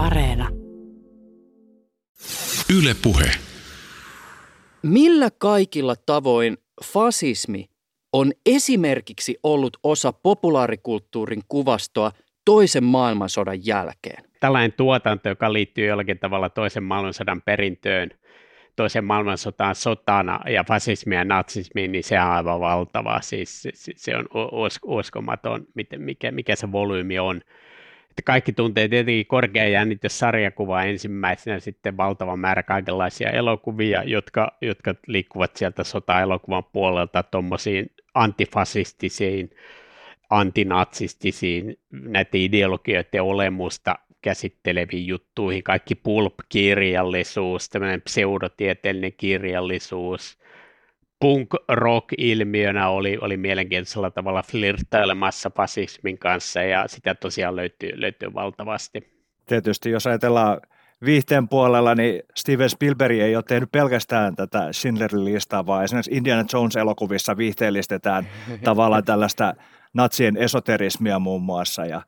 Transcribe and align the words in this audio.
Areena. 0.00 0.48
Yle 2.78 2.94
Puhe. 3.02 3.30
Millä 4.82 5.28
kaikilla 5.38 5.94
tavoin 6.06 6.58
fasismi 6.84 7.66
on 8.12 8.32
esimerkiksi 8.46 9.38
ollut 9.42 9.76
osa 9.82 10.12
populaarikulttuurin 10.12 11.42
kuvastoa 11.48 12.12
toisen 12.44 12.84
maailmansodan 12.84 13.66
jälkeen? 13.66 14.24
Tällainen 14.40 14.72
tuotanto, 14.72 15.28
joka 15.28 15.52
liittyy 15.52 15.86
jollakin 15.86 16.18
tavalla 16.18 16.48
toisen 16.48 16.82
maailmansodan 16.82 17.42
perintöön, 17.42 18.10
toisen 18.76 19.04
maailmansotaan 19.04 19.74
sotana 19.74 20.40
ja 20.50 20.64
fasismi 20.64 21.14
ja 21.14 21.24
natsismi, 21.24 21.88
niin 21.88 22.04
se 22.04 22.20
on 22.20 22.26
aivan 22.26 22.60
valtava. 22.60 23.20
Siis 23.20 23.62
se, 23.62 23.92
se 23.96 24.16
on 24.16 24.26
uskomaton, 24.84 25.66
mikä, 25.98 26.30
mikä 26.30 26.56
se 26.56 26.72
volyymi 26.72 27.18
on 27.18 27.40
kaikki 28.24 28.52
tuntee 28.52 28.88
tietenkin 28.88 29.26
korkea 29.26 29.68
jännitys 29.68 30.18
sarjakuva 30.18 30.82
ensimmäisenä, 30.82 31.60
sitten 31.60 31.96
valtava 31.96 32.36
määrä 32.36 32.62
kaikenlaisia 32.62 33.30
elokuvia, 33.30 34.02
jotka, 34.02 34.56
jotka 34.60 34.94
liikkuvat 35.06 35.56
sieltä 35.56 35.84
sota-elokuvan 35.84 36.64
puolelta 36.64 37.22
tuommoisiin 37.22 37.92
antifasistisiin, 38.14 39.50
antinatsistisiin, 40.30 41.78
näiden 41.90 42.40
ideologioiden 42.40 43.22
olemusta 43.22 43.94
käsitteleviin 44.22 45.06
juttuihin, 45.06 45.62
kaikki 45.62 45.94
pulp-kirjallisuus, 45.94 47.68
tämmöinen 47.68 48.02
pseudotieteellinen 48.02 49.12
kirjallisuus, 49.16 50.38
punk-rock-ilmiönä 51.20 52.88
oli, 52.88 53.18
oli 53.20 53.36
mielenkiintoisella 53.36 54.10
tavalla 54.10 54.42
flirttailemassa 54.42 55.50
fasismin 55.56 56.18
kanssa 56.18 56.62
ja 56.62 56.88
sitä 56.88 57.14
tosiaan 57.14 57.56
löytyy, 57.56 58.00
löytyy 58.00 58.34
valtavasti. 58.34 59.10
Tietysti 59.46 59.90
jos 59.90 60.06
ajatellaan 60.06 60.60
viihteen 61.04 61.48
puolella, 61.48 61.94
niin 61.94 62.22
Steven 62.36 62.70
Spielberg 62.70 63.18
ei 63.18 63.36
ole 63.36 63.44
tehnyt 63.48 63.72
pelkästään 63.72 64.36
tätä 64.36 64.72
Schindlerin 64.72 65.24
listaa, 65.24 65.66
vaan 65.66 65.84
esimerkiksi 65.84 66.14
Indiana 66.14 66.44
Jones-elokuvissa 66.52 67.36
viihteellistetään 67.36 68.28
tavallaan 68.64 69.04
tällaista 69.04 69.54
natsien 69.94 70.36
esoterismia 70.36 71.18
muun 71.18 71.42
muassa 71.42 71.86
ja 71.86 72.02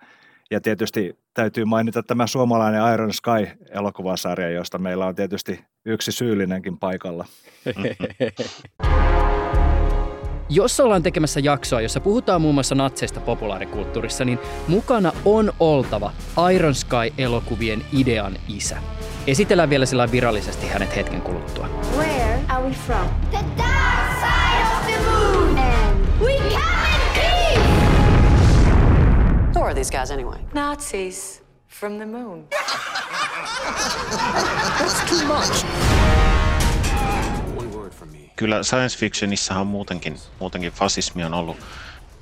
ja 0.53 0.61
tietysti 0.61 1.19
täytyy 1.35 1.65
mainita 1.65 2.03
tämä 2.03 2.27
suomalainen 2.27 2.95
Iron 2.95 3.13
Sky-elokuvasarja, 3.13 4.51
josta 4.51 4.79
meillä 4.79 5.07
on 5.07 5.15
tietysti 5.15 5.65
yksi 5.85 6.13
syyllinenkin 6.13 6.79
paikalla. 6.79 7.27
Jos 10.55 10.81
ollaan 10.81 11.03
tekemässä 11.03 11.41
jaksoa, 11.41 11.81
jossa 11.81 12.01
puhutaan 12.01 12.41
muun 12.41 12.55
muassa 12.55 12.75
natseista 12.75 13.21
populaarikulttuurissa, 13.21 14.25
niin 14.25 14.39
mukana 14.69 15.13
on 15.25 15.53
oltava 15.61 16.13
Iron 16.55 16.75
Sky-elokuvien 16.75 17.85
idean 17.93 18.37
isä. 18.49 18.77
Esitellään 19.27 19.71
vielä 19.71 19.87
sillä 19.87 20.13
virallisesti 20.13 20.69
hänet 20.69 20.97
hetken 20.97 21.23
kuluttua. 21.23 21.69
Where 21.97 22.41
are 22.49 22.65
we 22.65 22.75
from? 22.87 23.09
The 23.31 23.45
dark 23.59 24.21
side 24.21 24.63
of 24.77 24.87
the 24.87 25.11
moon! 25.11 25.59
And 25.59 26.07
we 26.21 26.37
come 26.37 26.89
in 26.95 27.01
peace! 27.15 27.61
Who 29.55 29.65
are 29.65 29.75
these 29.75 29.99
guys 29.99 30.11
anyway? 30.11 30.39
Nazis 30.55 31.43
from 31.69 31.97
the 31.97 32.07
moon. 32.07 32.45
That's 34.79 35.11
too 35.11 35.27
much 35.27 35.65
kyllä 38.43 38.63
science 38.63 38.99
fictionissahan 38.99 39.67
muutenkin, 39.67 40.17
muutenkin 40.41 40.73
fasismi 40.73 41.25
on 41.25 41.35
ollut 41.35 41.57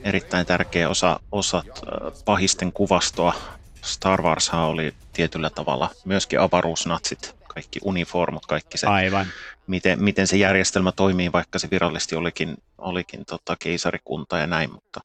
erittäin 0.01 0.47
tärkeä 0.47 0.89
osa, 0.89 1.21
osa 1.33 1.59
äh, 1.59 2.13
pahisten 2.25 2.73
kuvastoa. 2.73 3.35
Star 3.83 4.23
Warshan 4.23 4.61
oli 4.61 4.95
tietyllä 5.13 5.51
tavalla 5.51 5.91
myöskin 6.05 6.41
avaruusnatsit, 6.41 7.37
kaikki 7.55 7.79
uniformut, 7.85 8.47
kaikki 8.47 8.79
se, 8.79 8.87
Aivan. 8.87 9.27
Miten, 9.67 10.05
miten 10.05 10.27
se 10.27 10.37
järjestelmä 10.37 10.93
toimii, 10.93 11.33
vaikka 11.33 11.59
se 11.59 11.69
virallisesti 11.71 12.17
olikin, 12.17 12.57
olikin 12.79 13.25
tota, 13.25 13.57
keisarikunta 13.59 14.39
ja 14.39 14.47
näin, 14.47 14.73
mutta 14.73 15.01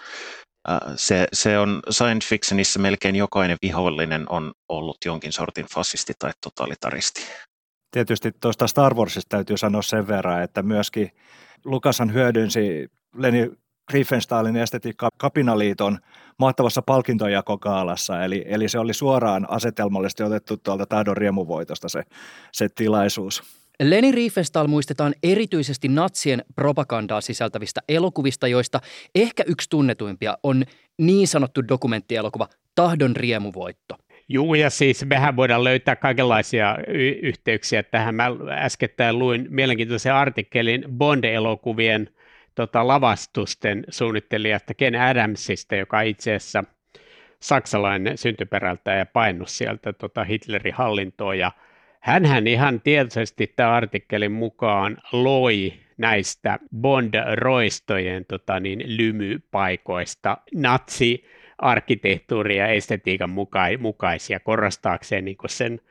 äh, 0.69 0.79
se, 0.95 1.27
se 1.33 1.59
on 1.59 1.81
science 1.91 2.27
fictionissa 2.27 2.79
melkein 2.79 3.15
jokainen 3.15 3.57
vihollinen 3.61 4.25
on 4.29 4.53
ollut 4.69 4.97
jonkin 5.05 5.31
sortin 5.31 5.65
fasisti 5.73 6.13
tai 6.19 6.31
totalitaristi. 6.41 7.21
Tietysti 7.95 8.31
tuosta 8.39 8.67
Star 8.67 8.93
Warsista 8.93 9.29
täytyy 9.29 9.57
sanoa 9.57 9.81
sen 9.81 10.07
verran, 10.07 10.43
että 10.43 10.63
myöskin 10.63 11.11
Lukashan 11.65 12.13
hyödynsi 12.13 12.87
Leni 13.17 13.51
Riefenstahlin 13.93 14.55
estetiikka 14.55 15.09
Kapinaliiton 15.17 15.97
mahtavassa 16.39 16.81
palkintojakokaalassa, 16.81 18.23
eli, 18.23 18.45
eli 18.47 18.69
se 18.69 18.79
oli 18.79 18.93
suoraan 18.93 19.49
asetelmallisesti 19.49 20.23
otettu 20.23 20.57
tuolta 20.57 20.85
Taidon 20.85 21.17
riemuvoitosta 21.17 21.89
se, 21.89 22.03
se 22.51 22.69
tilaisuus. 22.75 23.43
Leni 23.79 24.11
Riefenstahl 24.11 24.67
muistetaan 24.67 25.13
erityisesti 25.23 25.87
natsien 25.87 26.43
propagandaa 26.55 27.21
sisältävistä 27.21 27.81
elokuvista, 27.89 28.47
joista 28.47 28.81
ehkä 29.15 29.43
yksi 29.47 29.69
tunnetuimpia 29.69 30.37
on 30.43 30.63
niin 30.97 31.27
sanottu 31.27 31.67
dokumenttielokuva 31.67 32.47
Tahdon 32.75 33.15
riemuvoitto. 33.15 33.95
Juu, 34.27 34.55
ja 34.55 34.69
siis 34.69 35.05
mehän 35.05 35.35
voidaan 35.35 35.63
löytää 35.63 35.95
kaikenlaisia 35.95 36.77
y- 36.87 37.19
yhteyksiä 37.21 37.83
tähän. 37.83 38.15
Mä 38.15 38.27
äskettäin 38.49 39.19
luin 39.19 39.47
mielenkiintoisen 39.49 40.13
artikkelin 40.13 40.85
Bond-elokuvien 40.97 42.09
tota, 42.55 42.87
lavastusten 42.87 43.83
suunnittelijasta 43.89 44.73
Ken 44.73 45.01
Adamsista, 45.01 45.75
joka 45.75 46.01
itse 46.01 46.35
asiassa 46.35 46.63
saksalainen 47.39 48.17
syntyperältä 48.17 48.91
ja 48.91 49.05
painut 49.05 49.49
sieltä 49.49 49.93
tota 49.93 50.23
Hitlerin 50.23 50.73
hallintoa. 50.73 51.35
Ja 51.35 51.51
hänhän 51.99 52.47
ihan 52.47 52.81
tietoisesti 52.81 53.53
tämän 53.55 53.73
artikkelin 53.73 54.31
mukaan 54.31 54.97
loi 55.11 55.73
näistä 55.97 56.59
Bond-roistojen 56.75 58.25
tota 58.27 58.59
niin, 58.59 58.83
lymypaikoista 58.97 60.37
natsi 60.55 61.25
arkkitehtuuri 61.57 62.57
ja 62.57 62.67
estetiikan 62.67 63.29
muka- 63.29 63.77
mukaisia 63.79 64.39
korostaakseen 64.39 65.25
niin 65.25 65.37
sen 65.47 65.81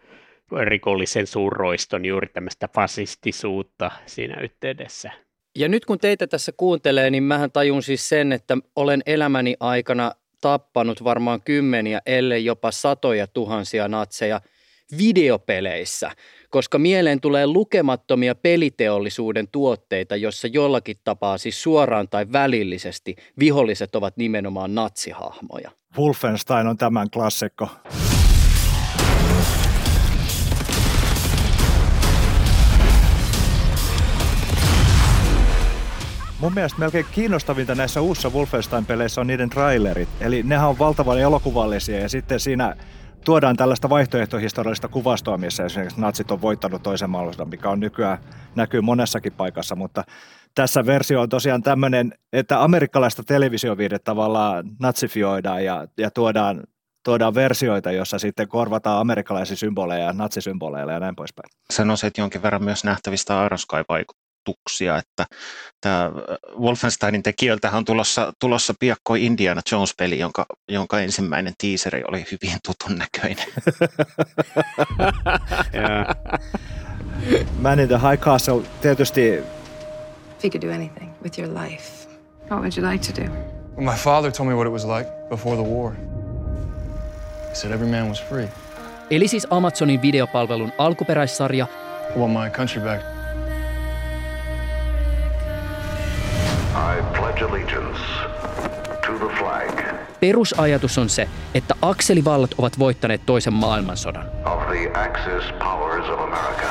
rikollisen 0.65 1.27
suurroiston 1.27 2.05
juuri 2.05 2.29
tämmöistä 2.29 2.69
fasistisuutta 2.75 3.91
siinä 4.07 4.41
yhteydessä. 4.41 5.11
Ja 5.57 5.69
nyt 5.69 5.85
kun 5.85 5.99
teitä 5.99 6.27
tässä 6.27 6.53
kuuntelee, 6.57 7.11
niin 7.11 7.23
mähän 7.23 7.53
tajun 7.53 7.83
siis 7.83 8.09
sen, 8.09 8.33
että 8.33 8.59
olen 8.77 9.03
elämäni 9.07 9.57
aikana 9.61 10.13
tappanut 10.41 11.05
varmaan 11.05 11.43
kymmeniä, 11.43 12.01
ellei 12.07 12.45
jopa 12.45 12.71
satoja 12.71 13.27
tuhansia 13.27 13.89
natseja 13.89 14.41
videopeleissä, 14.99 16.11
koska 16.55 16.79
mieleen 16.79 17.21
tulee 17.21 17.47
lukemattomia 17.47 18.35
peliteollisuuden 18.35 19.49
tuotteita, 19.53 20.17
jossa 20.17 20.49
jollakin 20.49 20.97
tapaa 21.05 21.39
siis 21.39 21.63
suoraan 21.63 22.09
tai 22.09 22.27
välillisesti 22.33 23.17
viholliset 23.39 23.95
ovat 23.95 24.17
nimenomaan 24.17 24.75
natsihahmoja. 24.75 25.71
Wolfenstein 25.99 26.67
on 26.67 26.77
tämän 26.77 27.11
klassikko. 27.11 27.69
Mun 36.41 36.55
mielestä 36.55 36.79
melkein 36.79 37.07
kiinnostavinta 37.13 37.75
näissä 37.75 38.01
uusissa 38.01 38.31
Wolfenstein-peleissä 38.31 39.21
on 39.21 39.27
niiden 39.27 39.51
trailerit. 39.51 40.09
Eli 40.21 40.43
nehän 40.43 40.69
on 40.69 40.79
valtavan 40.79 41.21
elokuvallisia 41.21 41.99
ja 41.99 42.09
sitten 42.09 42.41
siinä 42.41 42.77
tuodaan 43.25 43.57
tällaista 43.57 43.91
vaihtoehtohistoriallista 43.91 44.89
kuvastoa, 44.89 45.39
missä 45.39 45.65
esimerkiksi 45.65 46.01
natsit 46.01 46.31
on 46.31 46.43
voittanut 46.43 46.83
toisen 46.83 47.11
maailmansodan, 47.11 47.49
mikä 47.49 47.71
on 47.71 47.81
nykyään 47.81 48.19
näkyy 48.55 48.81
monessakin 48.81 49.33
paikassa, 49.33 49.77
mutta 49.77 50.05
tässä 50.55 50.87
versio 50.87 51.21
on 51.21 51.29
tosiaan 51.29 51.63
tämmöinen, 51.63 52.15
että 52.33 52.63
amerikkalaista 52.63 53.23
televisioviidettä 53.23 54.05
tavallaan 54.05 54.65
natsifioidaan 54.81 55.65
ja, 55.65 55.87
ja 55.99 56.11
tuodaan, 56.11 56.63
tuodaan 57.05 57.35
versioita, 57.35 57.93
jossa 57.93 58.19
sitten 58.19 58.49
korvataan 58.49 59.01
amerikkalaisia 59.01 59.57
symboleja 59.57 60.13
natsisymboleilla 60.13 60.93
ja 60.93 61.01
näin 61.01 61.17
poispäin. 61.17 61.51
Sanoisin, 61.71 62.07
että 62.07 62.21
jonkin 62.21 62.43
verran 62.43 62.65
myös 62.65 62.85
nähtävistä 62.85 63.41
Aroskai 63.41 63.85
vaikutuksia, 64.45 64.99
että 64.99 65.27
tämä 65.81 66.11
Wolfensteinin 66.61 67.23
tekijöiltä 67.23 67.71
on 67.71 67.85
tulossa, 67.85 68.33
tulossa 68.39 68.75
piakkoin 68.81 69.23
Indiana 69.23 69.61
Jones-peli, 69.73 70.19
jonka, 70.19 70.47
jonka 70.69 71.01
ensimmäinen 71.01 71.55
teaseri 71.59 72.05
oli 72.09 72.25
hyvin 72.33 72.59
tutun 72.67 72.99
näköinen. 72.99 73.47
Man 77.59 77.81
in 77.81 77.89
the 77.89 77.99
High 77.99 78.23
Castle 78.23 78.63
tietysti... 78.81 79.21
If 79.31 80.45
you 80.45 80.51
could 80.51 80.63
do 80.63 80.71
anything 80.71 81.11
with 81.23 81.39
your 81.39 81.63
life, 81.63 82.09
what 82.51 82.61
would 82.61 82.73
you 82.77 82.91
like 82.93 83.13
to 83.13 83.23
do? 83.23 83.31
Well, 83.77 83.93
my 83.93 83.97
father 83.97 84.33
told 84.33 84.49
me 84.49 84.55
what 84.55 84.67
it 84.67 84.73
was 84.73 84.85
like 84.85 85.11
before 85.31 85.57
the 85.57 85.63
war. 85.63 85.93
He 87.49 87.55
said 87.55 87.73
every 87.73 87.89
man 87.89 88.09
was 88.09 88.23
free. 88.29 88.49
Eli 89.11 89.29
siis 89.29 89.47
Amazonin 89.51 90.03
videopalvelun 90.03 90.73
alkuperäissarja 90.79 91.67
I 92.17 92.19
want 92.19 92.33
my 92.33 92.51
country 92.51 92.83
back. 92.83 93.14
Perusajatus 100.21 100.99
on 100.99 101.09
se, 101.09 101.29
että 101.55 101.75
akselivallat 101.83 102.51
ovat 102.59 102.79
voittaneet 102.79 103.21
toisen 103.27 103.53
maailmansodan. 103.53 104.27
of 104.45 104.63
the 104.69 105.01
Axis 105.01 105.53
powers 105.59 106.09
of 106.09 106.21
America. 106.21 106.67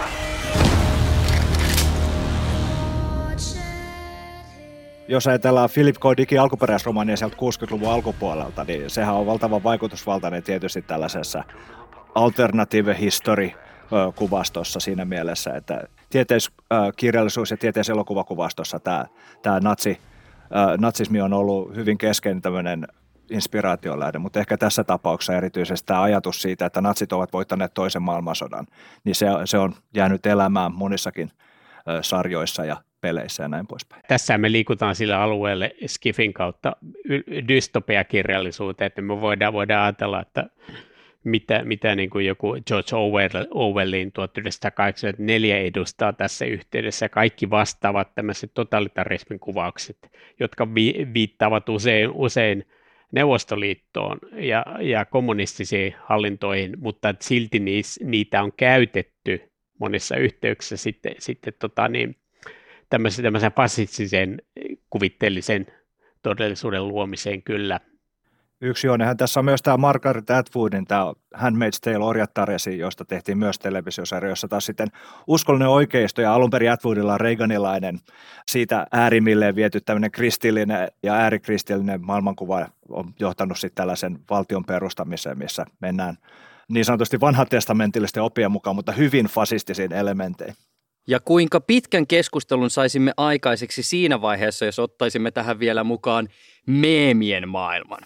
Jos 5.07 5.27
ajatellaan 5.27 5.69
Philip 5.73 5.95
K. 5.95 6.17
Dickin 6.17 6.41
alkuperäisromaania 6.41 7.17
sieltä 7.17 7.35
60-luvun 7.35 7.93
alkupuolelta, 7.93 8.63
niin 8.63 8.89
sehän 8.89 9.15
on 9.15 9.25
valtavan 9.25 9.63
vaikutusvaltainen 9.63 10.43
tietysti 10.43 10.81
tällaisessa 10.81 11.43
alternative 12.15 12.95
history 12.99 13.51
kuvastossa 14.15 14.79
siinä 14.79 15.05
mielessä, 15.05 15.53
että 15.53 15.83
tieteiskirjallisuus 16.09 17.51
ja 17.51 17.57
tieteiselokuvakuvastossa 17.57 18.79
tämä, 18.79 19.05
tämä 19.41 19.59
natsi, 19.59 19.97
natsismi 20.77 21.21
on 21.21 21.33
ollut 21.33 21.75
hyvin 21.75 21.97
keskeinen 21.97 22.41
tämmöinen 22.41 22.87
inspiraatiolähde, 23.29 24.19
mutta 24.19 24.39
ehkä 24.39 24.57
tässä 24.57 24.83
tapauksessa 24.83 25.33
erityisesti 25.33 25.87
tämä 25.87 26.01
ajatus 26.01 26.41
siitä, 26.41 26.65
että 26.65 26.81
natsit 26.81 27.13
ovat 27.13 27.33
voittaneet 27.33 27.73
toisen 27.73 28.01
maailmansodan, 28.01 28.67
niin 29.03 29.15
se, 29.15 29.25
se 29.45 29.57
on 29.57 29.75
jäänyt 29.95 30.25
elämään 30.25 30.73
monissakin 30.73 31.31
sarjoissa 32.01 32.65
ja 32.65 32.77
peleissä 33.01 33.43
ja 33.43 33.49
näin 33.49 33.67
poispäin. 33.67 34.01
Tässä 34.07 34.37
me 34.37 34.51
liikutaan 34.51 34.95
sillä 34.95 35.21
alueelle 35.21 35.75
Skifin 35.87 36.33
kautta 36.33 36.75
dystopiakirjallisuuteen, 37.47 38.87
että 38.87 39.01
me 39.01 39.21
voidaan, 39.21 39.53
voidaan 39.53 39.83
ajatella, 39.83 40.21
että 40.21 40.45
mitä, 41.23 41.63
mitä 41.63 41.95
niin 41.95 42.09
kuin 42.09 42.25
joku 42.25 42.55
George 42.67 42.95
Orwell, 42.95 43.45
Orwellin 43.51 44.11
1984 44.11 45.57
edustaa 45.57 46.13
tässä 46.13 46.45
yhteydessä. 46.45 47.09
Kaikki 47.09 47.49
vastaavat 47.49 48.15
tämmöiset 48.15 48.51
totalitarismin 48.53 49.39
kuvaukset, 49.39 49.97
jotka 50.39 50.75
vi, 50.75 51.07
viittaavat 51.13 51.69
usein, 51.69 52.09
usein 52.13 52.65
Neuvostoliittoon 53.11 54.17
ja, 54.31 54.65
ja 54.81 55.05
kommunistisiin 55.05 55.95
hallintoihin, 56.03 56.79
mutta 56.79 57.15
silti 57.19 57.59
niis, 57.59 57.99
niitä 58.03 58.43
on 58.43 58.51
käytetty 58.57 59.51
monissa 59.79 60.15
yhteyksissä 60.15 60.77
sitten, 60.77 61.15
sitten 61.19 61.53
tota 61.59 61.87
niin, 61.87 62.15
tämmöisen, 62.89 63.23
tämmöisen 63.23 63.51
fasistisen 63.51 64.41
kuvitteellisen 64.89 65.67
todellisuuden 66.23 66.87
luomiseen 66.87 67.43
kyllä. 67.43 67.79
Yksi 68.65 68.87
juonehan 68.87 69.17
tässä 69.17 69.39
on 69.39 69.45
myös 69.45 69.61
tämä 69.61 69.77
Margaret 69.77 70.29
Atwoodin 70.29 70.85
tämä 70.85 71.13
Handmaid's 71.35 71.79
Tale 71.81 72.05
Orjattaresi, 72.05 72.77
josta 72.77 73.05
tehtiin 73.05 73.37
myös 73.37 73.59
televisiosarja, 73.59 74.29
jossa 74.29 74.47
taas 74.47 74.65
sitten 74.65 74.87
uskollinen 75.27 75.67
oikeisto 75.67 76.21
ja 76.21 76.33
alun 76.33 76.49
perin 76.49 76.71
Atwoodilla 76.71 77.17
Reaganilainen 77.17 77.99
siitä 78.47 78.87
äärimmilleen 78.91 79.55
viety 79.55 79.81
tämmöinen 79.81 80.11
kristillinen 80.11 80.87
ja 81.03 81.13
äärikristillinen 81.13 82.05
maailmankuva 82.05 82.67
on 82.89 83.13
johtanut 83.19 83.57
sitten 83.57 83.75
tällaisen 83.75 84.19
valtion 84.29 84.65
perustamiseen, 84.65 85.37
missä 85.37 85.65
mennään 85.79 86.17
niin 86.69 86.85
sanotusti 86.85 87.19
vanhatestamentillisten 87.19 88.23
oppien 88.23 88.51
mukaan, 88.51 88.75
mutta 88.75 88.91
hyvin 88.91 89.25
fasistisiin 89.25 89.93
elementteihin. 89.93 90.55
Ja 91.07 91.19
kuinka 91.19 91.61
pitkän 91.61 92.07
keskustelun 92.07 92.69
saisimme 92.69 93.13
aikaiseksi 93.17 93.83
siinä 93.83 94.21
vaiheessa, 94.21 94.65
jos 94.65 94.79
ottaisimme 94.79 95.31
tähän 95.31 95.59
vielä 95.59 95.83
mukaan 95.83 96.27
meemien 96.67 97.49
maailman? 97.49 97.99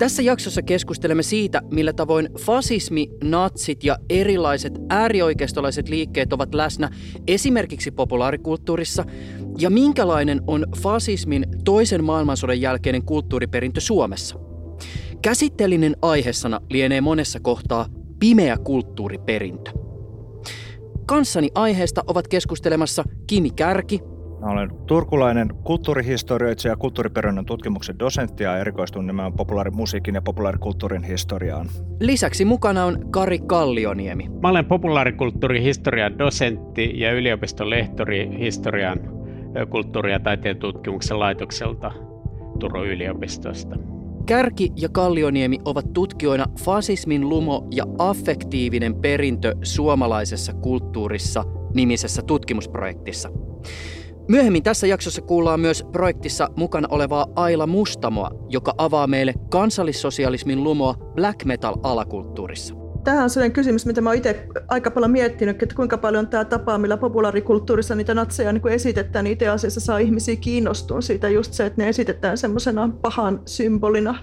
Tässä 0.00 0.22
jaksossa 0.22 0.62
keskustelemme 0.62 1.22
siitä, 1.22 1.62
millä 1.70 1.92
tavoin 1.92 2.28
fasismi, 2.40 3.08
natsit 3.24 3.84
ja 3.84 3.98
erilaiset 4.10 4.72
äärioikeistolaiset 4.88 5.88
liikkeet 5.88 6.32
ovat 6.32 6.54
läsnä 6.54 6.90
esimerkiksi 7.26 7.90
populaarikulttuurissa 7.90 9.04
ja 9.58 9.70
minkälainen 9.70 10.40
on 10.46 10.66
fasismin 10.82 11.46
toisen 11.64 12.04
maailmansodan 12.04 12.60
jälkeinen 12.60 13.04
kulttuuriperintö 13.04 13.80
Suomessa. 13.80 14.36
Käsitteellinen 15.22 15.96
aiheessana 16.02 16.60
lienee 16.70 17.00
monessa 17.00 17.40
kohtaa 17.40 17.86
pimeä 18.18 18.56
kulttuuriperintö. 18.58 19.70
Kanssani 21.06 21.48
aiheesta 21.54 22.04
ovat 22.06 22.28
keskustelemassa 22.28 23.04
Kimi 23.26 23.50
Kärki, 23.50 24.00
Mä 24.40 24.46
olen 24.46 24.70
turkulainen 24.86 25.48
kulttuurihistorioitsija 25.64 26.72
ja 26.72 26.76
kulttuuriperinnön 26.76 27.46
tutkimuksen 27.46 27.98
dosentti 27.98 28.44
ja 28.44 28.58
erikoistun 28.58 29.06
nimenomaan 29.06 29.36
populaarimusiikin 29.36 30.14
ja 30.14 30.22
populaarikulttuurin 30.22 31.02
historiaan. 31.02 31.66
Lisäksi 32.00 32.44
mukana 32.44 32.84
on 32.84 33.10
Kari 33.10 33.38
Kallioniemi. 33.38 34.28
Mä 34.42 34.48
olen 34.48 34.64
populaarikulttuurin 34.64 35.62
historian 35.62 36.18
dosentti 36.18 37.00
ja 37.00 37.12
yliopiston 37.12 37.70
lehtori 37.70 38.38
historian 38.38 38.98
kulttuuri- 39.70 40.12
ja 40.12 40.20
taiteen 40.20 40.56
tutkimuksen 40.56 41.18
laitokselta 41.18 41.92
Turun 42.58 42.86
yliopistosta. 42.86 43.76
Kärki 44.26 44.72
ja 44.76 44.88
Kallioniemi 44.88 45.58
ovat 45.64 45.92
tutkijoina 45.92 46.44
fasismin 46.64 47.28
lumo 47.28 47.68
ja 47.70 47.84
affektiivinen 47.98 48.94
perintö 48.94 49.54
suomalaisessa 49.62 50.52
kulttuurissa 50.52 51.44
nimisessä 51.74 52.22
tutkimusprojektissa. 52.22 53.30
Myöhemmin 54.28 54.62
tässä 54.62 54.86
jaksossa 54.86 55.22
kuullaan 55.22 55.60
myös 55.60 55.84
projektissa 55.92 56.48
mukana 56.56 56.88
olevaa 56.90 57.26
Aila 57.36 57.66
Mustamoa, 57.66 58.30
joka 58.48 58.74
avaa 58.78 59.06
meille 59.06 59.34
kansallissosialismin 59.50 60.64
lumoa 60.64 60.94
black 60.94 61.44
metal-alakulttuurissa. 61.44 62.74
Tämähän 63.10 63.24
on 63.24 63.30
sellainen 63.30 63.52
kysymys, 63.52 63.86
mitä 63.86 64.00
mä 64.00 64.12
itse 64.12 64.46
aika 64.68 64.90
paljon 64.90 65.10
miettinyt, 65.10 65.62
että 65.62 65.74
kuinka 65.74 65.98
paljon 65.98 66.28
tämä 66.28 66.44
tapa, 66.44 66.78
millä 66.78 66.96
populaarikulttuurissa 66.96 67.94
niitä 67.94 68.14
natseja 68.14 68.52
niin 68.52 68.68
esitetään, 68.68 69.24
niin 69.24 69.32
itse 69.32 69.48
asiassa 69.48 69.80
saa 69.80 69.98
ihmisiä 69.98 70.36
kiinnostua 70.36 71.00
siitä 71.00 71.28
just 71.28 71.52
se, 71.52 71.66
että 71.66 71.82
ne 71.82 71.88
esitetään 71.88 72.38
semmoisena 72.38 72.90
pahan 73.02 73.42
symbolina. 73.46 74.18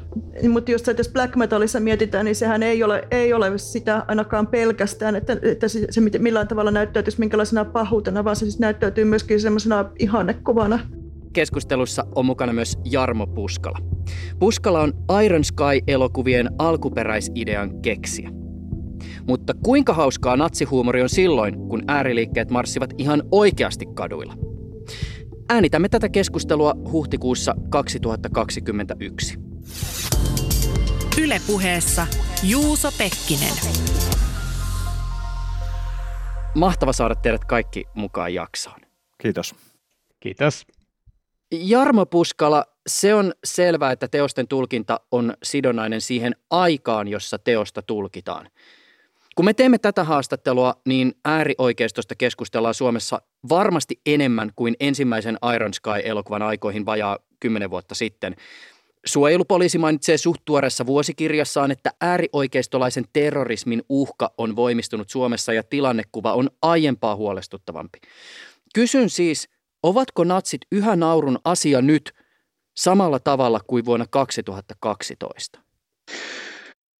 Mutta 0.49 0.71
just 0.71 0.85
se, 0.85 0.91
että 0.91 0.99
jos 0.99 1.09
black 1.09 1.35
metalissa 1.35 1.79
mietitään, 1.79 2.25
niin 2.25 2.35
sehän 2.35 2.63
ei 2.63 2.83
ole, 2.83 3.07
ei 3.11 3.33
ole 3.33 3.57
sitä 3.57 4.05
ainakaan 4.07 4.47
pelkästään, 4.47 5.15
että, 5.15 5.37
että 5.41 5.67
se, 5.67 5.87
se 5.89 6.01
millään 6.01 6.47
tavalla 6.47 6.71
näyttäytyisi 6.71 7.19
minkälaisena 7.19 7.65
pahuutena, 7.65 8.23
vaan 8.23 8.35
se 8.35 8.39
siis 8.39 8.59
näyttäytyy 8.59 9.03
myöskin 9.03 9.41
semmoisena 9.41 9.89
ihannekuvana. 9.99 10.79
Keskustelussa 11.33 12.03
on 12.15 12.25
mukana 12.25 12.53
myös 12.53 12.77
Jarmo 12.85 13.27
Puskala. 13.27 13.77
Puskala 14.39 14.81
on 14.81 14.93
Iron 15.23 15.43
Sky-elokuvien 15.43 16.49
alkuperäisidean 16.59 17.81
keksijä. 17.81 18.46
Mutta 19.27 19.53
kuinka 19.53 19.93
hauskaa 19.93 20.37
natsihuumori 20.37 21.01
on 21.01 21.09
silloin, 21.09 21.57
kun 21.69 21.83
ääriliikkeet 21.87 22.49
marssivat 22.51 22.89
ihan 22.97 23.23
oikeasti 23.31 23.85
kaduilla? 23.85 24.33
Äänitämme 25.49 25.89
tätä 25.89 26.09
keskustelua 26.09 26.73
huhtikuussa 26.91 27.55
2021. 27.69 29.39
Ylepuheessa 31.21 32.07
Juuso 32.43 32.89
Pekkinen. 32.97 33.53
Mahtava 36.55 36.93
saada 36.93 37.15
teidät 37.15 37.45
kaikki 37.45 37.85
mukaan 37.93 38.33
jaksoon. 38.33 38.79
Kiitos. 39.17 39.55
Kiitos. 40.19 40.65
Jarmo 41.51 42.05
Puskala, 42.05 42.65
se 42.87 43.13
on 43.13 43.33
selvää, 43.43 43.91
että 43.91 44.07
teosten 44.07 44.47
tulkinta 44.47 44.99
on 45.11 45.33
sidonnainen 45.43 46.01
siihen 46.01 46.35
aikaan, 46.49 47.07
jossa 47.07 47.39
teosta 47.39 47.81
tulkitaan. 47.81 48.49
Kun 49.37 49.45
me 49.45 49.53
teemme 49.53 49.77
tätä 49.77 50.03
haastattelua, 50.03 50.73
niin 50.85 51.13
äärioikeistosta 51.25 52.15
keskustellaan 52.15 52.73
Suomessa 52.73 53.21
varmasti 53.49 54.01
enemmän 54.05 54.51
kuin 54.55 54.75
ensimmäisen 54.79 55.37
Iron 55.55 55.73
Sky-elokuvan 55.73 56.41
aikoihin 56.41 56.85
vajaa 56.85 57.19
kymmenen 57.39 57.69
vuotta 57.69 57.95
sitten. 57.95 58.35
Suojelupoliisi 59.05 59.77
mainitsee 59.77 60.17
suht 60.17 60.41
vuosikirjassaan, 60.85 61.71
että 61.71 61.91
äärioikeistolaisen 62.01 63.05
terrorismin 63.13 63.83
uhka 63.89 64.33
on 64.37 64.55
voimistunut 64.55 65.09
Suomessa 65.09 65.53
ja 65.53 65.63
tilannekuva 65.63 66.33
on 66.33 66.49
aiempaa 66.61 67.15
huolestuttavampi. 67.15 67.99
Kysyn 68.75 69.09
siis, 69.09 69.49
ovatko 69.83 70.23
natsit 70.23 70.61
yhä 70.71 70.95
naurun 70.95 71.39
asia 71.43 71.81
nyt 71.81 72.13
samalla 72.77 73.19
tavalla 73.19 73.59
kuin 73.67 73.85
vuonna 73.85 74.05
2012? 74.09 75.59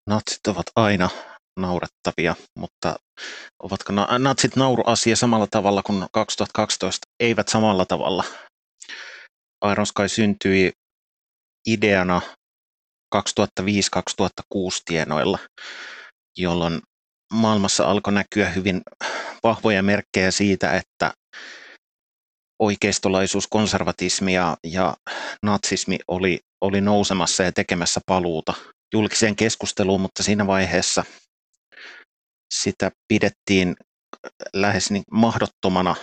Natsit 0.08 0.48
ovat 0.48 0.66
aina 0.76 1.10
naurettavia, 1.58 2.36
mutta 2.60 2.96
ovatko 3.64 3.94
na- 3.94 4.20
natsit 4.20 4.56
nauruasia 4.56 5.16
samalla 5.16 5.48
tavalla 5.52 5.84
kuin 5.84 6.06
2012? 6.12 7.08
Eivät 7.20 7.48
samalla 7.48 7.86
tavalla. 7.86 8.24
Iron 9.72 9.86
Sky 9.86 10.08
syntyi 10.08 10.72
ideana 11.68 12.22
2005-2006 13.16 13.20
tienoilla, 14.86 15.40
jolloin 16.38 16.82
maailmassa 17.34 17.86
alkoi 17.86 18.14
näkyä 18.14 18.50
hyvin 18.50 18.82
vahvoja 19.44 19.84
merkkejä 19.84 20.32
siitä, 20.32 20.72
että 20.72 21.14
oikeistolaisuus, 22.60 23.48
konservatismi 23.48 24.34
ja, 24.34 24.58
ja 24.64 24.96
natsismi 25.44 26.00
oli, 26.08 26.40
oli 26.62 26.82
nousemassa 26.82 27.44
ja 27.44 27.52
tekemässä 27.52 28.02
paluuta 28.06 28.54
julkiseen 28.94 29.36
keskusteluun, 29.36 30.02
mutta 30.02 30.24
siinä 30.24 30.48
vaiheessa 30.48 31.04
sitä 32.54 32.92
pidettiin 33.08 33.76
lähes 34.54 34.92
niin 34.92 35.04
mahdottomana 35.12 35.96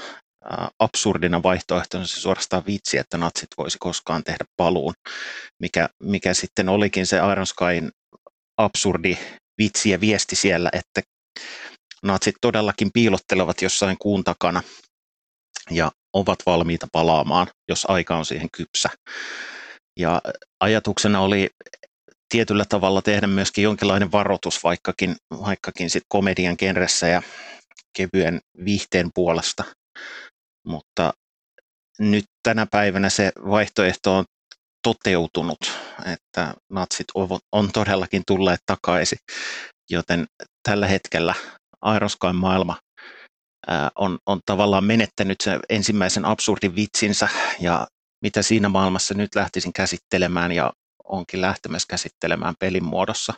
absurdina 0.79 1.43
vaihtoehtona 1.43 2.07
se 2.07 2.21
suorastaan 2.21 2.67
vitsi, 2.67 2.99
että 2.99 3.19
natsit 3.19 3.49
voisi 3.59 3.79
koskaan 3.81 4.25
tehdä 4.25 4.45
paluun, 4.57 4.95
mikä, 5.63 5.89
mikä 6.03 6.35
sitten 6.35 6.69
olikin 6.69 7.07
se 7.07 7.17
Iron 7.33 7.47
Skyn 7.47 7.91
absurdi 8.57 9.19
vitsi 9.59 9.91
ja 9.91 10.01
viesti 10.01 10.37
siellä, 10.37 10.71
että 10.73 11.01
natsit 12.03 12.35
todellakin 12.41 12.91
piilottelevat 12.95 13.63
jossain 13.63 13.97
kuun 13.99 14.25
takana 14.25 14.63
ja 15.71 15.91
ovat 16.13 16.39
valmiita 16.47 16.87
palaamaan, 16.93 17.47
jos 17.69 17.87
aika 17.89 18.17
on 18.17 18.25
siihen 18.25 18.49
kypsä. 18.57 18.89
Ja 19.99 20.23
ajatuksena 20.61 21.21
oli 21.21 21.51
tietyllä 22.29 22.65
tavalla 22.69 23.03
tehdä 23.03 23.27
myöskin 23.27 23.65
jonkinlainen 23.65 24.13
varoitus, 24.13 24.65
vaikkakin, 24.65 25.17
vaikkakin 25.41 25.91
sit 25.91 26.03
komedian 26.09 26.57
genressä 26.59 27.09
ja 27.09 27.23
kevyen 27.97 28.41
viihteen 28.65 29.11
puolesta. 29.15 29.65
Mutta 30.67 31.13
nyt 31.99 32.25
tänä 32.43 32.67
päivänä 32.67 33.11
se 33.11 33.33
vaihtoehto 33.37 34.17
on 34.17 34.25
toteutunut, 34.83 35.59
että 36.07 36.55
natsit 36.71 37.07
on 37.53 37.73
todellakin 37.73 38.23
tulleet 38.27 38.61
takaisin, 38.67 39.19
joten 39.91 40.27
tällä 40.69 40.87
hetkellä 40.87 41.35
Aeroskyn 41.83 42.37
maailma 42.37 42.77
on, 43.95 44.19
on 44.27 44.41
tavallaan 44.47 44.85
menettänyt 44.85 45.41
sen 45.43 45.61
ensimmäisen 45.69 46.25
absurdin 46.25 46.77
vitsinsä 46.77 47.29
ja 47.61 47.87
mitä 48.23 48.43
siinä 48.43 48.69
maailmassa 48.69 49.15
nyt 49.15 49.35
lähtisin 49.35 49.73
käsittelemään 49.73 50.53
ja 50.53 50.73
onkin 51.05 51.41
lähtemässä 51.41 51.87
käsittelemään 51.89 52.55
pelin 52.59 52.85
muodossa, 52.85 53.35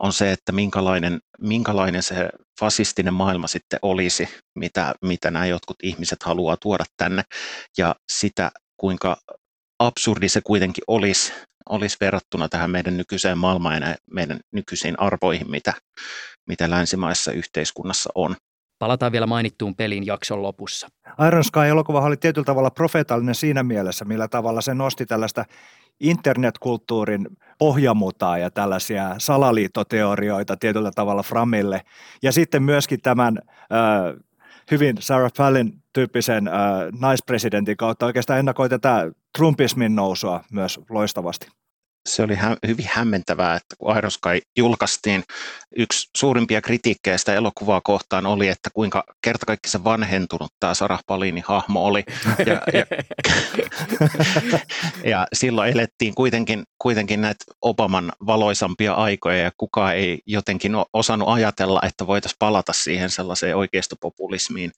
on 0.00 0.12
se, 0.12 0.32
että 0.32 0.52
minkälainen, 0.52 1.20
minkälainen 1.40 2.02
se 2.02 2.28
fasistinen 2.60 3.14
maailma 3.14 3.46
sitten 3.46 3.78
olisi, 3.82 4.28
mitä, 4.54 4.94
mitä 5.02 5.30
nämä 5.30 5.46
jotkut 5.46 5.76
ihmiset 5.82 6.22
haluaa 6.22 6.56
tuoda 6.56 6.84
tänne, 6.96 7.22
ja 7.78 7.94
sitä, 8.12 8.50
kuinka 8.76 9.16
absurdi 9.78 10.28
se 10.28 10.40
kuitenkin 10.40 10.84
olisi, 10.86 11.32
olisi 11.68 11.96
verrattuna 12.00 12.48
tähän 12.48 12.70
meidän 12.70 12.96
nykyiseen 12.96 13.38
maailmaan 13.38 13.82
ja 13.82 13.96
meidän 14.10 14.40
nykyisiin 14.52 15.00
arvoihin, 15.00 15.50
mitä, 15.50 15.72
mitä 16.48 16.70
länsimaissa 16.70 17.32
yhteiskunnassa 17.32 18.10
on. 18.14 18.36
Palataan 18.78 19.12
vielä 19.12 19.26
mainittuun 19.26 19.76
pelin 19.76 20.06
jakson 20.06 20.42
lopussa. 20.42 20.88
Iron 21.26 21.44
Sky-elokuva 21.44 22.00
oli 22.00 22.16
tietyllä 22.16 22.44
tavalla 22.44 22.70
profeetallinen 22.70 23.34
siinä 23.34 23.62
mielessä, 23.62 24.04
millä 24.04 24.28
tavalla 24.28 24.60
se 24.60 24.74
nosti 24.74 25.06
tällaista 25.06 25.44
internetkulttuurin 26.00 27.26
pohjamutaa 27.58 28.38
ja 28.38 28.50
tällaisia 28.50 29.14
salaliittoteorioita 29.18 30.56
tietyllä 30.56 30.90
tavalla 30.94 31.22
Framille. 31.22 31.80
Ja 32.22 32.32
sitten 32.32 32.62
myöskin 32.62 33.00
tämän 33.00 33.38
äh, 33.46 34.22
hyvin 34.70 34.96
Sarah 35.00 35.32
Palin 35.36 35.82
tyyppisen 35.92 36.48
äh, 36.48 36.54
naispresidentin 37.00 37.76
kautta 37.76 38.06
oikeastaan 38.06 38.38
ennakoi 38.38 38.68
tätä 38.68 39.10
Trumpismin 39.36 39.96
nousua 39.96 40.44
myös 40.52 40.80
loistavasti 40.90 41.48
se 42.08 42.22
oli 42.22 42.34
hä- 42.34 42.56
hyvin 42.66 42.88
hämmentävää, 42.88 43.56
että 43.56 43.76
kun 43.78 43.94
Sky 44.08 44.40
julkaistiin, 44.56 45.24
yksi 45.76 46.08
suurimpia 46.16 46.60
kritiikkejä 46.60 47.18
sitä 47.18 47.34
elokuvaa 47.34 47.80
kohtaan 47.80 48.26
oli, 48.26 48.48
että 48.48 48.70
kuinka 48.74 49.04
kertakaikkisen 49.22 49.84
vanhentunut 49.84 50.52
tämä 50.60 50.74
Sarah 50.74 51.00
Palinin 51.06 51.44
hahmo 51.46 51.84
oli. 51.84 52.04
Ja, 52.46 52.62
ja, 52.72 52.86
ja 55.12 55.26
silloin 55.32 55.72
elettiin 55.72 56.14
kuitenkin, 56.14 56.64
kuitenkin 56.78 57.20
näitä 57.20 57.44
Obaman 57.60 58.12
valoisampia 58.26 58.94
aikoja 58.94 59.38
ja 59.38 59.50
kukaan 59.56 59.96
ei 59.96 60.18
jotenkin 60.26 60.72
osannut 60.92 61.28
ajatella, 61.28 61.80
että 61.82 62.06
voitaisiin 62.06 62.36
palata 62.38 62.72
siihen 62.72 63.10
sellaiseen 63.10 63.56
oikeistopopulismiin 63.56 64.70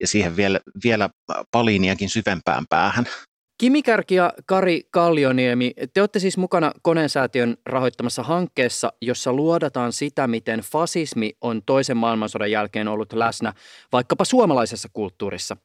ja 0.00 0.06
siihen 0.06 0.36
vielä, 0.36 0.60
vielä 0.84 1.10
Paliniakin 1.50 2.08
syvempään 2.08 2.64
päähän. 2.70 3.06
Kimi 3.58 3.82
Kärki 3.82 4.14
ja 4.14 4.32
Kari 4.46 4.82
Kallioniemi, 4.90 5.72
te 5.94 6.02
olette 6.02 6.18
siis 6.18 6.36
mukana 6.36 6.72
Konensäätiön 6.82 7.56
rahoittamassa 7.66 8.22
hankkeessa, 8.22 8.92
jossa 9.02 9.32
luodataan 9.32 9.92
sitä, 9.92 10.26
miten 10.26 10.60
fasismi 10.60 11.32
on 11.40 11.62
toisen 11.62 11.96
maailmansodan 11.96 12.50
jälkeen 12.50 12.88
ollut 12.88 13.12
läsnä 13.12 13.52
vaikkapa 13.92 14.24
suomalaisessa 14.24 14.88
kulttuurissa. 14.92 15.56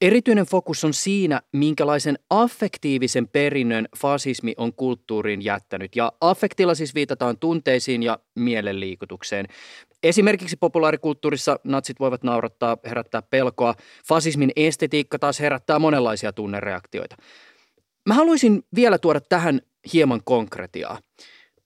Erityinen 0.00 0.46
fokus 0.46 0.84
on 0.84 0.94
siinä, 0.94 1.40
minkälaisen 1.52 2.18
affektiivisen 2.30 3.28
perinnön 3.28 3.88
fasismi 3.98 4.54
on 4.56 4.72
kulttuuriin 4.72 5.44
jättänyt. 5.44 5.96
Ja 5.96 6.12
affektilla 6.20 6.74
siis 6.74 6.94
viitataan 6.94 7.38
tunteisiin 7.38 8.02
ja 8.02 8.18
mielenliikutukseen. 8.34 9.46
Esimerkiksi 10.02 10.56
populaarikulttuurissa 10.56 11.60
natsit 11.64 12.00
voivat 12.00 12.22
naurattaa, 12.22 12.76
herättää 12.84 13.22
pelkoa. 13.22 13.74
Fasismin 14.08 14.52
estetiikka 14.56 15.18
taas 15.18 15.40
herättää 15.40 15.78
monenlaisia 15.78 16.32
tunnereaktioita. 16.32 17.16
Mä 18.06 18.14
haluaisin 18.14 18.62
vielä 18.74 18.98
tuoda 18.98 19.20
tähän 19.20 19.60
hieman 19.92 20.20
konkretiaa. 20.24 20.98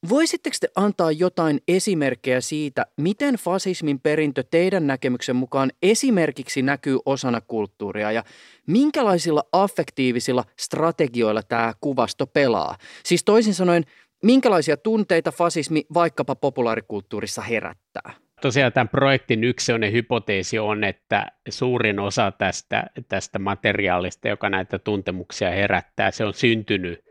Voisitteko 0.08 0.56
te 0.60 0.68
antaa 0.76 1.12
jotain 1.12 1.60
esimerkkejä 1.68 2.40
siitä, 2.40 2.86
miten 2.96 3.34
fasismin 3.34 4.00
perintö 4.00 4.44
teidän 4.50 4.86
näkemyksen 4.86 5.36
mukaan 5.36 5.70
esimerkiksi 5.82 6.62
näkyy 6.62 6.98
osana 7.04 7.40
kulttuuria 7.40 8.12
ja 8.12 8.24
minkälaisilla 8.66 9.44
affektiivisilla 9.52 10.44
strategioilla 10.58 11.42
tämä 11.42 11.74
kuvasto 11.80 12.26
pelaa? 12.26 12.76
Siis 13.04 13.24
toisin 13.24 13.54
sanoen, 13.54 13.84
minkälaisia 14.22 14.76
tunteita 14.76 15.32
fasismi 15.32 15.84
vaikkapa 15.94 16.34
populaarikulttuurissa 16.34 17.42
herättää? 17.42 18.12
Tosiaan 18.40 18.72
tämän 18.72 18.88
projektin 18.88 19.44
yksi 19.44 19.72
hypoteesi 19.92 20.58
on, 20.58 20.84
että 20.84 21.26
suurin 21.48 21.98
osa 21.98 22.30
tästä, 22.30 22.86
tästä 23.08 23.38
materiaalista, 23.38 24.28
joka 24.28 24.50
näitä 24.50 24.78
tuntemuksia 24.78 25.50
herättää, 25.50 26.10
se 26.10 26.24
on 26.24 26.34
syntynyt, 26.34 27.04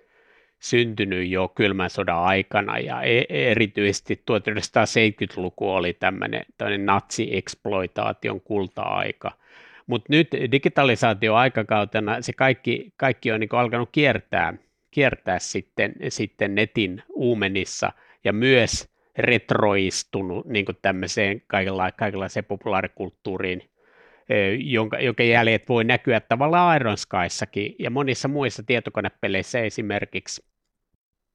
syntynyt 0.59 1.29
jo 1.29 1.47
kylmän 1.47 1.89
sodan 1.89 2.23
aikana 2.23 2.79
ja 2.79 3.01
e, 3.01 3.23
erityisesti 3.29 4.23
1970-luku 4.31 5.71
oli 5.71 5.93
tämmöinen, 5.93 6.45
tämmöinen 6.57 6.85
natsi-eksploitaation 6.85 8.41
kulta-aika. 8.41 9.31
Mutta 9.87 10.07
nyt 10.09 10.27
digitalisaatio 10.51 11.35
aikakautena 11.35 12.21
se 12.21 12.33
kaikki, 12.33 12.93
kaikki 12.97 13.31
on 13.31 13.39
niin 13.39 13.49
alkanut 13.51 13.89
kiertää, 13.91 14.53
kiertää 14.91 15.39
sitten, 15.39 15.93
sitten 16.09 16.55
netin 16.55 17.03
uumenissa 17.09 17.91
ja 18.23 18.33
myös 18.33 18.89
retroistunut 19.17 20.45
niin 20.45 20.65
tämmöiseen 20.81 21.41
kaikenla- 21.47 21.91
kaikenlaiseen 21.91 22.45
populaarikulttuuriin, 22.45 23.69
jonka, 24.57 24.99
jonka 24.99 25.23
jäljet 25.23 25.69
voi 25.69 25.83
näkyä 25.83 26.19
tavallaan 26.19 26.75
Iron 26.75 26.97
Skyssakin 26.97 27.75
ja 27.79 27.89
monissa 27.89 28.27
muissa 28.27 28.63
tietokonepeleissä 28.63 29.59
esimerkiksi 29.59 30.45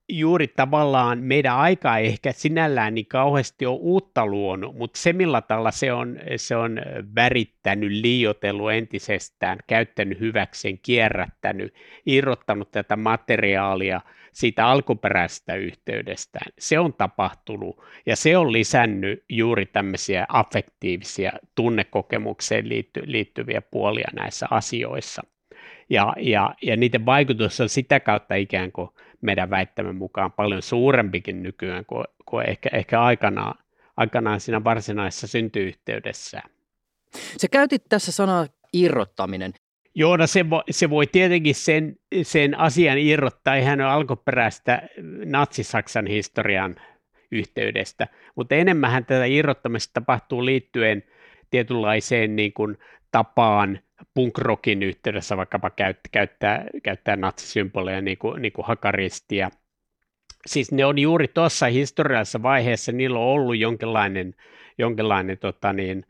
juuri 0.08 0.48
tavallaan 0.48 1.18
meidän 1.18 1.56
aika 1.56 1.98
ei 1.98 2.06
ehkä 2.06 2.32
sinällään 2.32 2.94
niin 2.94 3.06
kauheasti 3.06 3.66
ole 3.66 3.78
uutta 3.80 4.26
luonut, 4.26 4.76
mutta 4.76 5.00
se 5.00 5.12
millä 5.12 5.40
tavalla 5.40 5.70
se 5.70 5.92
on, 5.92 6.18
se 6.36 6.56
on 6.56 6.80
värittänyt, 7.14 7.90
liiotellut 7.92 8.72
entisestään, 8.72 9.58
käyttänyt 9.66 10.20
hyväkseen, 10.20 10.78
kierrättänyt, 10.78 11.74
irrottanut 12.06 12.70
tätä 12.70 12.96
materiaalia 12.96 14.00
siitä 14.32 14.66
alkuperäisestä 14.66 15.54
yhteydestään. 15.54 16.52
Se 16.58 16.78
on 16.78 16.94
tapahtunut 16.94 17.84
ja 18.06 18.16
se 18.16 18.36
on 18.36 18.52
lisännyt 18.52 19.24
juuri 19.28 19.66
tämmöisiä 19.66 20.26
affektiivisia 20.28 21.32
tunnekokemukseen 21.54 22.68
liitty, 22.68 23.02
liittyviä 23.04 23.62
puolia 23.62 24.08
näissä 24.12 24.46
asioissa. 24.50 25.22
Ja, 25.90 26.12
ja, 26.18 26.54
ja 26.62 26.76
niiden 26.76 27.06
vaikutus 27.06 27.60
on 27.60 27.68
sitä 27.68 28.00
kautta 28.00 28.34
ikään 28.34 28.72
kuin 28.72 28.88
meidän 29.24 29.50
väittämän 29.50 29.96
mukaan 29.96 30.32
paljon 30.32 30.62
suurempikin 30.62 31.42
nykyään 31.42 31.84
kuin, 31.84 32.04
kuin 32.26 32.50
ehkä, 32.50 32.68
ehkä 32.72 33.02
aikanaan, 33.02 33.54
aikanaan 33.96 34.40
siinä 34.40 34.64
varsinaisessa 34.64 35.26
syntyyhteydessä. 35.26 36.42
Se 37.36 37.48
käytit 37.48 37.84
tässä 37.88 38.12
sanaa 38.12 38.46
irrottaminen. 38.72 39.52
Joo, 39.94 40.16
no 40.16 40.26
se, 40.26 40.50
voi, 40.50 40.62
se 40.70 40.90
voi 40.90 41.06
tietenkin 41.06 41.54
sen, 41.54 41.96
sen 42.22 42.58
asian 42.58 42.98
irrottaa 42.98 43.54
ihan 43.54 43.80
alkuperäistä 43.80 44.82
natsi-Saksan 45.24 46.06
historian 46.06 46.76
yhteydestä, 47.32 48.08
mutta 48.34 48.54
enemmän 48.54 49.04
tätä 49.04 49.24
irrottamista 49.24 50.00
tapahtuu 50.00 50.44
liittyen 50.44 51.02
tietynlaiseen 51.50 52.36
niin 52.36 52.52
kuin, 52.52 52.78
tapaan 53.10 53.78
punk-rockin 54.14 54.82
yhteydessä 54.82 55.36
vaikkapa 55.36 55.70
käyttää, 55.70 56.08
käyttää, 56.12 56.64
käyttää 56.82 57.16
natsisymboleja 57.16 58.00
niin 58.00 58.18
kuin, 58.18 58.42
niin 58.42 58.52
kuin 58.52 58.66
hakaristia. 58.66 59.50
Siis 60.46 60.72
ne 60.72 60.84
on 60.84 60.98
juuri 60.98 61.28
tuossa 61.28 61.66
historiallisessa 61.66 62.42
vaiheessa, 62.42 62.92
niillä 62.92 63.18
on 63.18 63.24
ollut 63.24 63.58
jonkinlainen, 63.58 64.34
jonkinlainen 64.78 65.38
tota 65.38 65.72
niin, 65.72 66.06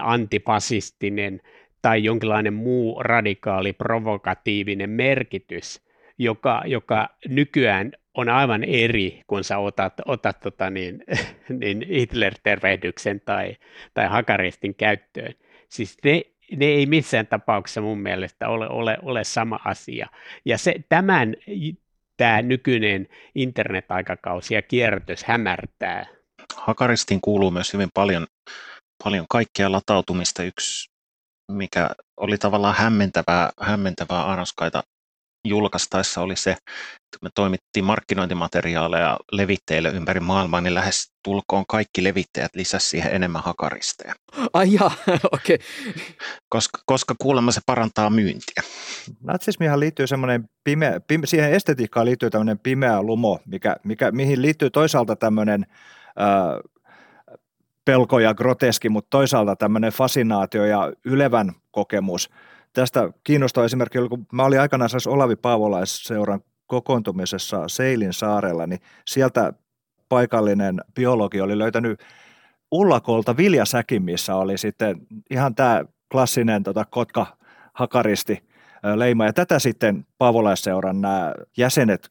antifasistinen 0.00 1.40
tai 1.82 2.04
jonkinlainen 2.04 2.54
muu 2.54 3.02
radikaali, 3.02 3.72
provokatiivinen 3.72 4.90
merkitys, 4.90 5.82
joka, 6.18 6.62
joka 6.66 7.08
nykyään 7.28 7.92
on 8.14 8.28
aivan 8.28 8.64
eri, 8.64 9.22
kun 9.26 9.44
sä 9.44 9.58
otat, 9.58 9.94
otat 10.06 10.40
tota 10.40 10.70
niin, 10.70 11.04
niin 11.60 11.86
Hitler-tervehdyksen 11.88 13.20
tai, 13.24 13.56
tai 13.94 14.06
hakaristin 14.06 14.74
käyttöön. 14.74 15.34
Siis 15.68 15.96
ne 16.04 16.22
ne 16.56 16.66
ei 16.66 16.86
missään 16.86 17.26
tapauksessa 17.26 17.80
mun 17.80 17.98
mielestä 17.98 18.48
ole, 18.48 18.68
ole, 18.68 18.98
ole 19.02 19.24
sama 19.24 19.60
asia. 19.64 20.08
Ja 20.44 20.58
se, 20.58 20.74
tämän 20.88 21.34
tämä 22.16 22.42
nykyinen 22.42 23.08
internet-aikakausi 23.34 24.54
ja 24.54 24.62
kierrätys 24.62 25.24
hämärtää. 25.24 26.06
Hakaristiin 26.56 27.20
kuuluu 27.20 27.50
myös 27.50 27.72
hyvin 27.72 27.88
paljon, 27.94 28.26
paljon 29.04 29.26
kaikkea 29.30 29.72
latautumista. 29.72 30.42
Yksi, 30.42 30.90
mikä 31.52 31.90
oli 32.16 32.38
tavallaan 32.38 32.74
hämmentävää, 32.74 33.50
hämmentävää 33.60 34.24
Arnoskaita 34.24 34.82
julkaistaessa 35.44 36.20
oli 36.20 36.36
se, 36.36 36.50
että 36.50 37.18
me 37.22 37.28
toimittiin 37.34 37.84
markkinointimateriaaleja 37.84 39.18
levitteille 39.32 39.88
ympäri 39.88 40.20
maailmaa, 40.20 40.60
niin 40.60 40.74
lähes 40.74 41.12
tulkoon 41.24 41.64
kaikki 41.68 42.04
levittäjät 42.04 42.54
lisäsi 42.54 42.88
siihen 42.88 43.14
enemmän 43.14 43.42
hakaristeja. 43.42 44.14
Ai 44.52 44.72
jaa, 44.72 44.92
okei. 45.32 45.54
Okay. 45.54 45.58
Koska, 46.48 46.82
koska 46.86 47.14
kuulemma 47.18 47.52
se 47.52 47.60
parantaa 47.66 48.10
myyntiä. 48.10 48.62
Natsismihan 49.22 49.80
liittyy 49.80 50.06
semmoinen 50.06 50.44
pimeä, 50.64 51.00
pime, 51.00 51.26
siihen 51.26 51.52
estetiikkaan 51.52 52.06
liittyy 52.06 52.30
tämmöinen 52.30 52.58
pimeä 52.58 53.02
lumo, 53.02 53.40
mikä, 53.46 53.76
mikä, 53.84 54.10
mihin 54.10 54.42
liittyy 54.42 54.70
toisaalta 54.70 55.16
tämmöinen 55.16 55.66
äh, 56.20 56.70
pelko 57.84 58.18
ja 58.18 58.34
groteski, 58.34 58.88
mutta 58.88 59.10
toisaalta 59.10 59.56
tämmöinen 59.56 59.92
fasinaatio 59.92 60.64
ja 60.64 60.92
ylevän 61.04 61.52
kokemus– 61.70 62.30
tästä 62.74 63.10
kiinnostaa 63.24 63.64
esimerkki, 63.64 63.98
kun 64.08 64.26
mä 64.32 64.44
olin 64.44 64.60
aikanaan 64.60 64.90
Olavi 65.06 65.36
Paavolaisseuran 65.36 66.40
kokoontumisessa 66.66 67.68
Seilin 67.68 68.12
saarella, 68.12 68.66
niin 68.66 68.80
sieltä 69.06 69.52
paikallinen 70.08 70.80
biologi 70.94 71.40
oli 71.40 71.58
löytänyt 71.58 72.00
ullakolta 72.72 73.36
viljasäkin, 73.36 74.02
missä 74.02 74.34
oli 74.34 74.58
sitten 74.58 74.96
ihan 75.30 75.54
tämä 75.54 75.84
klassinen 76.12 76.62
tota, 76.62 76.84
kotka 76.84 77.26
hakaristi 77.74 78.44
leima. 78.94 79.24
Ja 79.24 79.32
tätä 79.32 79.58
sitten 79.58 80.06
Paavolaisseuran 80.18 81.00
nämä 81.00 81.34
jäsenet 81.56 82.10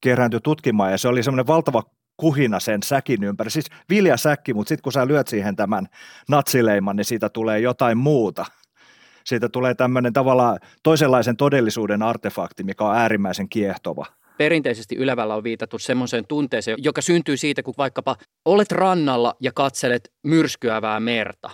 kerääntyi 0.00 0.40
tutkimaan 0.40 0.90
ja 0.90 0.98
se 0.98 1.08
oli 1.08 1.22
semmoinen 1.22 1.46
valtava 1.46 1.82
kuhina 2.16 2.60
sen 2.60 2.82
säkin 2.82 3.24
ympäri. 3.24 3.50
Siis 3.50 3.66
viljasäkki, 3.90 4.54
mutta 4.54 4.68
sitten 4.68 4.82
kun 4.82 4.92
sä 4.92 5.06
lyöt 5.06 5.28
siihen 5.28 5.56
tämän 5.56 5.86
natsileiman, 6.28 6.96
niin 6.96 7.04
siitä 7.04 7.28
tulee 7.28 7.60
jotain 7.60 7.98
muuta– 7.98 8.46
siitä 9.28 9.48
tulee 9.48 9.74
tämmöinen 9.74 10.12
tavallaan 10.12 10.58
toisenlaisen 10.82 11.36
todellisuuden 11.36 12.02
artefakti, 12.02 12.64
mikä 12.64 12.84
on 12.84 12.96
äärimmäisen 12.96 13.48
kiehtova. 13.48 14.06
Perinteisesti 14.38 14.96
Ylevällä 14.96 15.34
on 15.34 15.44
viitattu 15.44 15.78
semmoiseen 15.78 16.26
tunteeseen, 16.26 16.78
joka 16.82 17.02
syntyy 17.02 17.36
siitä, 17.36 17.62
kun 17.62 17.74
vaikkapa 17.78 18.16
olet 18.44 18.72
rannalla 18.72 19.34
ja 19.40 19.52
katselet 19.52 20.12
myrskyävää 20.22 21.00
merta. 21.00 21.50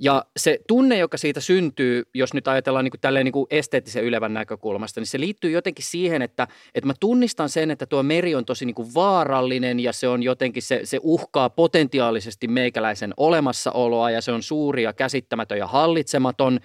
Ja 0.00 0.24
se 0.36 0.58
tunne, 0.68 0.98
joka 0.98 1.16
siitä 1.16 1.40
syntyy, 1.40 2.02
jos 2.14 2.34
nyt 2.34 2.48
ajatellaan 2.48 2.84
niin 2.84 2.90
kuin 2.90 3.00
tälleen 3.00 3.24
niin 3.24 3.32
kuin 3.32 3.46
esteettisen 3.50 4.04
ylevän 4.04 4.34
näkökulmasta, 4.34 5.00
niin 5.00 5.06
se 5.06 5.20
liittyy 5.20 5.50
jotenkin 5.50 5.84
siihen, 5.84 6.22
että, 6.22 6.48
että 6.74 6.86
mä 6.86 6.94
tunnistan 7.00 7.48
sen, 7.48 7.70
että 7.70 7.86
tuo 7.86 8.02
meri 8.02 8.34
on 8.34 8.44
tosi 8.44 8.64
niin 8.64 8.74
kuin 8.74 8.94
vaarallinen 8.94 9.80
ja 9.80 9.92
se 9.92 10.08
on 10.08 10.22
jotenkin, 10.22 10.62
se, 10.62 10.80
se 10.84 10.98
uhkaa 11.02 11.50
potentiaalisesti 11.50 12.48
meikäläisen 12.48 13.14
olemassaoloa 13.16 14.10
ja 14.10 14.20
se 14.20 14.32
on 14.32 14.42
suuri 14.42 14.82
ja 14.82 14.92
käsittämätön 14.92 15.58
ja 15.58 15.66
hallitsematon. 15.66 16.60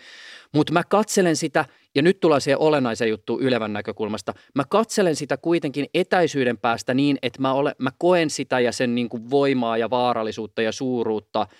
Mutta 0.52 0.74
mä 0.74 0.84
katselen 0.84 1.36
sitä, 1.36 1.66
ja 1.96 2.02
nyt 2.02 2.20
tulee 2.20 2.40
siihen 2.40 2.60
olennaisen 2.60 3.10
juttu 3.10 3.40
ylevän 3.40 3.74
näkökulmasta, 3.74 4.34
mä 4.56 4.64
katselen 4.70 5.16
sitä 5.16 5.38
kuitenkin 5.38 5.86
etäisyyden 5.94 6.58
päästä 6.58 6.94
niin, 6.94 7.18
että 7.22 7.42
mä, 7.42 7.54
ole, 7.54 7.76
mä 7.78 7.90
koen 7.98 8.30
sitä 8.30 8.60
ja 8.60 8.72
sen 8.72 8.96
niin 8.96 9.10
kuin 9.10 9.30
voimaa 9.30 9.78
ja 9.78 9.90
vaarallisuutta 9.90 10.62
ja 10.62 10.72
suuruutta– 10.72 11.48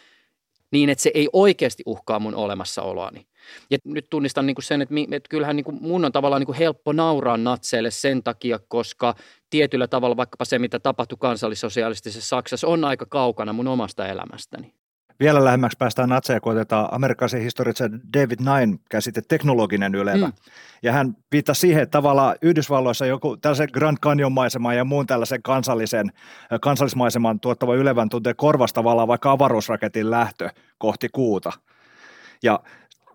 niin, 0.74 0.90
että 0.90 1.02
se 1.02 1.12
ei 1.14 1.30
oikeasti 1.34 1.84
uhkaa 1.86 2.20
mun 2.20 2.36
olemassaoloani. 2.36 3.28
Ja 3.70 3.78
nyt 3.86 4.08
tunnistan 4.10 4.46
niin 4.46 4.56
kuin 4.56 4.64
sen, 4.64 4.82
että, 4.82 4.96
että 5.12 5.30
kyllähän 5.30 5.56
niin 5.56 5.64
kuin 5.64 5.78
mun 5.82 6.06
on 6.06 6.12
tavallaan 6.12 6.40
niin 6.40 6.46
kuin 6.46 6.58
helppo 6.58 6.94
nauraa 6.94 7.38
natseille 7.38 7.92
sen 7.92 8.24
takia, 8.24 8.60
koska 8.68 9.16
tietyllä 9.50 9.88
tavalla 9.88 10.18
vaikkapa 10.18 10.46
se, 10.46 10.60
mitä 10.60 10.80
tapahtui 10.80 11.18
kansallissosialistisessa 11.22 12.30
Saksassa, 12.30 12.68
on 12.68 12.86
aika 12.86 13.06
kaukana 13.06 13.54
mun 13.54 13.68
omasta 13.68 14.08
elämästäni. 14.08 14.74
Vielä 15.20 15.46
lähemmäksi 15.46 15.78
päästään 15.78 16.10
natseja, 16.10 16.42
kun 16.42 16.52
otetaan 16.52 16.90
amerikkalaisen 16.92 17.42
historiallisen 17.42 18.02
David 18.14 18.40
Nine 18.40 18.78
käsite 18.90 19.22
teknologinen 19.28 19.96
ylevä. 19.96 20.28
Mm. 20.28 20.34
Ja 20.84 20.94
hän 20.94 21.18
viittasi 21.32 21.62
siihen, 21.62 21.84
että 21.84 21.92
tavallaan 21.92 22.36
Yhdysvalloissa 22.42 23.06
joku 23.06 23.38
tällaisen 23.38 23.70
Grand 23.74 23.98
Canyon-maiseman 23.98 24.78
ja 24.78 24.86
muun 24.86 25.08
tällaisen 25.08 25.42
kansallisen, 25.42 26.12
kansallismaiseman 26.62 27.40
tuottava 27.40 27.76
ylevän 27.76 28.10
tuntee 28.10 28.34
korvasta 28.34 28.76
tavallaan 28.76 29.08
vaikka 29.08 29.32
avaruusraketin 29.32 30.12
lähtö 30.12 30.50
kohti 30.78 31.10
kuuta. 31.10 31.52
Ja 32.44 32.60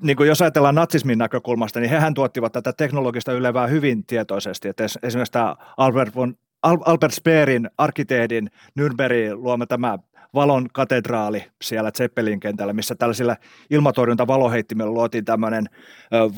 niin 0.03 0.17
kuin 0.17 0.29
jos 0.29 0.43
ajatellaan 0.43 0.75
natsismin 0.75 1.19
näkökulmasta, 1.19 1.81
niin 1.81 1.91
hehän 1.91 2.15
tuottivat 2.15 2.53
tätä 2.53 2.73
teknologista 2.73 3.33
ylevää 3.33 3.67
hyvin 3.67 4.07
tietoisesti. 4.07 4.69
Että 4.69 4.85
esimerkiksi 5.03 5.33
tämä 5.33 5.57
Albert, 5.77 6.15
von, 6.15 6.35
Albert 6.63 7.15
Speerin 7.15 7.71
arkkitehdin 7.79 8.51
Nürnbergin 8.81 9.35
luoma 9.35 9.67
tämä 9.67 9.99
valon 10.35 10.67
katedraali 10.73 11.45
siellä 11.63 11.91
Zeppelin 11.91 12.41
kentällä, 12.41 12.73
missä 12.73 12.95
tällaisilla 12.95 13.37
ilmatorjuntavaloheittimillä 13.71 14.91
luotiin 14.91 15.25
tämmöinen 15.25 15.67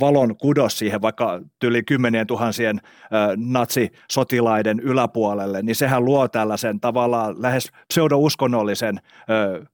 valon 0.01 0.37
kudos 0.37 0.79
siihen 0.79 1.03
vaikka 1.03 1.41
yli 1.65 1.83
kymmenien 1.83 2.27
tuhansien 2.27 2.81
natsisotilaiden 3.37 4.81
yläpuolelle, 4.81 5.63
niin 5.63 5.77
sehän 5.77 6.05
luo 6.05 6.29
tällaisen 6.29 6.81
tavallaan 6.81 7.43
lähes 7.43 7.71
pseudouskonnollisen 7.89 9.01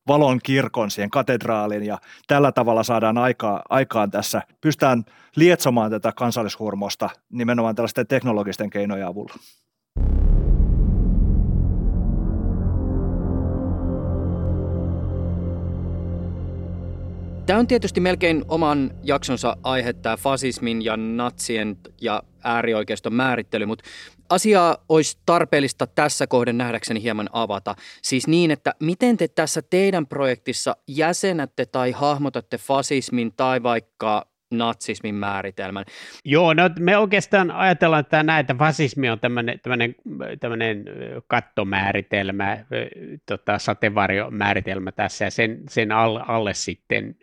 valon 0.09 0.39
kirkon 0.43 0.91
siihen 0.91 1.11
katedraaliin 1.11 1.87
ja 1.87 1.99
tällä 2.27 2.53
tavalla 2.53 2.83
saadaan 2.83 3.19
aikaa, 3.19 3.63
aikaan 3.69 4.11
tässä, 4.11 4.43
pystytään 4.61 5.05
lietsomaan 5.37 5.91
tätä 5.91 6.13
kansallishurmosta 6.13 7.11
nimenomaan 7.33 7.75
tällaisten 7.75 8.07
teknologisten 8.07 8.71
keinojen 8.71 9.07
avulla. 9.07 9.35
Tämä 17.47 17.59
on 17.59 17.67
tietysti 17.67 18.01
melkein 18.01 18.45
oman 18.49 18.91
jaksonsa 19.03 19.57
aihe, 19.63 19.93
tämä 19.93 20.17
fasismin 20.17 20.85
ja 20.85 20.97
natsien 20.97 21.77
ja 22.01 22.23
äärioikeiston 22.45 23.15
määrittely, 23.15 23.67
mutta 23.67 23.85
asiaa 24.29 24.77
olisi 24.89 25.19
tarpeellista 25.27 25.87
tässä 25.87 26.27
kohden 26.27 26.59
nähdäkseni 26.59 27.03
hieman 27.03 27.29
avata. 27.33 27.75
Siis 28.03 28.27
niin, 28.27 28.51
että 28.51 28.75
miten 28.81 29.17
te 29.17 29.29
tässä 29.29 29.63
teidän 29.63 30.07
projektissa 30.07 30.77
jäsenätte 30.89 31.67
tai 31.67 31.91
hahmotatte 31.91 32.59
fasismin 32.59 33.33
tai 33.37 33.63
vaikka 33.63 34.27
natsismin 34.51 35.15
määritelmän. 35.15 35.85
Joo, 36.25 36.55
no 36.55 36.71
me 36.79 36.97
oikeastaan 36.97 37.51
ajatellaan, 37.51 38.01
että 38.01 38.23
näitä 38.23 38.55
fasismi 38.55 39.11
on 39.11 39.21
tämmöinen, 39.21 39.61
tämmöinen, 40.41 40.85
kattomääritelmä, 41.27 42.59
tota, 43.27 43.59
sateenvarjomääritelmä 43.59 44.93
tässä, 44.93 45.25
ja 45.25 45.31
sen, 45.31 45.63
sen 45.69 45.93
alle, 45.93 46.21
alle 46.27 46.55
sitten 46.55 47.17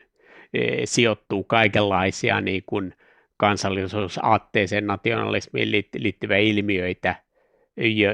sijoittuu 0.85 1.43
kaikenlaisia 1.43 2.41
niin 2.41 2.63
kuin 2.65 2.93
kansallisuusaatteeseen, 3.37 4.87
nationalismiin 4.87 5.71
liittyviä 5.95 6.37
ilmiöitä, 6.37 7.15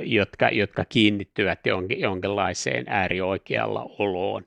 jotka, 0.03 0.49
jotka 0.49 0.85
kiinnittyvät 0.85 1.65
jonkin, 1.65 1.99
jonkinlaiseen 1.99 2.85
äärioikealla 2.87 3.85
oloon. 3.99 4.45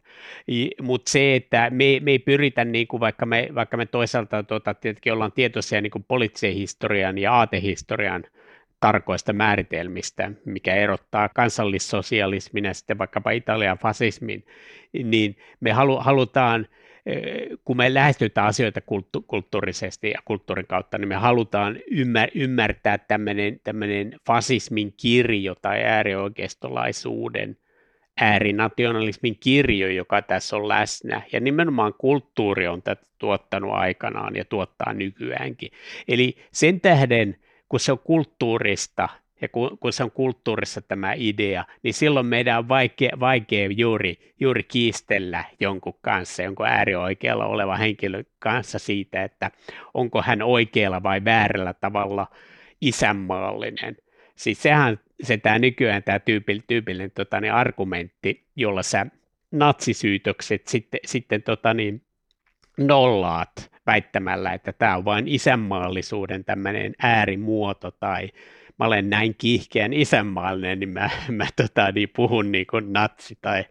Mutta 0.82 1.10
se, 1.10 1.34
että 1.34 1.70
me, 1.70 2.00
me 2.02 2.10
ei 2.10 2.18
pyritä, 2.18 2.64
niin 2.64 2.86
kuin 2.86 3.00
vaikka, 3.00 3.26
me, 3.26 3.48
vaikka 3.54 3.76
me 3.76 3.86
toisaalta 3.86 4.42
tuota, 4.42 4.74
tietenkin 4.74 5.12
ollaan 5.12 5.32
tietoisia 5.32 5.80
niin 5.80 5.90
kuin 5.90 6.04
poliittisen 6.08 6.54
historian 6.54 7.18
ja 7.18 7.32
aatehistorian 7.32 8.24
tarkoista 8.80 9.32
määritelmistä, 9.32 10.30
mikä 10.44 10.74
erottaa 10.74 11.28
kansallissosialismin 11.28 12.64
ja 12.64 12.74
sitten 12.74 12.98
vaikkapa 12.98 13.30
Italian 13.30 13.78
fasismin, 13.78 14.44
niin 15.04 15.36
me 15.60 15.72
halu, 15.72 15.96
halutaan– 15.96 16.66
kun 17.64 17.76
me 17.76 17.94
lähestytään 17.94 18.46
asioita 18.46 18.80
kulttu- 18.80 19.22
kulttuurisesti 19.22 20.10
ja 20.10 20.18
kulttuurin 20.24 20.66
kautta, 20.66 20.98
niin 20.98 21.08
me 21.08 21.14
halutaan 21.14 21.76
ymmär- 21.76 22.30
ymmärtää 22.34 22.98
tämmöinen, 22.98 24.20
fasismin 24.26 24.94
kirjo 24.96 25.54
tai 25.54 25.84
äärioikeistolaisuuden, 25.84 27.56
äärinationalismin 28.20 29.36
kirjo, 29.40 29.88
joka 29.88 30.22
tässä 30.22 30.56
on 30.56 30.68
läsnä. 30.68 31.22
Ja 31.32 31.40
nimenomaan 31.40 31.94
kulttuuri 31.98 32.68
on 32.68 32.82
tätä 32.82 33.06
tuottanut 33.18 33.72
aikanaan 33.72 34.36
ja 34.36 34.44
tuottaa 34.44 34.92
nykyäänkin. 34.92 35.70
Eli 36.08 36.36
sen 36.52 36.80
tähden, 36.80 37.36
kun 37.68 37.80
se 37.80 37.92
on 37.92 37.98
kulttuurista– 37.98 39.08
ja 39.42 39.48
kun, 39.48 39.78
kun 39.78 39.92
se 39.92 40.04
on 40.04 40.10
kulttuurissa 40.10 40.82
tämä 40.82 41.12
idea, 41.16 41.64
niin 41.82 41.94
silloin 41.94 42.26
meidän 42.26 42.58
on 42.58 42.68
vaikea, 42.68 43.10
vaikea 43.20 43.68
juuri, 43.70 44.34
juuri 44.40 44.62
kiistellä 44.62 45.44
jonkun 45.60 45.98
kanssa, 46.00 46.42
jonkun 46.42 46.66
äärioikealla 46.66 47.46
oleva 47.46 47.76
henkilön 47.76 48.24
kanssa 48.38 48.78
siitä, 48.78 49.24
että 49.24 49.50
onko 49.94 50.22
hän 50.22 50.42
oikealla 50.42 51.02
vai 51.02 51.24
väärällä 51.24 51.74
tavalla 51.74 52.26
isänmaallinen. 52.80 53.96
Siis 54.36 54.62
sehän 54.62 55.00
se 55.22 55.36
tämä 55.36 55.58
nykyään 55.58 56.02
tämä 56.02 56.18
tyypillinen, 56.18 56.66
tyypillinen 56.66 57.10
tota, 57.10 57.40
niin 57.40 57.52
argumentti, 57.52 58.44
jolla 58.56 58.82
sä 58.82 59.06
natsisyytökset 59.50 60.66
sitten, 60.66 61.00
sitten 61.04 61.42
tota, 61.42 61.74
niin, 61.74 62.02
nollaat 62.78 63.72
väittämällä, 63.86 64.52
että 64.52 64.72
tämä 64.72 64.96
on 64.96 65.04
vain 65.04 65.28
isänmaallisuuden 65.28 66.44
tämmöinen 66.44 66.94
äärimuoto 66.98 67.90
tai 67.90 68.28
mä 68.78 68.86
olen 68.86 69.10
näin 69.10 69.34
kiihkeän 69.38 69.92
isänmaallinen, 69.92 70.80
niin 70.80 70.88
mä, 70.88 71.10
mä 71.28 71.46
tota, 71.56 71.92
niin 71.92 72.08
puhun 72.16 72.52
niin 72.52 72.66
kuin 72.66 72.92
natsi 72.92 73.38
tai 73.42 73.64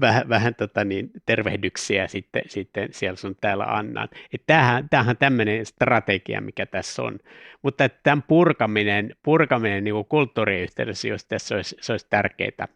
vähän, 0.00 0.28
vähän 0.28 0.54
tota, 0.54 0.84
niin, 0.84 1.10
tervehdyksiä 1.26 2.08
sitten, 2.08 2.42
sitten 2.46 2.88
siellä 2.92 3.16
sun 3.16 3.36
täällä 3.40 3.64
annan. 3.64 4.08
tämähän, 4.46 4.88
tämähän 4.88 5.16
tämmöinen 5.16 5.66
strategia, 5.66 6.40
mikä 6.40 6.66
tässä 6.66 7.02
on. 7.02 7.18
Mutta 7.62 7.88
tämän 7.88 8.22
purkaminen, 8.22 9.16
purkaminen 9.22 9.84
niin 9.84 9.94
kuin 9.94 10.06
kulttuuriyhteydessä, 10.06 11.08
jos 11.08 11.24
tässä 11.24 11.54
olisi, 11.54 11.76
se 11.80 11.92
olisi 11.92 12.06
tärkeää, 12.10 12.68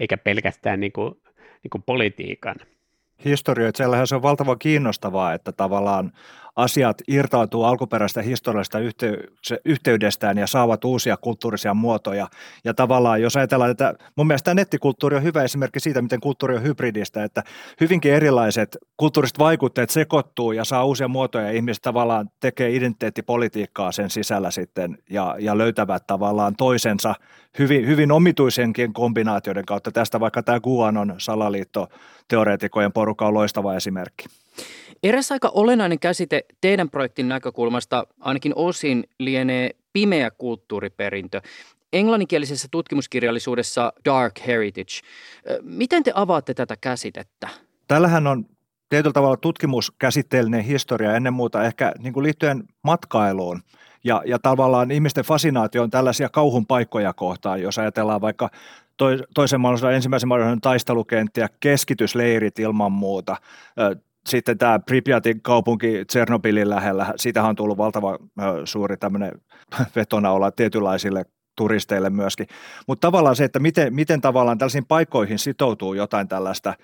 eikä 0.00 0.16
pelkästään 0.16 0.80
niin 0.80 0.92
kuin, 0.92 1.14
niin 1.62 1.70
kuin 1.70 1.82
politiikan. 1.82 2.56
Historioitsijallahan 3.24 4.06
se 4.06 4.14
on 4.14 4.22
valtavan 4.22 4.58
kiinnostavaa, 4.58 5.34
että 5.34 5.52
tavallaan 5.52 6.12
asiat 6.56 7.02
irtautuu 7.08 7.64
alkuperäistä 7.64 8.22
historiallisesta 8.22 8.78
yhteydestään 9.64 10.38
ja 10.38 10.46
saavat 10.46 10.84
uusia 10.84 11.16
kulttuurisia 11.16 11.74
muotoja. 11.74 12.28
Ja 12.64 12.74
tavallaan, 12.74 13.22
jos 13.22 13.36
ajatellaan, 13.36 13.70
että 13.70 13.94
mun 14.16 14.26
mielestä 14.26 14.44
tämä 14.44 14.54
nettikulttuuri 14.54 15.16
on 15.16 15.22
hyvä 15.22 15.42
esimerkki 15.42 15.80
siitä, 15.80 16.02
miten 16.02 16.20
kulttuuri 16.20 16.56
on 16.56 16.62
hybridistä, 16.62 17.24
että 17.24 17.42
hyvinkin 17.80 18.12
erilaiset 18.12 18.78
kulttuuriset 18.96 19.38
vaikutteet 19.38 19.90
sekoittuu 19.90 20.52
ja 20.52 20.64
saa 20.64 20.84
uusia 20.84 21.08
muotoja 21.08 21.44
ja 21.44 21.52
ihmiset 21.52 21.82
tavallaan 21.82 22.30
tekee 22.40 22.76
identiteettipolitiikkaa 22.76 23.92
sen 23.92 24.10
sisällä 24.10 24.50
sitten 24.50 24.98
ja, 25.10 25.36
ja 25.38 25.58
löytävät 25.58 26.06
tavallaan 26.06 26.56
toisensa 26.56 27.14
hyvin, 27.58 27.86
hyvin 27.86 28.12
omituisenkin 28.12 28.92
kombinaatioiden 28.92 29.66
kautta. 29.66 29.92
Tästä 29.92 30.20
vaikka 30.20 30.42
tämä 30.42 30.60
Guanon 30.60 31.14
salaliitto 31.18 31.88
teoreetikojen 32.28 32.92
porukka 32.92 33.26
on 33.26 33.34
loistava 33.34 33.74
esimerkki. 33.74 34.24
Eräs 35.04 35.32
aika 35.32 35.50
olennainen 35.54 35.98
käsite 35.98 36.44
teidän 36.60 36.90
projektin 36.90 37.28
näkökulmasta 37.28 38.06
ainakin 38.20 38.52
osin 38.56 39.04
lienee 39.18 39.70
pimeä 39.92 40.30
kulttuuriperintö. 40.30 41.40
Englanninkielisessä 41.92 42.68
tutkimuskirjallisuudessa 42.70 43.92
Dark 44.04 44.34
Heritage. 44.46 44.92
Miten 45.62 46.02
te 46.02 46.12
avaatte 46.14 46.54
tätä 46.54 46.76
käsitettä? 46.80 47.48
Tällähän 47.88 48.26
on 48.26 48.46
tietyllä 48.88 49.12
tavalla 49.12 49.36
tutkimuskäsitteellinen 49.36 50.64
historia 50.64 51.16
ennen 51.16 51.32
muuta 51.32 51.64
ehkä 51.64 51.92
niin 51.98 52.12
kuin 52.12 52.24
liittyen 52.24 52.64
matkailuun 52.82 53.62
ja, 54.04 54.22
ja 54.26 54.38
tavallaan 54.38 54.90
ihmisten 54.90 55.24
fasinaatio 55.24 55.82
on 55.82 55.90
tällaisia 55.90 56.28
kauhun 56.28 56.66
paikkoja 56.66 57.12
kohtaan, 57.12 57.62
jos 57.62 57.78
ajatellaan 57.78 58.20
vaikka 58.20 58.50
toisen 59.34 59.60
maailmansodan 59.60 59.94
ensimmäisen 59.94 60.28
maailmansodan 60.28 60.60
taistelukenttiä, 60.60 61.48
keskitysleirit 61.60 62.58
ilman 62.58 62.92
muuta, 62.92 63.36
sitten 64.28 64.58
tämä 64.58 64.78
Pripyatin 64.78 65.42
kaupunki 65.42 66.04
Tsernobylin 66.04 66.70
lähellä, 66.70 67.12
siitähän 67.16 67.48
on 67.48 67.56
tullut 67.56 67.78
valtava 67.78 68.18
suuri 68.64 68.96
tämmöinen 68.96 69.32
vetona 69.96 70.30
olla 70.30 70.50
tietynlaisille 70.50 71.24
turisteille 71.56 72.10
myöskin. 72.10 72.46
Mutta 72.88 73.06
tavallaan 73.06 73.36
se, 73.36 73.44
että 73.44 73.58
miten, 73.58 73.94
miten 73.94 74.20
tavallaan 74.20 74.58
tällaisiin 74.58 74.86
paikkoihin 74.86 75.38
sitoutuu 75.38 75.94
jotain 75.94 76.28
tällaista 76.28 76.74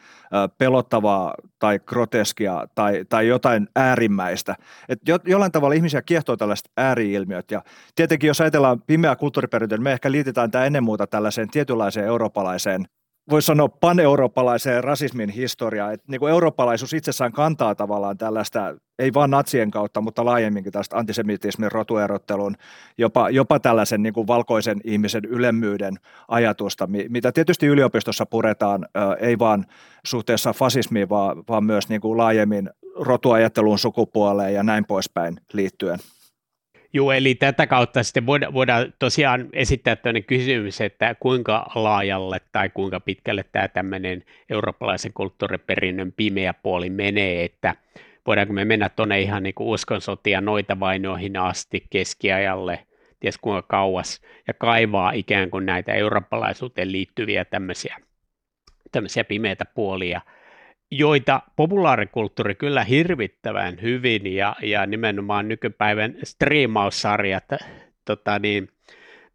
pelottavaa 0.59 1.35
tai 1.59 1.79
groteskia 1.79 2.67
tai, 2.75 3.05
tai 3.09 3.29
jotain 3.29 3.69
äärimmäistä. 3.77 4.57
Että 4.89 5.11
jo, 5.11 5.19
jollain 5.25 5.53
tavalla 5.53 5.75
ihmisiä 5.75 6.03
kiehtoo 6.03 6.37
tällaiset 6.37 6.71
ääriilmiöt. 6.77 7.51
Ja 7.51 7.63
tietenkin 7.95 8.29
jos 8.29 8.41
ajatellaan 8.41 8.83
pimeää 8.83 9.17
kulttuuriperintöä, 9.17 9.79
niin 9.79 9.85
me 9.85 9.93
ehkä 9.93 10.11
liitetään 10.11 10.51
tämä 10.51 10.65
ennen 10.65 10.85
muuta 10.85 11.07
tällaiseen 11.07 11.51
tietynlaiseen 11.51 12.07
eurooppalaiseen 12.07 12.87
voisi 13.31 13.47
sanoa 13.47 13.69
paneurooppalaiseen 13.69 14.85
rasismin 14.85 15.31
historiaan, 15.31 15.93
että 15.93 16.07
niin 16.09 16.21
kuin 16.21 16.31
eurooppalaisuus 16.31 16.93
itsessään 16.93 17.33
kantaa 17.33 17.75
tavallaan 17.75 18.19
tällaista, 18.19 18.75
ei 18.99 19.15
vain 19.15 19.31
natsien 19.31 19.71
kautta, 19.71 20.01
mutta 20.01 20.25
laajemminkin 20.25 20.73
tällaista 20.73 20.97
antisemitismin, 20.97 21.73
rotuerottelun, 21.73 22.57
jopa, 22.99 23.31
jopa 23.31 23.61
tällaisen 23.61 24.03
niin 24.03 24.13
kuin 24.13 24.27
valkoisen 24.27 24.81
ihmisen 24.85 25.25
ylemmyyden 25.25 25.95
ajatusta, 26.29 26.89
mitä 27.09 27.33
tietysti 27.33 27.67
yliopistossa 27.67 28.27
puretaan, 28.27 28.87
ei 29.19 29.39
vaan 29.39 29.67
suhteessa 30.07 30.53
fasismiin, 30.53 31.09
vaan, 31.09 31.45
vaan 31.49 31.65
myös 31.65 31.89
niin 31.89 32.01
kuin 32.01 32.19
laajemmin 32.19 32.71
rotuajatteluun, 32.97 33.79
sukupuoleen 33.79 34.55
ja 34.55 34.63
näin 34.63 34.85
poispäin 34.85 35.41
liittyen. 35.53 35.99
Joo, 36.93 37.13
eli 37.13 37.35
tätä 37.35 37.67
kautta 37.67 38.03
sitten 38.03 38.27
voidaan, 38.27 38.55
voidaan 38.55 38.95
tosiaan 38.99 39.49
esittää 39.53 39.97
tämmöinen 39.97 40.25
kysymys, 40.25 40.81
että 40.81 41.15
kuinka 41.21 41.67
laajalle 41.75 42.41
tai 42.53 42.69
kuinka 42.69 43.01
pitkälle 43.01 43.45
tämä 43.53 43.69
tämmöinen 43.69 44.25
eurooppalaisen 44.51 45.13
kulttuuriperinnön 45.13 46.13
pimeä 46.13 46.55
puoli 46.55 46.91
menee, 46.91 47.45
että 47.45 47.75
voidaanko 48.27 48.53
me 48.55 48.65
mennä 48.65 48.89
tuonne 48.89 49.21
ihan 49.21 49.43
niin 49.43 49.55
uskonsotia 49.59 50.41
noita 50.41 50.81
vainoihin 50.81 51.37
asti 51.37 51.87
keskiajalle, 51.91 52.87
ties 53.21 53.39
kuinka 53.39 53.63
kauas, 53.63 54.21
ja 54.47 54.55
kaivaa 54.55 55.13
ikään 55.13 55.51
kuin 55.51 55.67
näitä 55.67 55.93
eurooppalaisuuteen 55.93 56.93
liittyviä 56.93 57.45
tämmöisiä, 57.45 57.97
tämmöisiä 58.93 59.25
pimeitä 59.25 59.65
puolia– 59.65 60.21
joita 60.91 61.43
populaarikulttuuri 61.57 62.55
kyllä 62.55 62.85
hirvittävän 62.85 63.83
hyvin 63.83 64.35
ja, 64.35 64.57
ja 64.63 64.87
nimenomaan 64.87 65.49
nykypäivän 65.49 66.15
striimaussarjat 66.23 67.45
tota 68.05 68.39
niin, 68.39 68.69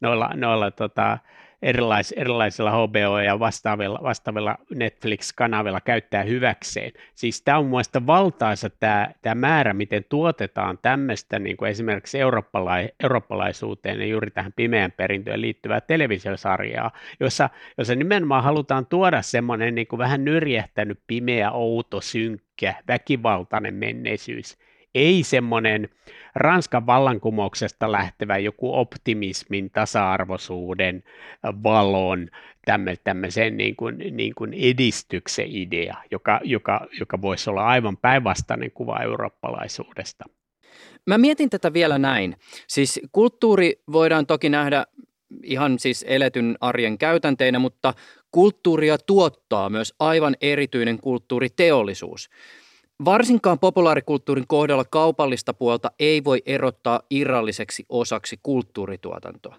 noilla, 0.00 0.30
noilla 0.34 0.70
tota, 0.70 1.18
erilais, 1.62 2.12
erilaisilla 2.12 2.70
HBO 2.70 3.18
ja 3.18 3.38
vastaavilla, 3.38 3.98
vastaavilla 4.02 4.58
Netflix-kanavilla 4.74 5.80
käyttää 5.80 6.22
hyväkseen. 6.22 6.92
Siis 7.14 7.42
tämä 7.42 7.58
on 7.58 7.66
mielestäni 7.66 8.06
valtaisa 8.06 8.70
tämä, 8.70 9.10
tämä 9.22 9.34
määrä, 9.34 9.74
miten 9.74 10.04
tuotetaan 10.08 10.78
tämmöistä 10.82 11.38
niin 11.38 11.56
kuin 11.56 11.70
esimerkiksi 11.70 12.20
eurooppalai, 12.20 12.88
eurooppalaisuuteen 13.02 14.00
ja 14.00 14.06
juuri 14.06 14.30
tähän 14.30 14.52
pimeän 14.52 14.92
perintöön 14.92 15.40
liittyvää 15.40 15.80
televisiosarjaa, 15.80 16.90
jossa, 17.20 17.50
jossa 17.78 17.94
nimenomaan 17.94 18.44
halutaan 18.44 18.86
tuoda 18.86 19.22
semmoinen 19.22 19.74
niin 19.74 19.86
kuin 19.86 19.98
vähän 19.98 20.24
nyrjähtänyt, 20.24 21.00
pimeä, 21.06 21.50
outo, 21.50 22.00
synkkä, 22.00 22.74
väkivaltainen 22.88 23.74
menneisyys 23.74 24.58
ei 24.96 25.22
semmoinen 25.22 25.88
Ranskan 26.34 26.86
vallankumouksesta 26.86 27.92
lähtevä 27.92 28.38
joku 28.38 28.74
optimismin, 28.74 29.70
tasa-arvoisuuden, 29.70 31.02
valon, 31.62 32.28
tämmöisen 33.04 33.56
niin 33.56 33.76
kuin, 33.76 33.98
niin 34.10 34.34
kuin 34.34 34.54
edistyksen 34.54 35.46
idea, 35.48 35.96
joka, 36.10 36.40
joka, 36.44 36.86
joka 37.00 37.22
voisi 37.22 37.50
olla 37.50 37.66
aivan 37.66 37.96
päinvastainen 37.96 38.70
kuva 38.70 39.02
eurooppalaisuudesta. 39.02 40.24
Mä 41.06 41.18
mietin 41.18 41.50
tätä 41.50 41.72
vielä 41.72 41.98
näin. 41.98 42.36
Siis 42.68 43.00
kulttuuri 43.12 43.82
voidaan 43.92 44.26
toki 44.26 44.48
nähdä 44.48 44.86
ihan 45.42 45.78
siis 45.78 46.04
eletyn 46.08 46.56
arjen 46.60 46.98
käytänteinä, 46.98 47.58
mutta 47.58 47.94
kulttuuria 48.30 48.98
tuottaa 48.98 49.70
myös 49.70 49.94
aivan 50.00 50.36
erityinen 50.40 50.98
kulttuuriteollisuus. 50.98 52.30
Varsinkaan 53.04 53.58
populaarikulttuurin 53.58 54.46
kohdalla 54.48 54.84
kaupallista 54.84 55.54
puolta 55.54 55.90
ei 55.98 56.24
voi 56.24 56.42
erottaa 56.46 57.00
irralliseksi 57.10 57.84
osaksi 57.88 58.36
kulttuurituotantoa. 58.42 59.56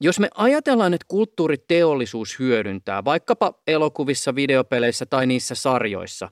Jos 0.00 0.20
me 0.20 0.28
ajatellaan, 0.34 0.94
että 0.94 1.04
kulttuuriteollisuus 1.08 2.38
hyödyntää 2.38 3.04
vaikkapa 3.04 3.54
elokuvissa, 3.66 4.34
videopeleissä 4.34 5.06
tai 5.06 5.26
niissä 5.26 5.54
sarjoissa 5.54 6.28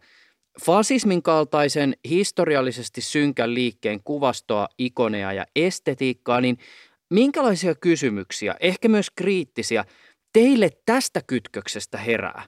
fasismin 0.64 1.22
kaltaisen 1.22 1.96
historiallisesti 2.08 3.00
synkän 3.00 3.54
liikkeen 3.54 4.02
kuvastoa, 4.04 4.68
ikoneja 4.78 5.32
ja 5.32 5.44
estetiikkaa, 5.56 6.40
niin 6.40 6.58
minkälaisia 7.10 7.74
kysymyksiä, 7.74 8.54
ehkä 8.60 8.88
myös 8.88 9.10
kriittisiä, 9.16 9.84
teille 10.32 10.70
tästä 10.86 11.20
kytköksestä 11.26 11.98
herää? 11.98 12.46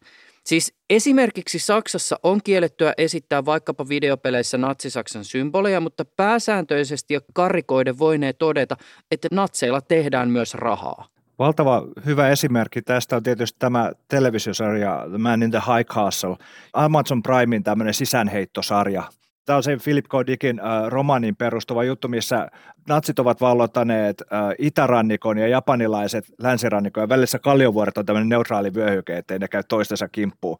Siis 0.48 0.74
esimerkiksi 0.90 1.58
Saksassa 1.58 2.16
on 2.22 2.40
kiellettyä 2.44 2.94
esittää 2.98 3.44
vaikkapa 3.44 3.88
videopeleissä 3.88 4.58
natsisaksan 4.58 5.24
symboleja, 5.24 5.80
mutta 5.80 6.04
pääsääntöisesti 6.04 7.14
ja 7.14 7.20
karikoiden 7.32 7.98
voinee 7.98 8.32
todeta, 8.32 8.76
että 9.10 9.28
natseilla 9.32 9.80
tehdään 9.80 10.30
myös 10.30 10.54
rahaa. 10.54 11.08
Valtava 11.38 11.86
hyvä 12.06 12.28
esimerkki 12.28 12.82
tästä 12.82 13.16
on 13.16 13.22
tietysti 13.22 13.58
tämä 13.58 13.92
televisiosarja 14.08 15.06
The 15.08 15.18
Man 15.18 15.42
in 15.42 15.50
the 15.50 15.62
High 15.76 15.90
Castle, 15.90 16.36
Amazon 16.72 17.22
Primein 17.22 17.62
tämmöinen 17.62 17.94
sisäänheittosarja, 17.94 19.02
Tämä 19.48 19.56
on 19.56 19.62
se 19.62 19.76
Philip 19.84 20.04
K. 20.04 20.26
Dickin 20.26 20.60
äh, 20.60 20.86
romanin 20.88 21.36
perustuva 21.36 21.84
juttu, 21.84 22.08
missä 22.08 22.48
natsit 22.88 23.18
ovat 23.18 23.40
vallottaneet 23.40 24.22
äh, 24.22 24.54
itärannikon 24.58 25.38
ja 25.38 25.48
japanilaiset 25.48 26.24
länsirannikon 26.38 27.02
ja 27.02 27.08
välissä 27.08 27.38
kalliovuoret 27.38 27.98
on 27.98 28.06
tämmöinen 28.06 28.28
neutraali 28.28 28.74
vyöhyke, 28.74 29.16
ettei 29.16 29.38
ne 29.38 29.48
käy 29.48 29.62
toistensa 29.68 30.08
kimppuun. 30.08 30.58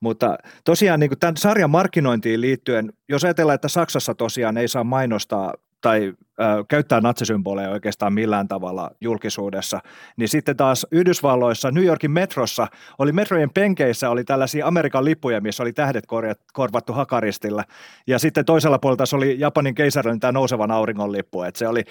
Mutta 0.00 0.38
tosiaan 0.64 1.00
niin 1.00 1.10
tämän 1.20 1.36
sarjan 1.36 1.70
markkinointiin 1.70 2.40
liittyen, 2.40 2.92
jos 3.08 3.24
ajatellaan, 3.24 3.54
että 3.54 3.68
Saksassa 3.68 4.14
tosiaan 4.14 4.56
ei 4.56 4.68
saa 4.68 4.84
mainostaa 4.84 5.54
tai 5.84 6.12
ö, 6.40 6.64
käyttää 6.68 7.00
natsisymboleja 7.00 7.70
oikeastaan 7.70 8.12
millään 8.12 8.48
tavalla 8.48 8.90
julkisuudessa. 9.00 9.80
Niin 10.16 10.28
sitten 10.28 10.56
taas 10.56 10.86
Yhdysvalloissa, 10.90 11.70
New 11.70 11.84
Yorkin 11.84 12.10
metrossa, 12.10 12.66
oli 12.98 13.12
metrojen 13.12 13.50
penkeissä 13.50 14.10
oli 14.10 14.24
tällaisia 14.24 14.66
Amerikan 14.66 15.04
lippuja, 15.04 15.40
missä 15.40 15.62
oli 15.62 15.72
tähdet 15.72 16.06
korjat, 16.06 16.40
korvattu 16.52 16.92
hakaristilla. 16.92 17.64
Ja 18.06 18.18
sitten 18.18 18.44
toisella 18.44 18.78
puolella 18.78 18.96
taas 18.96 19.14
oli 19.14 19.40
Japanin 19.40 19.74
keisarillinen 19.74 20.20
tämä 20.20 20.32
nousevan 20.32 20.70
auringon 20.70 21.12
lippu. 21.12 21.42
Et 21.42 21.56
se 21.56 21.68
oli, 21.68 21.84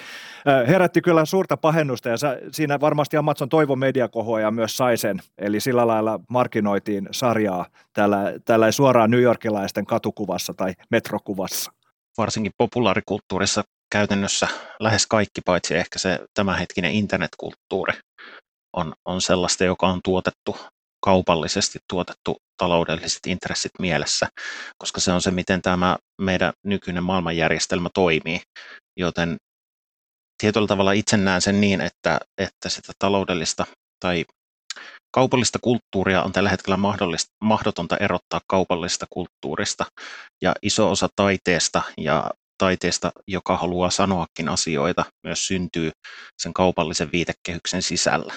ö, 0.48 0.68
herätti 0.68 1.02
kyllä 1.02 1.26
suurta 1.26 1.58
pahennusta 1.58 2.10
ja 2.10 2.16
siinä 2.52 2.80
varmasti 2.80 3.18
Amazon 3.18 3.50
toivo 3.50 3.76
mediakohua 3.76 4.42
ja 4.42 4.52
myös 4.52 4.78
sai 4.78 4.98
sen. 4.98 5.20
Eli 5.38 5.60
sillä 5.60 5.88
lailla 5.88 6.20
markkinoitiin 6.30 7.08
sarjaa 7.12 7.66
tällä, 7.94 8.34
tällä 8.46 8.72
suoraan 8.72 9.12
New 9.12 9.22
Yorkilaisten 9.22 9.86
katukuvassa 9.86 10.54
tai 10.54 10.74
metrokuvassa 10.92 11.72
varsinkin 12.18 12.52
populaarikulttuurissa 12.58 13.64
käytännössä 13.94 14.48
lähes 14.80 15.08
kaikki, 15.08 15.42
paitsi 15.46 15.76
ehkä 15.76 16.00
se 16.00 16.20
tämänhetkinen 16.34 16.92
internetkulttuuri, 16.92 17.94
on, 18.78 18.94
on 19.06 19.22
sellaista, 19.22 19.64
joka 19.64 19.88
on 19.88 20.00
tuotettu 20.04 20.58
kaupallisesti 21.06 21.80
tuotettu 21.90 22.38
taloudelliset 22.58 23.20
intressit 23.28 23.72
mielessä, 23.80 24.28
koska 24.78 25.02
se 25.02 25.12
on 25.12 25.22
se, 25.22 25.32
miten 25.32 25.62
tämä 25.62 25.98
meidän 26.22 26.54
nykyinen 26.66 27.04
maailmanjärjestelmä 27.04 27.90
toimii. 27.94 28.42
Joten 29.00 29.38
tietyllä 30.42 30.68
tavalla 30.68 30.92
itse 30.92 31.18
näen 31.18 31.42
sen 31.42 31.62
niin, 31.62 31.82
että, 31.82 32.20
että 32.38 32.70
sitä 32.70 32.94
taloudellista 33.00 33.66
tai 34.00 34.26
kaupallista 35.16 35.60
kulttuuria 35.62 36.24
on 36.24 36.32
tällä 36.32 36.50
hetkellä 36.50 36.78
mahdotonta 37.44 37.98
erottaa 37.98 38.42
kaupallisesta 38.48 39.06
kulttuurista. 39.10 39.86
Ja 40.42 40.54
iso 40.62 40.92
osa 40.92 41.10
taiteesta 41.16 41.82
ja 41.98 42.32
taiteesta, 42.58 43.12
joka 43.28 43.58
haluaa 43.58 43.90
sanoakin 43.90 44.50
asioita, 44.50 45.06
myös 45.24 45.48
syntyy 45.48 45.92
sen 46.42 46.54
kaupallisen 46.54 47.10
viitekehyksen 47.12 47.82
sisällä. 47.82 48.34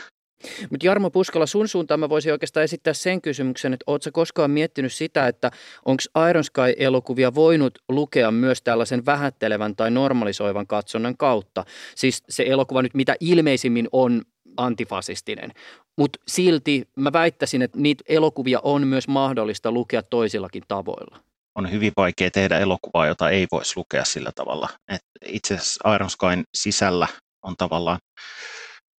Mutta 0.70 0.86
Jarmo 0.86 1.10
Puskala, 1.10 1.46
sun 1.46 1.68
suuntaan 1.68 2.00
mä 2.00 2.08
voisin 2.08 2.32
oikeastaan 2.32 2.64
esittää 2.64 2.92
sen 2.92 3.22
kysymyksen, 3.22 3.72
että 3.72 3.84
ootko 3.86 4.10
koskaan 4.12 4.50
miettinyt 4.50 4.92
sitä, 4.92 5.28
että 5.28 5.50
onko 5.84 6.02
Iron 6.30 6.44
Sky-elokuvia 6.44 7.34
voinut 7.34 7.78
lukea 7.88 8.30
myös 8.30 8.62
tällaisen 8.62 9.06
vähättelevän 9.06 9.76
tai 9.76 9.90
normalisoivan 9.90 10.66
katsonnan 10.66 11.16
kautta? 11.16 11.64
Siis 11.94 12.22
se 12.28 12.44
elokuva 12.46 12.82
nyt 12.82 12.94
mitä 12.94 13.16
ilmeisimmin 13.20 13.88
on 13.92 14.22
antifasistinen. 14.56 15.52
Mutta 15.98 16.18
silti 16.28 16.88
mä 16.96 17.12
väittäisin, 17.12 17.62
että 17.62 17.78
niitä 17.78 18.04
elokuvia 18.08 18.60
on 18.62 18.86
myös 18.86 19.08
mahdollista 19.08 19.72
lukea 19.72 20.02
toisillakin 20.02 20.62
tavoilla 20.68 21.25
on 21.56 21.70
hyvin 21.70 21.92
vaikea 21.96 22.30
tehdä 22.30 22.58
elokuvaa, 22.58 23.06
jota 23.06 23.30
ei 23.30 23.46
voisi 23.52 23.72
lukea 23.76 24.04
sillä 24.04 24.32
tavalla. 24.34 24.68
Et 24.88 25.02
itse 25.24 25.54
asiassa 25.54 25.94
Iron 25.94 26.10
Skyn 26.10 26.44
sisällä 26.54 27.08
on 27.42 27.56
tavallaan 27.56 27.98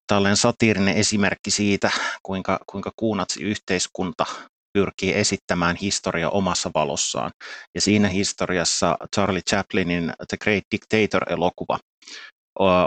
tällainen 0.07 0.37
satiirinen 0.37 0.97
esimerkki 0.97 1.51
siitä, 1.51 1.91
kuinka, 2.23 2.61
kuinka 2.67 2.93
kuunatsi 2.97 3.43
yhteiskunta 3.43 4.27
pyrkii 4.73 5.15
esittämään 5.15 5.77
historia 5.77 6.31
omassa 6.31 6.71
valossaan. 6.75 7.31
Ja 7.75 7.81
siinä 7.81 8.09
historiassa 8.09 8.97
Charlie 9.15 9.43
Chaplinin 9.51 10.13
The 10.29 10.37
Great 10.37 10.65
Dictator-elokuva 10.71 11.79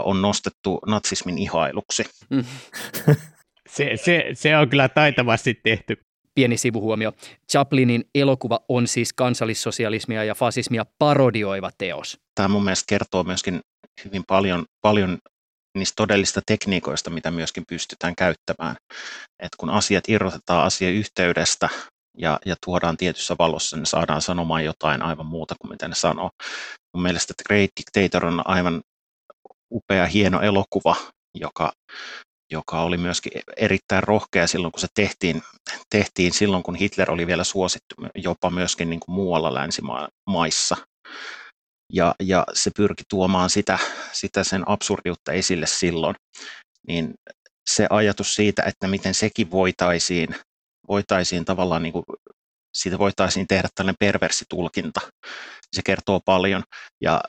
on 0.04 0.22
nostettu 0.22 0.78
natsismin 0.86 1.38
ihailuksi. 1.38 2.04
Mm. 2.30 2.44
se, 3.76 3.90
se, 4.04 4.24
se 4.34 4.56
on 4.56 4.68
kyllä 4.68 4.88
taitavasti 4.88 5.54
tehty. 5.54 5.96
Pieni 6.40 6.56
sivuhuomio. 6.56 7.12
Chaplinin 7.52 8.04
elokuva 8.14 8.60
on 8.68 8.86
siis 8.86 9.12
kansallissosialismia 9.12 10.24
ja 10.24 10.34
fasismia 10.34 10.86
parodioiva 10.98 11.70
teos. 11.78 12.18
Tämä 12.34 12.48
mun 12.48 12.64
mielestä 12.64 12.84
kertoo 12.88 13.24
myöskin 13.24 13.60
hyvin 14.04 14.22
paljon, 14.28 14.64
paljon 14.80 15.18
niistä 15.78 15.96
todellista 15.96 16.40
tekniikoista, 16.46 17.10
mitä 17.10 17.30
myöskin 17.30 17.64
pystytään 17.68 18.16
käyttämään. 18.16 18.76
Et 19.42 19.48
kun 19.58 19.70
asiat 19.70 20.04
irrotetaan 20.08 20.66
asiayhteydestä 20.66 21.68
ja, 22.18 22.38
ja 22.46 22.56
tuodaan 22.66 22.96
tietyssä 22.96 23.34
valossa, 23.38 23.76
niin 23.76 23.86
saadaan 23.86 24.22
sanomaan 24.22 24.64
jotain 24.64 25.02
aivan 25.02 25.26
muuta 25.26 25.54
kuin 25.60 25.70
mitä 25.70 25.88
ne 25.88 25.94
sanoo. 25.94 26.30
Mun 26.94 27.02
mielestä 27.02 27.34
Great 27.46 27.70
Dictator 27.76 28.26
on 28.26 28.42
aivan 28.44 28.80
upea, 29.70 30.06
hieno 30.06 30.40
elokuva, 30.40 30.96
joka, 31.34 31.72
joka 32.50 32.80
oli 32.80 32.96
myöskin 32.96 33.32
erittäin 33.56 34.02
rohkea 34.02 34.46
silloin, 34.46 34.72
kun 34.72 34.80
se 34.80 34.86
tehtiin, 34.94 35.42
tehtiin 35.90 36.32
silloin, 36.32 36.62
kun 36.62 36.74
Hitler 36.74 37.10
oli 37.10 37.26
vielä 37.26 37.44
suosittu 37.44 37.94
jopa 38.14 38.50
myöskin 38.50 38.90
niin 38.90 39.00
kuin 39.00 39.14
muualla 39.14 39.54
länsimaissa. 39.54 40.76
Ja, 41.92 42.14
ja 42.20 42.44
se 42.52 42.70
pyrki 42.76 43.02
tuomaan 43.08 43.50
sitä, 43.50 43.78
sitä 44.12 44.44
sen 44.44 44.68
absurdiutta 44.68 45.32
esille 45.32 45.66
silloin. 45.66 46.14
Niin 46.88 47.14
se 47.70 47.86
ajatus 47.90 48.34
siitä, 48.34 48.62
että 48.62 48.88
miten 48.88 49.14
sekin 49.14 49.50
voitaisiin, 49.50 50.28
voitaisiin 50.88 51.44
tavallaan 51.44 51.82
niin 51.82 51.92
kuin 51.92 52.04
siitä 52.74 52.98
voitaisiin 52.98 53.46
tehdä 53.46 53.68
tällainen 53.74 53.96
perversitulkinta. 54.00 55.00
Se 55.72 55.82
kertoo 55.84 56.20
paljon 56.24 56.62
ja 57.00 57.20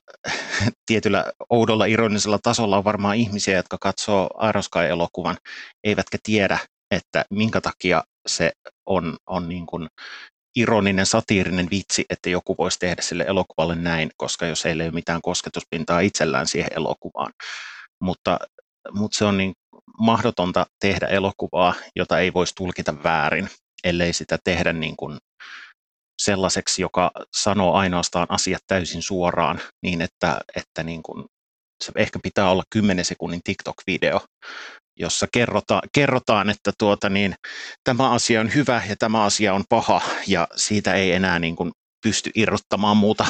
tietyllä 0.86 1.26
oudolla 1.50 1.86
ironisella 1.86 2.40
tasolla 2.44 2.78
on 2.78 2.84
varmaan 2.84 3.16
ihmisiä, 3.16 3.56
jotka 3.56 3.78
katsoo 3.82 4.30
Iron 4.50 4.64
Sky-elokuvan, 4.64 5.38
eivätkä 5.84 6.18
tiedä, 6.24 6.60
että 6.92 7.26
minkä 7.30 7.62
takia 7.62 8.04
se 8.28 8.52
on, 8.86 9.18
on 9.28 9.50
niin 9.50 9.66
kuin 9.66 9.88
ironinen, 10.56 11.06
satiirinen 11.06 11.68
vitsi, 11.72 12.06
että 12.10 12.30
joku 12.30 12.56
voisi 12.58 12.80
tehdä 12.80 13.02
sille 13.02 13.24
elokuvalle 13.28 13.76
näin, 13.76 14.10
koska 14.18 14.46
jos 14.46 14.66
ei 14.66 14.74
ole 14.74 14.92
mitään 14.92 15.22
kosketuspintaa 15.22 16.00
itsellään 16.00 16.48
siihen 16.48 16.72
elokuvaan. 16.76 17.32
Mutta, 18.02 18.40
mutta 18.94 19.18
se 19.18 19.26
on 19.26 19.38
niin 19.38 19.54
mahdotonta 20.00 20.66
tehdä 20.80 21.08
elokuvaa, 21.08 21.74
jota 21.96 22.20
ei 22.20 22.34
voisi 22.34 22.56
tulkita 22.56 23.04
väärin, 23.04 23.50
ellei 23.84 24.14
sitä 24.14 24.38
tehdä 24.44 24.74
niin 24.74 24.96
kuin 24.96 25.18
sellaiseksi, 26.22 26.82
joka 26.82 27.12
sanoo 27.36 27.74
ainoastaan 27.74 28.28
asiat 28.30 28.62
täysin 28.68 29.02
suoraan, 29.02 29.62
niin 29.84 30.02
että, 30.02 30.42
että 30.56 30.84
niin 30.84 31.04
kuin 31.04 31.26
se 31.84 31.92
ehkä 31.96 32.20
pitää 32.24 32.50
olla 32.50 32.64
10 32.70 33.06
sekunnin 33.06 33.42
TikTok-video, 33.44 34.26
jossa 35.00 35.28
kerrotaan, 35.34 35.82
kerrotaan 35.94 36.50
että 36.50 36.72
tuota 36.78 37.10
niin, 37.10 37.36
tämä 37.84 38.12
asia 38.12 38.42
on 38.42 38.54
hyvä 38.54 38.82
ja 38.90 38.96
tämä 39.00 39.24
asia 39.24 39.54
on 39.54 39.64
paha, 39.70 40.02
ja 40.28 40.48
siitä 40.56 40.94
ei 40.94 41.12
enää 41.12 41.40
niin 41.40 41.56
kuin 41.56 41.72
pysty 42.04 42.32
irrottamaan 42.36 42.98
muuta, 42.98 43.26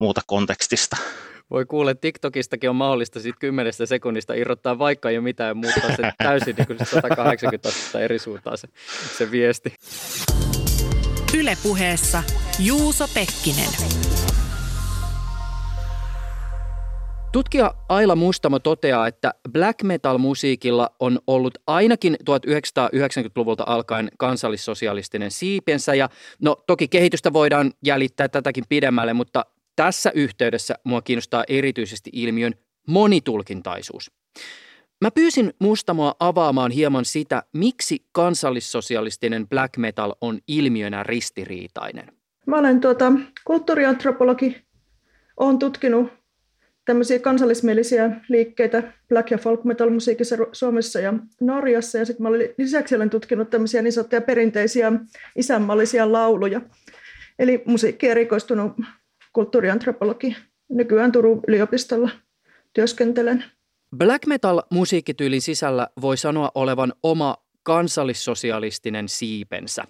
muuta 0.00 0.20
kontekstista. 0.26 0.96
Voi 1.50 1.66
kuule, 1.66 1.94
TikTokistakin 1.94 2.70
on 2.70 2.76
mahdollista 2.76 3.20
siitä 3.20 3.38
kymmenestä 3.40 3.86
sekunnista 3.86 4.34
irrottaa 4.34 4.78
vaikka 4.78 5.10
jo 5.10 5.22
mitään 5.22 5.48
ja 5.48 5.54
muuttaa 5.54 5.96
se 5.96 6.12
täysin 6.18 6.56
niin 6.56 6.66
kuin 6.66 6.78
180 6.86 7.68
astetta 7.68 8.00
eri 8.00 8.18
suuntaan 8.18 8.58
se, 8.58 8.68
se 9.18 9.30
viesti. 9.30 9.74
Ylepuheessa 11.38 12.22
Juuso 12.58 13.08
Pekkinen. 13.14 13.70
Tutkija 17.32 17.74
Aila 17.88 18.16
Mustamo 18.16 18.58
toteaa, 18.58 19.06
että 19.06 19.34
black 19.52 19.82
metal-musiikilla 19.82 20.90
on 21.00 21.18
ollut 21.26 21.58
ainakin 21.66 22.16
1990-luvulta 22.30 23.64
alkaen 23.66 24.10
kansallissosialistinen 24.18 25.30
siipensä 25.30 25.94
ja 25.94 26.08
no 26.42 26.56
toki 26.66 26.88
kehitystä 26.88 27.32
voidaan 27.32 27.72
jäljittää 27.84 28.28
tätäkin 28.28 28.64
pidemmälle, 28.68 29.12
mutta 29.12 29.44
tässä 29.80 30.10
yhteydessä 30.14 30.74
mua 30.84 31.02
kiinnostaa 31.02 31.44
erityisesti 31.48 32.10
ilmiön 32.12 32.54
monitulkintaisuus. 32.88 34.10
Mä 35.00 35.10
pyysin 35.10 35.54
Mustamoa 35.58 36.14
avaamaan 36.20 36.70
hieman 36.70 37.04
sitä, 37.04 37.42
miksi 37.52 38.04
kansallissosialistinen 38.12 39.48
black 39.48 39.76
metal 39.76 40.14
on 40.20 40.38
ilmiönä 40.48 41.02
ristiriitainen. 41.02 42.06
Mä 42.46 42.58
olen 42.58 42.80
tuota, 42.80 43.12
kulttuuriantropologi. 43.44 44.56
Olen 45.36 45.58
tutkinut 45.58 46.12
tämmöisiä 46.84 47.18
kansallismielisiä 47.18 48.10
liikkeitä 48.28 48.92
black 49.08 49.30
ja 49.30 49.38
folk 49.38 49.64
metal 49.64 49.90
musiikissa 49.90 50.36
Suomessa 50.52 51.00
ja 51.00 51.12
Norjassa. 51.40 51.98
Ja 51.98 52.04
sitten 52.04 52.26
lisäksi 52.58 52.96
olen 52.96 53.10
tutkinut 53.10 53.50
tämmöisiä 53.50 53.82
niin 53.82 53.92
sanottuja 53.92 54.20
perinteisiä 54.20 54.92
isänmallisia 55.36 56.12
lauluja. 56.12 56.60
Eli 57.38 57.62
musiikki 57.66 58.08
erikoistunut 58.08 58.72
kulttuuriantropologi. 59.32 60.36
Nykyään 60.68 61.12
Turun 61.12 61.40
yliopistolla 61.48 62.10
työskentelen. 62.72 63.44
Black 63.96 64.26
metal-musiikkityylin 64.26 65.40
sisällä 65.40 65.88
voi 66.00 66.16
sanoa 66.16 66.50
olevan 66.54 66.92
oma 67.02 67.36
kansallissosialistinen 67.62 69.08
siipensä. 69.08 69.84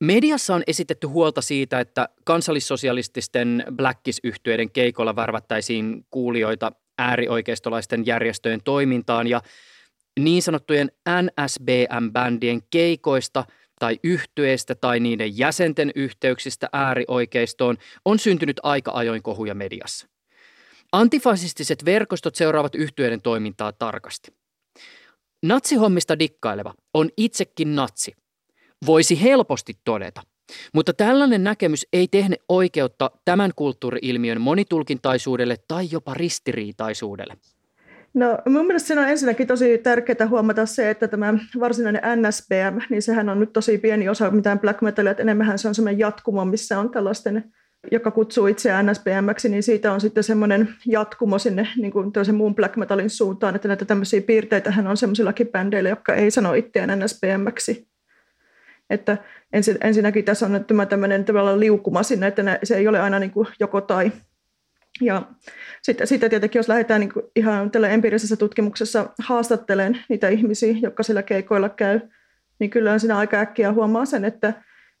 Mediassa 0.00 0.54
on 0.54 0.62
esitetty 0.66 1.06
huolta 1.06 1.40
siitä, 1.40 1.80
että 1.80 2.08
kansallissosialististen 2.24 3.64
Blackis-yhtyeiden 3.76 4.70
keikolla 4.70 5.16
värvättäisiin 5.16 6.06
kuulijoita 6.10 6.72
äärioikeistolaisten 6.98 8.06
järjestöjen 8.06 8.60
toimintaan 8.64 9.26
ja 9.26 9.40
niin 10.20 10.42
sanottujen 10.42 10.90
NSBM-bändien 11.08 12.60
keikoista 12.70 13.44
tai 13.78 13.98
yhtyeistä 14.04 14.74
tai 14.74 15.00
niiden 15.00 15.38
jäsenten 15.38 15.90
yhteyksistä 15.94 16.68
äärioikeistoon 16.72 17.76
on 18.04 18.18
syntynyt 18.18 18.60
aika 18.62 18.90
ajoin 18.94 19.22
kohuja 19.22 19.54
mediassa. 19.54 20.08
Antifasistiset 20.92 21.84
verkostot 21.84 22.34
seuraavat 22.34 22.74
yhtyeiden 22.74 23.22
toimintaa 23.22 23.72
tarkasti. 23.72 24.34
Natsihommista 25.42 26.18
dikkaileva 26.18 26.74
on 26.94 27.10
itsekin 27.16 27.76
natsi. 27.76 28.12
Voisi 28.86 29.22
helposti 29.22 29.74
todeta. 29.84 30.22
Mutta 30.74 30.92
tällainen 30.92 31.44
näkemys 31.44 31.86
ei 31.92 32.08
tehne 32.08 32.36
oikeutta 32.48 33.10
tämän 33.24 33.50
kulttuuriilmiön 33.56 34.40
monitulkintaisuudelle 34.40 35.56
tai 35.68 35.88
jopa 35.90 36.14
ristiriitaisuudelle. 36.14 37.36
No 38.14 38.38
mun 38.48 38.66
mielestä 38.66 38.86
siinä 38.86 39.02
on 39.02 39.08
ensinnäkin 39.08 39.46
tosi 39.46 39.78
tärkeää 39.78 40.28
huomata 40.28 40.66
se, 40.66 40.90
että 40.90 41.08
tämä 41.08 41.34
varsinainen 41.60 42.02
NSBM, 42.16 42.78
niin 42.90 43.02
sehän 43.02 43.28
on 43.28 43.40
nyt 43.40 43.52
tosi 43.52 43.78
pieni 43.78 44.08
osa 44.08 44.30
mitään 44.30 44.58
black 44.58 44.82
metalia, 44.82 45.10
että 45.10 45.22
enemmän 45.22 45.58
se 45.58 45.68
on 45.68 45.74
semmoinen 45.74 45.98
jatkumo, 45.98 46.44
missä 46.44 46.78
on 46.78 46.90
tällaisten, 46.90 47.52
joka 47.92 48.10
kutsuu 48.10 48.46
itseään 48.46 48.86
NSBMksi, 48.86 49.48
niin 49.48 49.62
siitä 49.62 49.92
on 49.92 50.00
sitten 50.00 50.24
semmoinen 50.24 50.68
jatkumo 50.86 51.38
sinne 51.38 51.68
niin 51.76 51.92
kuin 51.92 52.12
muun 52.32 52.54
black 52.54 52.76
metalin 52.76 53.10
suuntaan, 53.10 53.54
että 53.54 53.68
näitä 53.68 53.84
tämmöisiä 53.84 54.20
piirteitä 54.20 54.70
hän 54.70 54.86
on 54.86 54.96
semmoisillakin 54.96 55.48
bändeillä, 55.48 55.88
jotka 55.88 56.14
ei 56.14 56.30
sano 56.30 56.54
itseään 56.54 56.98
NSBMksi. 56.98 57.88
Että 58.90 59.16
ensin, 59.52 59.78
ensinnäkin 59.80 60.24
tässä 60.24 60.46
on 60.46 60.64
tämä 60.64 60.86
tämmöinen 60.86 61.24
tavallaan 61.24 61.60
liukuma 61.60 62.02
sinne, 62.02 62.26
että 62.26 62.58
se 62.64 62.76
ei 62.76 62.88
ole 62.88 63.00
aina 63.00 63.18
niin 63.18 63.30
kuin 63.30 63.48
joko 63.60 63.80
tai. 63.80 64.12
Ja 65.00 65.22
sitten, 65.82 66.06
sitten 66.06 66.30
tietenkin, 66.30 66.58
jos 66.58 66.68
lähdetään 66.68 67.00
niin 67.00 67.12
ihan 67.36 67.70
tällä 67.70 67.88
empiirisessä 67.88 68.36
tutkimuksessa 68.36 69.06
haastattelemaan 69.18 70.02
niitä 70.08 70.28
ihmisiä, 70.28 70.74
jotka 70.82 71.02
sillä 71.02 71.22
keikoilla 71.22 71.68
käy, 71.68 72.00
niin 72.58 72.70
kyllä 72.70 72.98
siinä 72.98 73.18
aika 73.18 73.40
äkkiä 73.40 73.72
huomaa 73.72 74.04
sen, 74.04 74.24
että, 74.24 74.52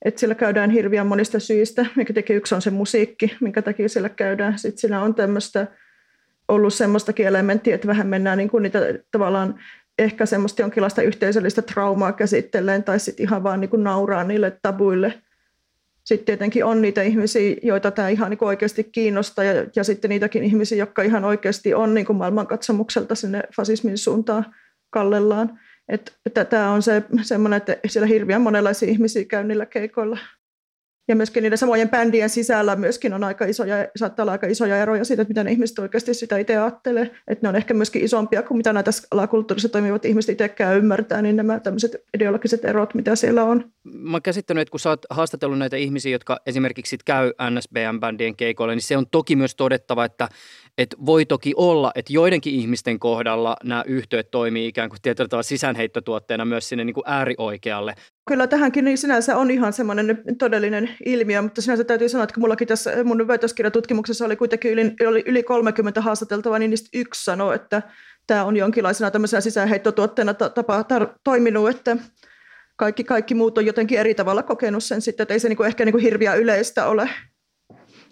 että 0.04 0.20
sillä 0.20 0.34
käydään 0.34 0.70
hirveän 0.70 1.06
monista 1.06 1.38
syistä, 1.38 1.86
mikä 1.96 2.12
tekee 2.12 2.36
yksi 2.36 2.54
on 2.54 2.62
se 2.62 2.70
musiikki, 2.70 3.36
minkä 3.40 3.62
takia 3.62 3.88
sillä 3.88 4.08
käydään. 4.08 4.58
Sitten 4.58 4.78
siinä 4.78 5.02
on 5.02 5.14
tämmöistä 5.14 5.66
ollut 6.48 6.74
semmoistakin 6.74 7.26
elementtiä, 7.26 7.74
että 7.74 7.88
vähän 7.88 8.06
mennään 8.06 8.38
niin 8.38 8.50
kuin 8.50 8.62
niitä 8.62 8.80
tavallaan 9.10 9.60
ehkä 9.98 10.26
semmoista 10.26 10.62
jonkinlaista 10.62 11.02
yhteisöllistä 11.02 11.62
traumaa 11.62 12.12
käsitteleen 12.12 12.84
tai 12.84 13.00
sitten 13.00 13.26
ihan 13.26 13.42
vaan 13.42 13.60
niin 13.60 13.68
kuin 13.68 13.84
nauraa 13.84 14.24
niille 14.24 14.58
tabuille. 14.62 15.22
Sitten 16.04 16.26
tietenkin 16.26 16.64
on 16.64 16.82
niitä 16.82 17.02
ihmisiä, 17.02 17.56
joita 17.62 17.90
tämä 17.90 18.08
ihan 18.08 18.30
niin 18.30 18.44
oikeasti 18.44 18.84
kiinnostaa 18.84 19.44
ja, 19.44 19.66
ja 19.76 19.84
sitten 19.84 20.08
niitäkin 20.08 20.44
ihmisiä, 20.44 20.78
jotka 20.78 21.02
ihan 21.02 21.24
oikeasti 21.24 21.74
on 21.74 21.94
niin 21.94 22.06
kuin 22.06 22.16
maailmankatsomukselta 22.16 23.14
sinne 23.14 23.42
fasismin 23.56 23.98
suuntaan 23.98 24.54
kallellaan. 24.90 25.60
Että 25.88 26.44
tämä 26.44 26.70
on 26.70 26.82
se 26.82 27.02
semmoinen, 27.22 27.56
että 27.56 27.76
siellä 27.86 28.06
hirveän 28.06 28.40
monenlaisia 28.40 28.88
ihmisiä 28.88 29.24
käy 29.24 29.44
niillä 29.44 29.66
keikoilla. 29.66 30.18
Ja 31.08 31.16
myöskin 31.16 31.42
niiden 31.42 31.58
samojen 31.58 31.88
bändien 31.88 32.30
sisällä 32.30 32.76
myöskin 32.76 33.14
on 33.14 33.24
aika 33.24 33.44
isoja, 33.44 33.88
saattaa 33.96 34.22
olla 34.22 34.32
aika 34.32 34.46
isoja 34.46 34.76
eroja 34.76 35.04
siitä, 35.04 35.22
että 35.22 35.30
mitä 35.30 35.44
ne 35.44 35.52
ihmiset 35.52 35.78
oikeasti 35.78 36.14
sitä 36.14 36.38
itse 36.38 36.56
ajattelee. 36.56 37.10
Että 37.28 37.42
ne 37.42 37.48
on 37.48 37.56
ehkä 37.56 37.74
myöskin 37.74 38.04
isompia 38.04 38.42
kuin 38.42 38.56
mitä 38.56 38.72
näitä 38.72 38.90
alakulttuurissa 39.10 39.68
toimivat 39.68 40.04
ihmiset 40.04 40.32
itsekään 40.32 40.76
ymmärtää, 40.76 41.22
niin 41.22 41.36
nämä 41.36 41.60
tämmöiset 41.60 41.96
ideologiset 42.14 42.64
erot, 42.64 42.94
mitä 42.94 43.16
siellä 43.16 43.44
on. 43.44 43.72
Mä 43.84 44.20
käsittänyt, 44.20 44.62
että 44.62 44.70
kun 44.70 44.80
sä 44.80 44.90
oot 44.90 45.06
haastatellut 45.10 45.58
näitä 45.58 45.76
ihmisiä, 45.76 46.12
jotka 46.12 46.40
esimerkiksi 46.46 46.98
käy 47.04 47.32
NSBM-bändien 47.50 48.36
keikoille, 48.36 48.74
niin 48.74 48.82
se 48.82 48.96
on 48.96 49.06
toki 49.10 49.36
myös 49.36 49.54
todettava, 49.54 50.04
että 50.04 50.28
että 50.78 50.96
voi 51.06 51.26
toki 51.26 51.52
olla, 51.56 51.92
että 51.94 52.12
joidenkin 52.12 52.54
ihmisten 52.54 52.98
kohdalla 52.98 53.56
nämä 53.64 53.84
yhtiöt 53.86 54.30
toimii 54.30 54.66
ikään 54.66 54.88
kuin 54.88 55.02
tietyllä 55.02 55.28
tavalla 55.28 55.42
sisäänheittotuotteena 55.42 56.44
myös 56.44 56.68
sinne 56.68 56.84
niin 56.84 56.94
kuin 56.94 57.04
äärioikealle. 57.06 57.94
Kyllä 58.28 58.46
tähänkin 58.46 58.84
niin 58.84 58.98
sinänsä 58.98 59.36
on 59.36 59.50
ihan 59.50 59.72
semmoinen 59.72 60.22
todellinen 60.38 60.90
ilmiö, 61.04 61.42
mutta 61.42 61.62
sinänsä 61.62 61.84
täytyy 61.84 62.08
sanoa, 62.08 62.24
että 62.24 62.34
kun 62.34 62.42
mullakin 62.42 62.68
tässä 62.68 63.04
mun 63.04 63.28
väitöskirjatutkimuksessa 63.28 64.24
oli 64.24 64.36
kuitenkin 64.36 64.72
yli, 64.72 64.92
oli 65.06 65.22
yli 65.26 65.42
30 65.42 66.00
haastateltavaa, 66.00 66.58
niin 66.58 66.70
niistä 66.70 66.88
yksi 66.94 67.24
sanoi, 67.24 67.54
että 67.54 67.82
tämä 68.26 68.44
on 68.44 68.56
jonkinlaisena 68.56 69.10
tämmöisenä 69.10 69.40
sisäänheittotuotteena 69.40 70.34
tapa 70.34 70.82
tar- 70.82 71.18
toiminut, 71.24 71.70
että 71.70 71.96
kaikki, 72.76 73.04
kaikki 73.04 73.34
muut 73.34 73.58
on 73.58 73.66
jotenkin 73.66 73.98
eri 73.98 74.14
tavalla 74.14 74.42
kokenut 74.42 74.84
sen 74.84 75.02
sitten, 75.02 75.24
että 75.24 75.34
ei 75.34 75.40
se 75.40 75.48
niinku 75.48 75.62
ehkä 75.62 75.84
niinku 75.84 75.98
hirviä 75.98 76.34
yleistä 76.34 76.86
ole. 76.86 77.10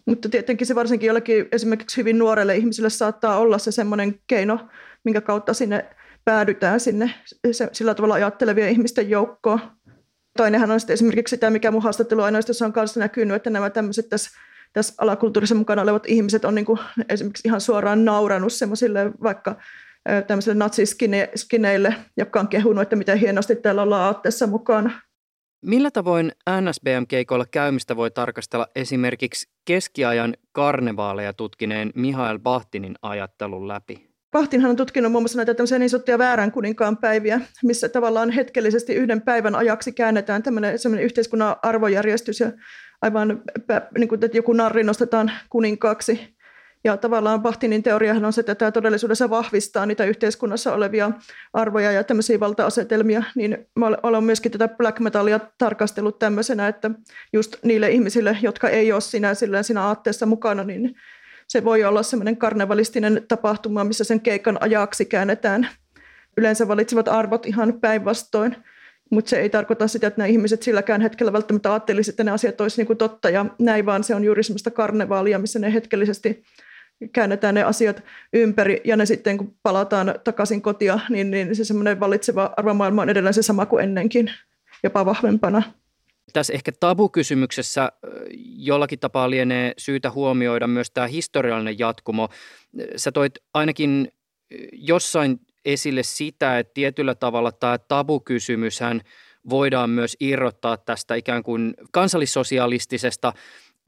Mutta 0.07 0.29
tietenkin 0.29 0.67
se 0.67 0.75
varsinkin 0.75 1.07
jollekin 1.07 1.49
esimerkiksi 1.53 1.97
hyvin 1.97 2.19
nuorelle 2.19 2.57
ihmiselle 2.57 2.91
saattaa 2.91 3.39
olla 3.39 3.59
se 3.59 3.73
semmoinen 3.73 4.15
keino, 4.27 4.69
minkä 5.05 5.21
kautta 5.21 5.55
sinne 5.55 5.85
päädytään 6.25 6.81
sinne 6.81 7.15
sillä 7.73 7.95
tavalla 7.95 8.15
ajattelevien 8.15 8.69
ihmisten 8.69 9.11
joukkoon. 9.11 9.61
Toinenhan 10.37 10.71
on 10.71 10.81
sitten 10.81 10.95
esimerkiksi 10.95 11.37
sitä, 11.37 11.51
mikä 11.51 11.71
mun 11.71 11.83
haastatteluaineistossa 11.83 12.65
on 12.65 12.73
kanssa 12.73 13.01
näkynyt, 13.01 13.37
että 13.37 13.51
nämä 13.51 13.71
tämmöiset 13.71 14.09
tässä, 14.09 14.31
tässä 14.73 14.95
alakulttuurissa 14.99 15.55
mukana 15.55 15.83
olevat 15.83 16.07
ihmiset 16.07 16.45
on 16.45 16.55
niin 16.55 16.65
kuin 16.65 16.79
esimerkiksi 17.09 17.49
ihan 17.49 17.61
suoraan 17.61 18.05
nauranut 18.05 18.53
semmoisille 18.53 19.13
vaikka 19.23 19.57
tämmöisille 20.27 20.57
natsiskineille, 20.57 21.95
jotka 22.17 22.41
on 22.41 22.49
kehunut, 22.49 22.83
että 22.83 22.97
miten 22.97 23.19
hienosti 23.19 23.57
täällä 23.57 23.83
ollaan 23.83 24.03
aatteessa 24.03 24.47
mukana. 24.47 25.01
Millä 25.63 25.91
tavoin 25.91 26.33
NSBM-keikoilla 26.61 27.47
käymistä 27.51 27.97
voi 27.97 28.11
tarkastella 28.11 28.67
esimerkiksi 28.77 29.49
keskiajan 29.65 30.35
karnevaaleja 30.53 31.33
tutkineen 31.33 31.91
Mihail 31.95 32.39
Bahtinin 32.39 32.95
ajattelun 33.03 33.69
läpi? 33.69 34.11
Bahtinhan 34.33 34.71
on 34.71 34.77
tutkinut 34.77 35.13
muun 35.13 35.23
muassa 35.23 35.39
näitä 35.39 35.55
tämmöisiä 35.55 35.79
niin 35.79 35.91
sanottuja 35.91 36.19
väärän 36.19 36.53
kuninkaan 36.53 36.97
päiviä, 36.97 37.41
missä 37.65 37.89
tavallaan 37.89 38.31
hetkellisesti 38.31 38.95
yhden 38.95 39.23
päivän 39.23 39.55
ajaksi 39.55 39.93
käännetään 39.93 40.43
tämmöinen, 40.43 40.75
yhteiskunnan 41.01 41.57
arvojärjestys 41.63 42.41
ja 42.41 42.53
aivan 43.03 43.43
niin 43.99 44.09
kuin, 44.09 44.25
että 44.25 44.37
joku 44.37 44.53
narri 44.53 44.85
nostetaan 44.85 45.33
kuninkaaksi 45.51 46.37
ja 46.85 46.97
tavallaan 46.97 47.43
Bahtinin 47.43 47.83
teoriahan 47.83 48.25
on 48.25 48.33
se, 48.33 48.41
että 48.41 48.55
tämä 48.55 48.73
todellisuudessa 48.73 49.31
vahvistaa 49.31 49.87
niitä 49.87 50.05
yhteiskunnassa 50.05 50.75
olevia 50.75 51.11
arvoja 51.53 51.93
ja 51.93 52.05
tämmöisiä 52.05 52.41
valta-asetelmia, 52.41 53.23
niin 53.35 53.67
mä 53.77 53.87
olen 54.03 54.25
myöskin 54.25 54.53
tätä 54.53 54.69
black 54.69 55.01
metalia 55.01 55.41
tarkastellut 55.59 56.19
tämmöisenä, 56.19 56.69
että 56.69 56.91
just 57.33 57.57
niille 57.65 57.91
ihmisille, 57.91 58.39
jotka 58.43 58.69
ei 58.69 58.93
ole 58.93 59.01
sinä, 59.01 59.35
sillä 59.35 59.63
siinä 59.63 59.83
aatteessa 59.83 60.27
mukana, 60.27 60.65
niin 60.65 60.95
se 61.49 61.65
voi 61.65 61.85
olla 61.85 62.03
semmoinen 62.03 62.37
karnevalistinen 62.37 63.25
tapahtuma, 63.29 63.85
missä 63.85 64.05
sen 64.05 64.21
keikan 64.21 64.59
ajaksi 64.61 65.05
käännetään 65.05 65.69
yleensä 66.37 66.69
valitsevat 66.69 67.09
arvot 67.09 67.47
ihan 67.47 67.81
päinvastoin. 67.81 68.57
Mutta 69.11 69.29
se 69.29 69.41
ei 69.41 69.51
tarkoita 69.51 69.89
sitä, 69.89 70.07
että 70.07 70.19
nämä 70.19 70.29
ihmiset 70.29 70.63
silläkään 70.63 71.01
hetkellä 71.01 71.33
välttämättä 71.33 71.73
ajattelisivat, 71.73 72.13
että 72.13 72.25
ne 72.25 72.31
asiat 72.31 72.61
olisivat 72.61 72.89
niin 72.89 72.99
totta 72.99 73.31
ja 73.31 73.47
näin, 73.59 73.87
vaan 73.87 74.05
se 74.05 74.15
on 74.15 74.25
juuri 74.25 74.43
semmoista 74.43 74.71
karnevaalia, 74.71 75.39
missä 75.39 75.59
ne 75.59 75.73
hetkellisesti 75.73 76.43
käännetään 77.13 77.55
ne 77.55 77.63
asiat 77.63 78.03
ympäri 78.33 78.81
ja 78.85 78.97
ne 78.97 79.07
sitten 79.07 79.39
kun 79.39 79.55
palataan 79.63 80.15
takaisin 80.25 80.63
kotia, 80.63 81.01
niin, 81.09 81.31
niin 81.31 81.57
se 81.57 81.65
semmoinen 81.65 82.01
vallitseva 82.01 82.55
arvomaailma 82.57 83.03
on 83.03 83.11
edelleen 83.11 83.35
se 83.35 83.43
sama 83.43 83.67
kuin 83.67 83.85
ennenkin, 83.85 84.31
jopa 84.83 85.05
vahvempana. 85.05 85.63
Tässä 86.33 86.53
ehkä 86.53 86.73
tabukysymyksessä 86.81 87.93
jollakin 88.57 88.99
tapaa 88.99 89.31
lienee 89.31 89.73
syytä 89.79 90.11
huomioida 90.11 90.67
myös 90.67 90.91
tämä 90.91 91.07
historiallinen 91.07 91.79
jatkumo. 91.79 92.29
Sä 92.97 93.13
toit 93.13 93.35
ainakin 93.55 94.13
jossain 94.73 95.41
esille 95.65 96.03
sitä, 96.03 96.59
että 96.59 96.71
tietyllä 96.75 97.15
tavalla 97.15 97.53
tämä 97.53 97.79
tabukysymyshän 97.79 99.01
voidaan 99.51 99.91
myös 99.91 100.17
irrottaa 100.21 100.77
tästä 100.77 101.15
ikään 101.15 101.43
kuin 101.43 101.75
kansallissosialistisesta 101.93 103.33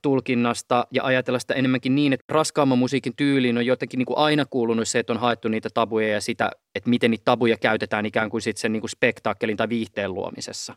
tulkinnasta 0.05 0.87
ja 0.91 1.05
ajatella 1.05 1.39
sitä 1.39 1.55
enemmänkin 1.55 1.95
niin, 1.95 2.13
että 2.13 2.25
raskaamman 2.29 2.79
musiikin 2.79 3.17
tyyliin 3.17 3.59
on 3.59 3.67
jotenkin 3.67 3.99
niin 3.99 4.07
kuin 4.07 4.19
aina 4.19 4.45
kuulunut 4.51 4.89
se, 4.89 4.99
että 4.99 5.13
on 5.13 5.21
haettu 5.21 5.49
niitä 5.49 5.69
tabuja 5.75 6.09
ja 6.09 6.21
sitä, 6.21 6.51
että 6.75 6.91
miten 6.91 7.11
niitä 7.11 7.25
tabuja 7.25 7.57
käytetään 7.57 8.07
ikään 8.07 8.31
kuin 8.31 8.43
sitten 8.43 8.61
sen 8.61 8.73
niin 8.73 8.81
kuin 8.81 8.91
spektaakkelin 8.91 9.57
tai 9.57 9.69
viihteen 9.69 10.15
luomisessa. 10.15 10.75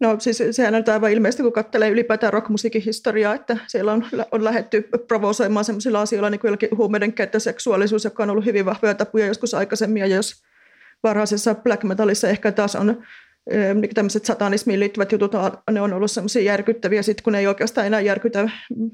No 0.00 0.16
siis 0.20 0.42
sehän 0.50 0.74
on 0.74 0.84
aivan 0.92 1.12
ilmeisesti, 1.12 1.42
kun 1.42 1.52
katselee 1.52 1.90
ylipäätään 1.90 2.32
rockmusiikin 2.32 2.82
historiaa, 2.82 3.34
että 3.34 3.56
siellä 3.66 3.92
on, 3.92 4.06
on 4.32 4.44
lähetty 4.44 4.88
provosoimaan 5.08 5.64
sellaisilla 5.64 6.00
asioilla 6.00 6.30
niin 6.30 6.40
kuin 6.40 6.58
huumeiden 6.76 7.12
käyttö, 7.12 7.40
seksuaalisuus, 7.40 8.04
joka 8.04 8.22
on 8.22 8.30
ollut 8.30 8.44
hyvin 8.44 8.66
vahvoja 8.66 8.94
tapuja 8.94 9.26
joskus 9.26 9.54
aikaisemmin, 9.54 10.00
ja 10.00 10.06
jos 10.06 10.42
varhaisessa 11.02 11.54
black 11.54 11.84
metalissa 11.84 12.28
ehkä 12.28 12.52
taas 12.52 12.76
on 12.76 13.02
tämmöiset 13.94 14.24
satanismiin 14.24 14.80
liittyvät 14.80 15.12
jutut, 15.12 15.32
ne 15.70 15.80
on 15.80 15.92
ollut 15.92 16.10
semmoisia 16.10 16.42
järkyttäviä, 16.42 17.02
sitten 17.02 17.24
kun 17.24 17.34
ei 17.34 17.46
oikeastaan 17.46 17.86
enää 17.86 18.00
järkytä, 18.00 18.50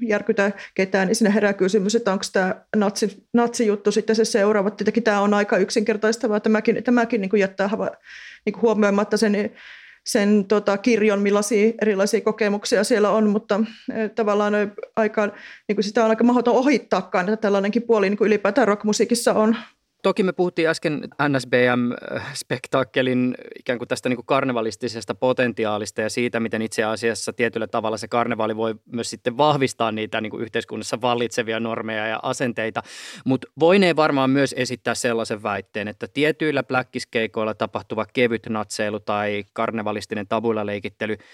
järkytä 0.07 0.51
ketään, 0.75 1.07
niin 1.07 1.15
sinne 1.15 1.33
herää 1.33 1.53
kysymys, 1.53 1.95
että 1.95 2.11
onko 2.11 2.25
tämä 2.33 2.55
natsi, 2.75 3.27
natsijuttu 3.33 3.91
sitten 3.91 4.15
se 4.15 4.25
seuraava. 4.25 4.71
Tietenkin 4.71 5.03
tämä 5.03 5.21
on 5.21 5.33
aika 5.33 5.57
yksinkertaistavaa, 5.57 6.39
tämäkin, 6.39 6.83
tämäkin 6.83 7.21
niin 7.21 7.29
kuin 7.29 7.39
jättää 7.39 7.67
hava, 7.67 7.91
niin 8.45 8.53
kuin 8.53 8.61
huomioimatta 8.61 9.17
sen, 9.17 9.51
sen 10.05 10.45
tota, 10.45 10.77
kirjon, 10.77 11.21
millaisia 11.21 11.73
erilaisia 11.81 12.21
kokemuksia 12.21 12.83
siellä 12.83 13.09
on, 13.09 13.29
mutta 13.29 13.59
tavallaan 14.15 14.53
aika, 14.95 15.25
niin 15.67 15.75
kuin 15.75 15.83
sitä 15.83 16.03
on 16.03 16.09
aika 16.09 16.23
mahdoton 16.23 16.55
ohittaakaan, 16.55 17.29
että 17.29 17.41
tällainenkin 17.41 17.83
puoli 17.83 18.09
niin 18.09 18.17
kuin 18.17 18.27
ylipäätään 18.27 18.67
rockmusiikissa 18.67 19.33
on. 19.33 19.55
Toki 20.05 20.23
me 20.23 20.33
puhuttiin 20.33 20.69
äsken 20.69 21.07
NSBM-spektaakkelin 21.29 23.35
ikään 23.59 23.79
kuin 23.79 23.87
tästä 23.87 24.09
niin 24.09 24.17
kuin 24.17 24.25
karnevalistisesta 24.25 25.15
potentiaalista 25.15 26.01
ja 26.01 26.09
siitä, 26.09 26.39
miten 26.39 26.61
itse 26.61 26.83
asiassa 26.83 27.33
tietyllä 27.33 27.67
tavalla 27.67 27.97
se 27.97 28.07
karnevaali 28.07 28.55
voi 28.55 28.75
myös 28.91 29.09
sitten 29.09 29.37
vahvistaa 29.37 29.91
niitä 29.91 30.21
niin 30.21 30.31
kuin 30.31 30.43
yhteiskunnassa 30.43 31.01
vallitsevia 31.01 31.59
normeja 31.59 32.07
ja 32.07 32.19
asenteita. 32.23 32.83
Mutta 33.25 33.47
voinee 33.59 33.95
varmaan 33.95 34.29
myös 34.29 34.55
esittää 34.57 34.95
sellaisen 34.95 35.43
väitteen, 35.43 35.87
että 35.87 36.07
tietyillä 36.07 36.63
pläkkiskeikoilla 36.63 37.53
tapahtuva 37.53 38.05
kevyt 38.13 38.47
natseilu 38.49 38.99
tai 38.99 39.43
karnevalistinen 39.53 40.27
tabuilla 40.27 40.65
leikittely– 40.65 41.17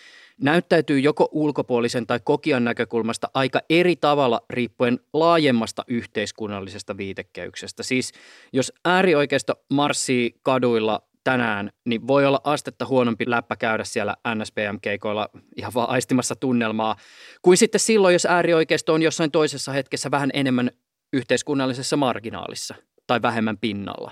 näyttäytyy 0.41 0.99
joko 0.99 1.29
ulkopuolisen 1.31 2.07
tai 2.07 2.19
kokijan 2.23 2.63
näkökulmasta 2.63 3.29
aika 3.33 3.59
eri 3.69 3.95
tavalla 3.95 4.41
riippuen 4.49 4.99
laajemmasta 5.13 5.83
yhteiskunnallisesta 5.87 6.97
viitekeyksestä. 6.97 7.83
Siis 7.83 8.11
jos 8.53 8.73
äärioikeisto 8.85 9.53
marssii 9.69 10.35
kaduilla 10.43 11.01
tänään, 11.23 11.71
niin 11.85 12.07
voi 12.07 12.25
olla 12.25 12.41
astetta 12.43 12.85
huonompi 12.85 13.29
läppä 13.29 13.55
käydä 13.55 13.83
siellä 13.83 14.15
NSPM-keikoilla 14.35 15.29
ihan 15.55 15.73
vaan 15.73 15.89
aistimassa 15.89 16.35
tunnelmaa, 16.35 16.95
kuin 17.41 17.57
sitten 17.57 17.81
silloin, 17.81 18.13
jos 18.13 18.25
äärioikeisto 18.25 18.93
on 18.93 19.01
jossain 19.01 19.31
toisessa 19.31 19.71
hetkessä 19.71 20.11
vähän 20.11 20.29
enemmän 20.33 20.71
yhteiskunnallisessa 21.13 21.97
marginaalissa 21.97 22.75
tai 23.07 23.21
vähemmän 23.21 23.57
pinnalla. 23.57 24.11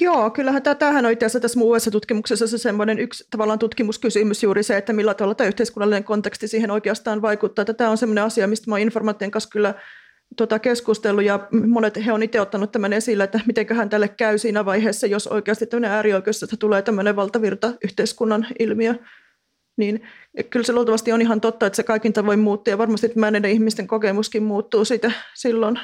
Joo, 0.00 0.30
kyllähän 0.30 0.62
tämä, 0.62 0.74
tämähän 0.74 1.06
on 1.06 1.12
itse 1.12 1.26
asiassa 1.26 1.40
tässä 1.40 1.60
uudessa 1.60 1.90
tutkimuksessa 1.90 2.46
se 2.46 2.58
semmoinen 2.58 2.98
yksi 2.98 3.24
tavallaan 3.30 3.58
tutkimuskysymys 3.58 4.42
juuri 4.42 4.62
se, 4.62 4.76
että 4.76 4.92
millä 4.92 5.14
tavalla 5.14 5.34
tämä 5.34 5.48
yhteiskunnallinen 5.48 6.04
konteksti 6.04 6.48
siihen 6.48 6.70
oikeastaan 6.70 7.22
vaikuttaa. 7.22 7.64
Tämä 7.64 7.90
on 7.90 7.98
semmoinen 7.98 8.24
asia, 8.24 8.46
mistä 8.46 8.70
mä 8.70 8.74
olen 8.74 8.82
informaation 8.82 9.30
kanssa 9.30 9.50
kyllä 9.50 9.74
tota, 10.36 10.58
keskustellut 10.58 11.24
ja 11.24 11.48
monet 11.66 12.06
he 12.06 12.12
on 12.12 12.22
itse 12.22 12.40
ottanut 12.40 12.72
tämän 12.72 12.92
esille, 12.92 13.24
että 13.24 13.40
mitenköhän 13.46 13.88
tälle 13.88 14.08
käy 14.08 14.38
siinä 14.38 14.64
vaiheessa, 14.64 15.06
jos 15.06 15.26
oikeasti 15.26 15.66
tämmöinen 15.66 15.90
äärioikeudesta 15.90 16.56
tulee 16.56 16.82
tämmöinen 16.82 17.16
valtavirta 17.16 17.72
yhteiskunnan 17.84 18.46
ilmiö. 18.58 18.94
Niin 19.76 20.02
kyllä 20.50 20.66
se 20.66 20.72
luultavasti 20.72 21.12
on 21.12 21.22
ihan 21.22 21.40
totta, 21.40 21.66
että 21.66 21.76
se 21.76 21.82
kaikin 21.82 22.12
tavoin 22.12 22.38
muuttuu 22.38 22.72
ja 22.72 22.78
varmasti 22.78 23.06
että 23.06 23.48
ihmisten 23.48 23.86
kokemuskin 23.86 24.42
muuttuu 24.42 24.84
siitä 24.84 25.12
silloin 25.34 25.78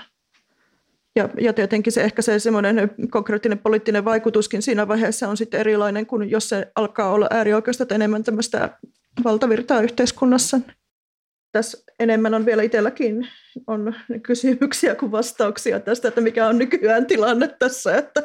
ja, 1.17 1.29
ja 1.41 1.53
tietenkin 1.53 1.93
se 1.93 2.03
ehkä 2.03 2.23
se 2.23 2.39
semmoinen 2.39 2.91
konkreettinen 3.11 3.59
poliittinen 3.59 4.05
vaikutuskin 4.05 4.63
siinä 4.63 4.89
vaiheessa 4.89 5.29
on 5.29 5.37
sitten 5.37 5.61
erilainen 5.61 6.07
kuin 6.07 6.31
jos 6.31 6.49
se 6.49 6.73
alkaa 6.75 7.13
olla 7.13 7.27
äärioikeista 7.31 7.95
enemmän 7.95 8.25
tämmöistä 8.25 8.79
valtavirtaa 9.25 9.81
yhteiskunnassa. 9.81 10.61
Tässä 11.53 11.79
enemmän 11.99 12.35
on 12.35 12.47
vielä 12.47 12.63
itselläkin 12.63 13.29
on 13.67 13.95
kysymyksiä 14.23 14.95
kuin 14.95 15.13
vastauksia 15.13 15.81
tästä, 15.81 16.09
että 16.09 16.21
mikä 16.21 16.47
on 16.47 16.59
nykyään 16.59 17.07
tilanne 17.07 17.49
tässä. 17.49 17.97
Että 17.97 18.23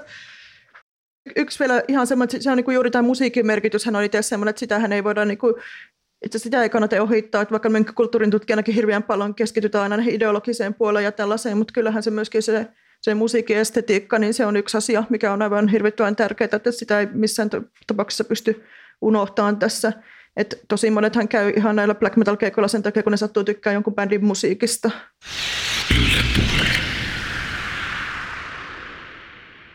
yksi 1.35 1.59
vielä 1.59 1.83
ihan 1.87 2.07
semmoinen, 2.07 2.41
se 2.41 2.51
on 2.51 2.57
niin 2.57 2.73
juuri 2.73 2.91
tämä 2.91 3.01
musiikin 3.01 3.45
merkitys, 3.47 3.85
hän 3.85 3.95
on 3.95 4.03
itse 4.03 4.21
semmoinen, 4.21 4.49
että 4.49 4.59
sitähän 4.59 4.93
ei 4.93 5.03
voida 5.03 5.25
niin 5.25 5.37
kuin 5.37 5.55
itse 6.25 6.39
sitä 6.39 6.63
ei 6.63 6.69
kannata 6.69 7.03
ohittaa, 7.03 7.41
että 7.41 7.51
vaikka 7.51 7.69
me 7.69 7.83
kulttuurin 7.95 8.31
tutkijanakin 8.31 8.75
hirveän 8.75 9.03
paljon 9.03 9.35
keskitytään 9.35 9.91
aina 9.91 10.03
ideologiseen 10.07 10.73
puoleen 10.73 11.03
ja 11.03 11.11
tällaiseen, 11.11 11.57
mutta 11.57 11.73
kyllähän 11.73 12.03
se 12.03 12.11
myöskin 12.11 12.43
se, 12.43 12.67
se 13.01 13.13
musiikin 13.13 13.57
estetiikka, 13.57 14.19
niin 14.19 14.33
se 14.33 14.45
on 14.45 14.57
yksi 14.57 14.77
asia, 14.77 15.03
mikä 15.09 15.33
on 15.33 15.41
aivan 15.41 15.67
hirvittävän 15.67 16.15
tärkeää, 16.15 16.49
että 16.53 16.71
sitä 16.71 16.99
ei 16.99 17.07
missään 17.13 17.49
tapauksessa 17.87 18.23
pysty 18.23 18.63
unohtamaan 19.01 19.57
tässä. 19.57 19.93
Et 20.37 20.65
tosi 20.67 20.91
monethan 20.91 21.27
käy 21.27 21.53
ihan 21.55 21.75
näillä 21.75 21.95
black 21.95 22.17
metal 22.17 22.35
keikoilla 22.35 22.67
sen 22.67 22.83
takia, 22.83 23.03
kun 23.03 23.11
ne 23.11 23.17
sattuu 23.17 23.43
tykkää 23.43 23.73
jonkun 23.73 23.95
bändin 23.95 24.25
musiikista. 24.25 24.91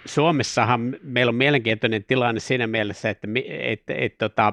Suomessahan 0.07 0.97
meillä 1.03 1.31
on 1.31 1.37
mielenkiintoinen 1.37 2.05
tilanne 2.05 2.41
siinä 2.41 2.67
mielessä, 2.67 3.11
että, 3.11 3.29
että, 3.35 3.55
että, 3.63 3.95
että 3.95 4.29
tota, 4.29 4.53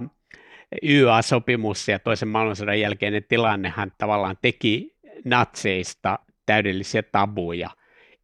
YA-sopimus 0.84 1.88
ja 1.88 2.00
toisen 2.00 2.28
maailmansodan 2.28 2.80
jälkeinen 2.80 3.24
tilannehan 3.30 3.92
tavallaan 3.98 4.38
teki 4.42 4.96
natseista 5.26 6.20
täydellisiä 6.46 7.04
tabuja. 7.04 7.70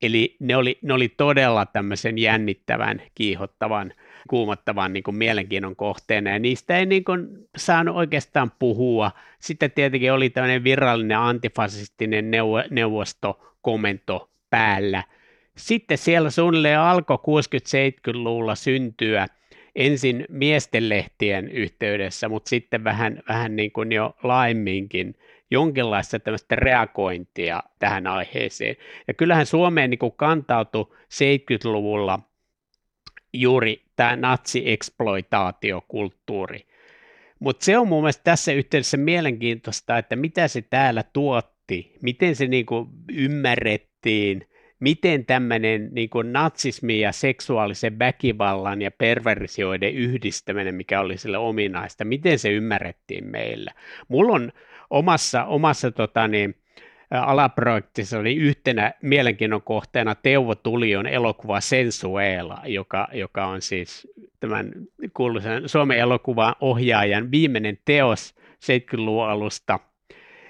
Eli 0.01 0.35
ne 0.39 0.55
oli, 0.55 0.79
ne 0.81 0.93
oli 0.93 1.09
todella 1.09 1.65
tämmöisen 1.65 2.17
jännittävän, 2.17 3.01
kiihottavan, 3.15 3.93
kuumottavan 4.29 4.93
niin 4.93 5.03
kuin 5.03 5.15
mielenkiinnon 5.15 5.75
kohteena, 5.75 6.29
ja 6.29 6.39
niistä 6.39 6.77
ei 6.77 6.85
niin 6.85 7.03
kuin 7.03 7.27
saanut 7.57 7.95
oikeastaan 7.95 8.51
puhua. 8.59 9.11
Sitten 9.39 9.71
tietenkin 9.71 10.13
oli 10.13 10.29
tämmöinen 10.29 10.63
virallinen 10.63 11.17
antifasistinen 11.17 12.31
neuvostokomento 12.69 14.29
päällä. 14.49 15.03
Sitten 15.57 15.97
siellä 15.97 16.29
suunnilleen 16.29 16.79
alkoi 16.79 17.17
60-70-luvulla 17.17 18.55
syntyä– 18.55 19.27
ensin 19.79 20.25
miestenlehtien 20.29 21.49
yhteydessä, 21.49 22.29
mutta 22.29 22.49
sitten 22.49 22.83
vähän, 22.83 23.23
vähän 23.29 23.55
niin 23.55 23.71
kuin 23.71 23.91
jo 23.91 24.15
laimminkin 24.23 25.15
jonkinlaista 25.51 26.19
tämmöistä 26.19 26.55
reagointia 26.55 27.63
tähän 27.79 28.07
aiheeseen. 28.07 28.75
Ja 29.07 29.13
kyllähän 29.13 29.45
Suomeen 29.45 29.89
niin 29.89 29.99
kuin 29.99 30.13
kantautui 30.15 30.93
70-luvulla 30.93 32.19
juuri 33.33 33.81
tämä 33.95 34.15
natsi-eksploitaatiokulttuuri. 34.15 36.65
Mutta 37.39 37.65
se 37.65 37.77
on 37.77 37.87
mun 37.87 38.03
mielestä 38.03 38.23
tässä 38.23 38.51
yhteydessä 38.51 38.97
mielenkiintoista, 38.97 39.97
että 39.97 40.15
mitä 40.15 40.47
se 40.47 40.61
täällä 40.61 41.03
tuotti, 41.13 41.93
miten 42.01 42.35
se 42.35 42.47
niin 42.47 42.65
kuin 42.65 42.89
ymmärrettiin, 43.13 44.49
miten 44.79 45.25
tämmöinen 45.25 45.89
niin 45.91 46.09
kuin 46.09 46.33
natsismi 46.33 46.99
ja 46.99 47.11
seksuaalisen 47.11 47.99
väkivallan 47.99 48.81
ja 48.81 48.91
perversioiden 48.91 49.93
yhdistäminen, 49.93 50.75
mikä 50.75 50.99
oli 50.99 51.17
sille 51.17 51.37
ominaista, 51.37 52.05
miten 52.05 52.39
se 52.39 52.51
ymmärrettiin 52.51 53.27
meillä. 53.27 53.71
Mulla 54.07 54.33
on 54.33 54.51
omassa, 54.89 55.45
omassa 55.45 55.91
tota 55.91 56.27
niin, 56.27 56.55
alaprojektissa 57.11 58.19
oli 58.19 58.35
yhtenä 58.35 58.93
mielenkiinnon 59.01 59.61
kohteena 59.61 60.15
Teuvo 60.15 60.55
Tulion 60.55 61.07
elokuva 61.07 61.61
Sensuela, 61.61 62.61
joka, 62.65 63.07
joka 63.13 63.45
on 63.45 63.61
siis 63.61 64.07
tämän 64.39 64.71
kuuluisen 65.13 65.69
Suomen 65.69 65.97
elokuvan 65.97 66.55
ohjaajan 66.61 67.31
viimeinen 67.31 67.77
teos 67.85 68.35
70-luvun 68.65 69.29
alusta– 69.29 69.79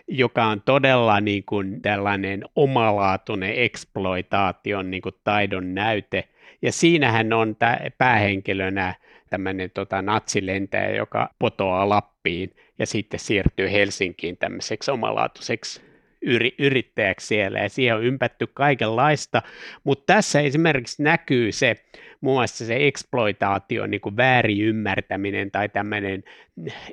joka 0.09 0.45
on 0.45 0.61
todella 0.61 1.21
niin 1.21 1.43
kuin 1.45 1.81
tällainen 1.81 2.43
omalaatuinen 2.55 3.53
exploitaation 3.55 4.91
niin 4.91 5.01
kuin 5.01 5.15
taidon 5.23 5.75
näyte. 5.75 6.27
Ja 6.61 6.71
siinähän 6.71 7.33
on 7.33 7.55
tämä 7.55 7.79
päähenkilönä 7.97 8.95
tämmöinen 9.29 9.71
tota, 9.71 10.01
natsilentäjä, 10.01 10.89
joka 10.95 11.29
potoaa 11.39 11.89
Lappiin 11.89 12.55
ja 12.79 12.85
sitten 12.85 13.19
siirtyy 13.19 13.71
Helsinkiin 13.71 14.37
tämmöiseksi 14.37 14.91
omalaatuiseksi 14.91 15.81
yri, 16.21 16.55
yrittäjäksi 16.59 17.27
siellä 17.27 17.59
ja 17.59 17.69
siihen 17.69 17.95
on 17.95 18.03
ympätty 18.03 18.47
kaikenlaista, 18.47 19.41
mutta 19.83 20.13
tässä 20.13 20.39
esimerkiksi 20.39 21.03
näkyy 21.03 21.51
se 21.51 21.75
muun 22.21 22.37
muassa 22.37 22.65
se 22.65 22.87
eksploitaation 22.87 23.91
niin 23.91 24.01
kuin 24.01 24.17
väärin 24.17 24.61
ymmärtäminen 24.61 25.51
tai 25.51 25.69
tämmöinen 25.69 26.23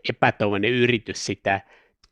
epätoivoinen 0.09 0.71
yritys 0.71 1.27
sitä 1.27 1.61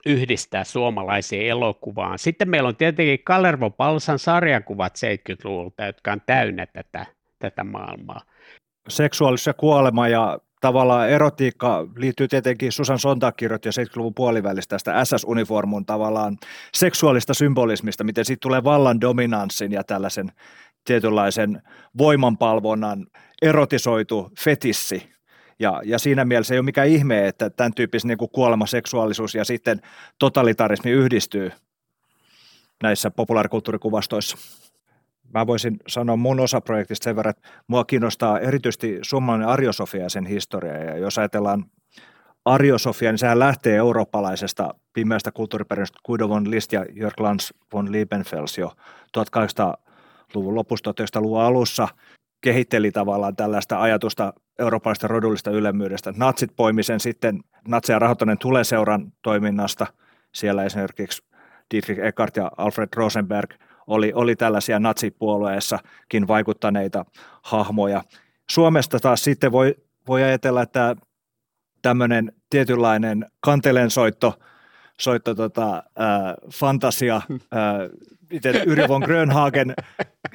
yhdistää 0.06 0.64
suomalaiseen 0.64 1.46
elokuvaan. 1.46 2.18
Sitten 2.18 2.50
meillä 2.50 2.68
on 2.68 2.76
tietenkin 2.76 3.24
Kalervo 3.24 3.70
Palsan 3.70 4.18
sarjakuvat 4.18 4.94
70-luvulta, 4.96 5.84
jotka 5.84 6.12
on 6.12 6.20
täynnä 6.26 6.66
tätä, 6.66 7.06
tätä 7.38 7.64
maailmaa. 7.64 8.20
Seksuaalisuus 8.88 9.46
ja 9.46 9.54
kuolema 9.54 10.08
ja 10.08 10.38
tavallaan 10.60 11.08
erotiikka 11.10 11.86
liittyy 11.96 12.28
tietenkin, 12.28 12.72
Susan 12.72 12.98
Sontag 12.98 13.42
jo 13.42 13.48
70-luvun 13.48 14.14
puolivälistä 14.14 14.74
tästä 14.74 15.04
SS-uniformun 15.04 15.86
tavallaan 15.86 16.36
seksuaalista 16.74 17.34
symbolismista, 17.34 18.04
miten 18.04 18.24
siitä 18.24 18.40
tulee 18.40 18.64
vallan 18.64 19.00
dominanssin 19.00 19.72
ja 19.72 19.84
tällaisen 19.84 20.32
tietynlaisen 20.84 21.62
voimanpalvonnan 21.98 23.06
erotisoitu 23.42 24.32
fetissi 24.40 25.13
ja, 25.58 25.80
ja 25.84 25.98
siinä 25.98 26.24
mielessä 26.24 26.54
ei 26.54 26.58
ole 26.58 26.64
mikään 26.64 26.88
ihme, 26.88 27.28
että 27.28 27.50
tämän 27.50 27.74
tyyppisen 27.74 28.08
niin 28.08 28.30
kuolema, 28.32 28.66
seksuaalisuus 28.66 29.34
ja 29.34 29.44
sitten 29.44 29.80
totalitarismi 30.18 30.90
yhdistyy 30.90 31.52
näissä 32.82 33.10
populaarikulttuurikuvastoissa. 33.10 34.36
Mä 35.34 35.46
voisin 35.46 35.76
sanoa 35.88 36.16
mun 36.16 36.40
osaprojektista 36.40 37.04
sen 37.04 37.16
verran, 37.16 37.30
että 37.30 37.48
mua 37.66 37.84
kiinnostaa 37.84 38.38
erityisesti 38.38 38.98
suomalainen 39.02 39.48
Ariosofia 39.48 40.02
ja 40.02 40.10
sen 40.10 40.26
historia. 40.26 40.76
Ja 40.76 40.98
jos 40.98 41.18
ajatellaan 41.18 41.64
Ariosofia, 42.44 43.12
niin 43.12 43.18
sehän 43.18 43.38
lähtee 43.38 43.76
eurooppalaisesta 43.76 44.74
pimeästä 44.92 45.32
kulttuuriperinnöstä 45.32 45.98
Guido 46.06 46.28
von 46.28 46.50
List 46.50 46.72
ja 46.72 46.86
Jörg 46.92 47.20
Lanz 47.20 47.50
von 47.72 47.92
Liebenfels 47.92 48.58
jo 48.58 48.72
1800-luvun 49.18 50.54
lopussa, 50.54 50.90
1900-luvun 50.90 51.40
alussa 51.40 51.88
kehitteli 52.44 52.92
tavallaan 52.92 53.36
tällaista 53.36 53.80
ajatusta 53.80 54.32
eurooppalaisesta 54.58 55.08
rodullista 55.08 55.50
ylemmyydestä. 55.50 56.14
Natsit 56.16 56.50
poimi 56.56 56.82
sen 56.82 57.00
sitten 57.00 57.40
Natsia 57.68 57.98
rahoittaneen 57.98 58.38
Tuleseuran 58.38 59.12
toiminnasta. 59.22 59.86
Siellä 60.32 60.64
esimerkiksi 60.64 61.22
Dietrich 61.70 62.04
Eckart 62.04 62.36
ja 62.36 62.50
Alfred 62.56 62.88
Rosenberg 62.96 63.50
oli, 63.86 64.12
oli 64.14 64.36
tällaisia 64.36 64.78
natsipuolueessakin 64.78 66.28
vaikuttaneita 66.28 67.04
hahmoja. 67.42 68.02
Suomesta 68.50 69.00
taas 69.00 69.24
sitten 69.24 69.52
voi, 69.52 69.76
voi 70.08 70.22
ajatella, 70.22 70.62
että 70.62 70.96
tämmöinen 71.82 72.32
tietynlainen 72.50 73.26
kantelensoitto 73.40 74.34
soitto 75.00 75.34
tota, 75.34 75.76
äh, 75.76 75.82
fantasia, 76.52 77.16
äh, 77.30 77.30
miten 78.30 78.54
Yri 78.66 78.88
von 78.88 79.02
Grönhagen, 79.02 79.74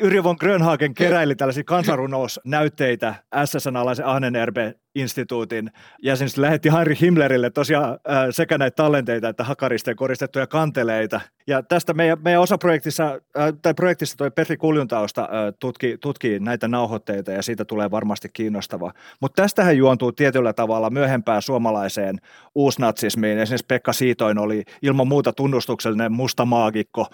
Yri 0.02 0.24
von 0.24 0.36
Grönhagen 0.40 0.94
keräili 0.94 1.36
tällaisia 1.36 1.64
kansanrunousnäytteitä 1.64 3.16
SSN-alaisen 3.46 4.06
Ahnenerbe-instituutin 4.06 5.72
jäsenistä 6.04 6.42
lähetti 6.42 6.70
Heinrich 6.72 7.02
Himmlerille 7.02 7.50
tosiaan 7.50 8.00
sekä 8.32 8.58
näitä 8.58 8.76
tallenteita 8.76 9.30
että 9.30 9.44
hakaristen 9.44 9.96
koristettuja 9.96 10.48
kanteleita. 10.48 11.22
Ja 11.48 11.64
tästä 11.64 11.94
meidän, 11.94 12.18
meidän 12.24 12.42
osaprojektissa, 12.42 13.22
tai 13.62 13.74
projektissa 13.74 14.18
toi 14.18 14.32
Petri 14.32 14.58
Kuljuntaosta 14.58 15.22
äh, 15.22 15.28
tutki, 15.60 15.98
tutki 16.02 16.40
näitä 16.40 16.68
nauhoitteita 16.68 17.32
ja 17.32 17.42
siitä 17.42 17.66
tulee 17.66 17.92
varmasti 17.92 18.30
kiinnostava. 18.34 18.94
Mutta 19.20 19.42
tästähän 19.42 19.78
juontuu 19.78 20.12
tietyllä 20.12 20.54
tavalla 20.54 20.90
myöhempään 20.90 21.42
suomalaiseen 21.42 22.18
uusnatsismiin. 22.56 23.40
Esimerkiksi 23.40 23.66
Pekka 23.68 23.94
Siitoin 23.94 24.38
oli 24.38 24.64
ilman 24.82 25.08
muuta 25.08 25.34
tunnustuksellinen 25.34 26.12
musta 26.12 26.46
maagikko, 26.46 27.08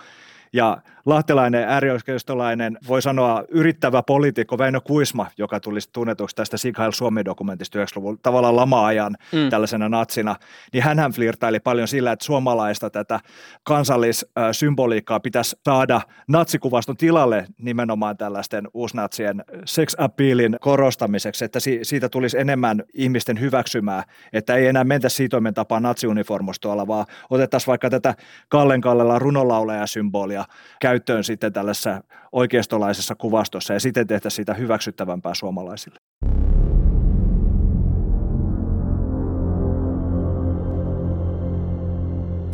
ja 0.56 0.78
lahtelainen 1.06 1.64
äärioikeistolainen, 1.64 2.78
voi 2.88 3.01
sanoa 3.01 3.43
yrittävä 3.49 4.03
poliitikko 4.03 4.58
Väinö 4.58 4.82
Kuisma, 4.82 5.28
joka 5.38 5.60
tuli 5.60 5.80
tunnetuksi 5.93 6.36
tästä 6.36 6.58
Sighail 6.58 6.91
Suomi-dokumentista 6.91 7.80
90-luvun 7.80 8.20
tavallaan 8.22 8.56
lama-ajan 8.56 9.16
mm. 9.32 9.49
tällaisena 9.49 9.89
natsina, 9.89 10.36
niin 10.74 10.84
hän 10.84 11.12
flirtaili 11.16 11.60
paljon 11.60 11.88
sillä, 11.88 12.12
että 12.12 12.26
suomalaista 12.26 12.89
tätä 12.89 13.20
kansallissymboliikkaa 13.64 15.20
pitäisi 15.20 15.58
saada 15.66 16.01
natsikuvaston 16.28 16.97
tilalle 16.97 17.45
nimenomaan 17.58 18.18
tällaisten 18.18 18.68
uusnatsien 18.74 19.43
sex 19.66 19.95
appealin 19.97 20.58
korostamiseksi, 20.62 21.45
että 21.45 21.60
siitä 21.84 22.10
tulisi 22.10 22.38
enemmän 22.39 22.84
ihmisten 22.93 23.39
hyväksymää, 23.39 24.03
että 24.34 24.56
ei 24.56 24.68
enää 24.68 24.84
mentä 24.84 25.10
siitoimen 25.10 25.53
tapaan 25.53 25.84
natsiuniformustolla, 25.84 26.88
vaan 26.88 27.06
otettaisiin 27.30 27.68
vaikka 27.68 27.89
tätä 27.89 28.16
Kallen 28.49 28.82
Kallella 28.82 29.20
runolauleja 29.20 29.88
symbolia 29.88 30.44
käyttöön 30.81 31.23
sitten 31.23 31.53
tällaisessa 31.53 32.01
oikeistolaisessa 32.31 33.15
kuvastossa 33.15 33.73
ja 33.73 33.79
siten 33.79 34.07
tehtäisiin 34.07 34.35
sitä 34.35 34.53
hyväksyttävämpää 34.53 35.33
suomalaisille. 35.33 35.97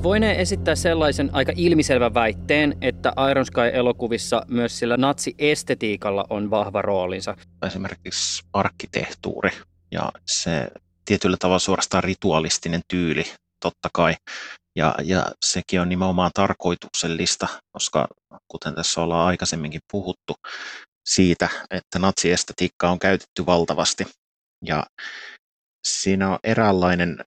Voinee 0.04 0.42
esittää 0.42 0.76
sellaisen 0.76 1.30
aika 1.34 1.52
ilmiselvän 1.56 2.14
väitteen, 2.14 2.78
että 2.82 3.14
Iron 3.32 3.46
Sky-elokuvissa 3.46 4.46
myös 4.48 4.80
sillä 4.80 4.98
natsiestetiikalla 4.98 6.26
on 6.30 6.50
vahva 6.50 6.82
roolinsa. 6.82 7.36
Esimerkiksi 7.66 8.44
arkkitehtuuri 8.54 9.50
ja 9.92 10.12
se 10.28 10.68
tietyllä 11.06 11.38
tavalla 11.40 11.60
suorastaan 11.60 12.04
ritualistinen 12.04 12.82
tyyli 12.88 13.24
totta 13.60 13.90
kai 13.94 14.14
ja, 14.76 14.96
ja 15.04 15.26
sekin 15.46 15.82
on 15.82 15.90
nimenomaan 15.90 16.32
tarkoituksellista, 16.34 17.48
koska 17.72 18.08
kuten 18.48 18.76
tässä 18.76 19.02
ollaan 19.02 19.28
aikaisemminkin 19.28 19.82
puhuttu 19.92 20.36
siitä, 21.10 21.50
että 21.72 22.00
natsiestetiikkaa 22.00 22.92
on 22.92 23.00
käytetty 23.00 23.46
valtavasti. 23.46 24.08
Ja 24.66 24.86
siinä 25.88 26.30
on 26.30 26.40
eräänlainen, 26.44 27.26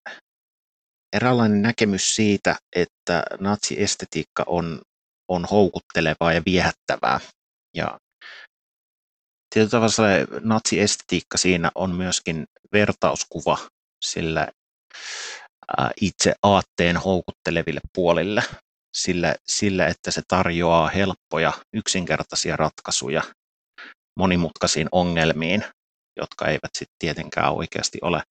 eräänlainen 1.12 1.62
näkemys 1.62 2.14
siitä, 2.14 2.56
että 2.76 3.22
natsiestetiikka 3.40 4.44
on, 4.46 4.80
on 5.28 5.44
houkuttelevaa 5.44 6.32
ja 6.32 6.42
viehättävää. 6.46 7.20
Ja 7.76 7.98
tietyllä 9.54 9.70
tavalla 9.70 10.40
natsiestetiikka 10.40 11.38
siinä 11.38 11.70
on 11.74 11.90
myöskin 11.90 12.44
vertauskuva 12.72 13.58
sillä 14.04 14.48
itse 16.00 16.34
aatteen 16.42 16.96
houkutteleville 16.96 17.80
puolille 17.94 18.42
sillä, 18.96 19.34
sillä, 19.46 19.86
että 19.86 20.10
se 20.10 20.22
tarjoaa 20.28 20.88
helppoja, 20.88 21.52
yksinkertaisia 21.76 22.56
ratkaisuja 22.56 23.22
monimutkaisiin 24.18 24.88
ongelmiin, 24.92 25.64
jotka 26.20 26.46
eivät 26.46 26.70
sitten 26.74 26.96
tietenkään 26.98 27.52
oikeasti 27.52 27.98
ole, 28.02 28.22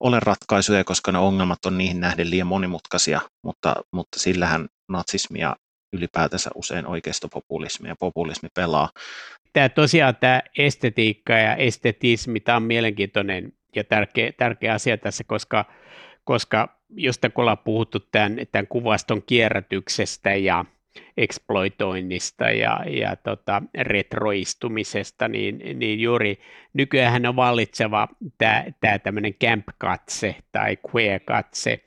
ole 0.00 0.20
ratkaisuja, 0.20 0.84
koska 0.84 1.12
ne 1.12 1.18
ongelmat 1.18 1.64
on 1.66 1.78
niihin 1.78 2.00
nähden 2.00 2.30
liian 2.30 2.46
monimutkaisia, 2.46 3.20
mutta, 3.46 3.74
mutta 3.92 4.18
sillähän 4.18 4.66
natsismi 4.90 5.38
ja 5.38 5.56
ylipäätänsä 5.96 6.50
usein 6.54 6.86
oikeistopopulismi 6.86 7.88
ja 7.88 7.96
populismi 8.00 8.48
pelaa. 8.54 8.90
Tämä 9.52 9.68
tosiaan 9.68 10.16
tämä 10.16 10.42
estetiikka 10.58 11.32
ja 11.32 11.56
estetismi, 11.56 12.40
tämä 12.40 12.56
on 12.56 12.62
mielenkiintoinen 12.62 13.52
ja 13.76 13.84
tärkeä, 13.84 14.32
tärkeä 14.38 14.74
asia 14.74 14.98
tässä, 14.98 15.24
koska 15.26 15.64
koska 16.24 16.78
kun 17.34 17.42
ollaan 17.42 17.58
puhuttu 17.58 18.00
tämän, 18.00 18.36
tämän 18.52 18.66
kuvaston 18.66 19.22
kierrätyksestä 19.26 20.34
ja 20.34 20.64
exploitoinnista 21.16 22.50
ja, 22.50 22.80
ja 22.86 23.16
tota, 23.16 23.62
retroistumisesta, 23.80 25.28
niin, 25.28 25.62
niin 25.74 26.00
juuri 26.00 26.38
nykyään 26.72 27.26
on 27.26 27.36
vallitseva 27.36 28.08
tämä, 28.38 28.64
tämä 28.80 28.98
tämmöinen 28.98 29.34
camp-katse 29.34 30.36
tai 30.52 30.78
queer-katse 30.94 31.84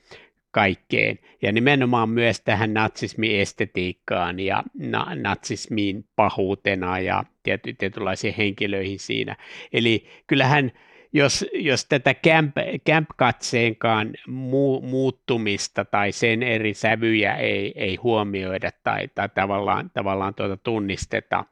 kaikkeen, 0.52 1.20
ja 1.42 1.52
nimenomaan 1.52 2.10
myös 2.10 2.42
tähän 2.42 2.74
natsismiestetiikkaan 2.74 4.40
ja 4.40 4.64
na- 4.74 5.16
natsismiin 5.16 6.06
pahuutena 6.16 7.00
ja 7.00 7.24
tiety, 7.44 7.74
tietynlaisiin 7.74 8.34
henkilöihin 8.38 9.00
siinä. 9.00 9.36
Eli 9.74 10.08
kyllähän 10.28 10.72
jos, 11.18 11.46
jos 11.54 11.86
tätä 11.86 12.14
camp, 12.14 12.56
camp-katseenkaan 12.90 14.14
mu, 14.28 14.82
muuttumista 14.82 15.86
tai 15.86 16.12
sen 16.12 16.44
eri 16.44 16.74
sävyjä 16.74 17.36
ei, 17.36 17.74
ei 17.76 17.96
huomioida 17.96 18.72
tai, 18.84 19.08
tai 19.16 19.30
tavallaan, 19.30 19.92
tavallaan 19.94 20.36
tuota 20.36 20.58
tunnisteta, 20.58 21.46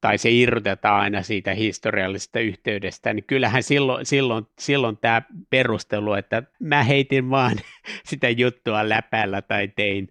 tai 0.00 0.18
se 0.18 0.30
irrotetaan 0.30 1.00
aina 1.00 1.22
siitä 1.22 1.54
historiallisesta 1.54 2.40
yhteydestä, 2.40 3.14
niin 3.14 3.24
kyllähän 3.24 3.62
silloin, 3.62 4.06
silloin, 4.06 4.46
silloin 4.58 4.96
tämä 4.96 5.22
perustelu, 5.50 6.14
että 6.14 6.42
mä 6.60 6.82
heitin 6.82 7.30
vaan 7.30 7.56
sitä 8.10 8.28
juttua 8.28 8.88
läpällä 8.88 9.42
tai 9.42 9.68
tein, 9.68 10.08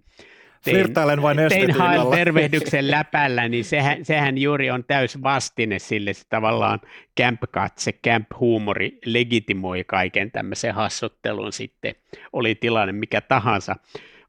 Flirttailen 0.63 1.21
vain 1.21 1.37
tein 1.37 1.75
tervehdyksen 2.15 2.91
läpällä, 2.97 3.47
niin 3.47 3.65
sehän, 3.65 4.05
sehän 4.05 4.37
juuri 4.37 4.71
on 4.71 4.83
täys 4.83 5.23
vastine 5.23 5.79
sille, 5.79 6.13
se 6.13 6.23
tavallaan 6.29 6.79
camp-katse, 7.21 7.91
camp-huumori 7.91 8.99
legitimoi 9.05 9.83
kaiken 9.83 10.31
tämmöisen 10.31 10.73
hassuttelun 10.73 11.53
sitten, 11.53 11.95
oli 12.33 12.55
tilanne 12.55 12.91
mikä 12.91 13.21
tahansa, 13.21 13.75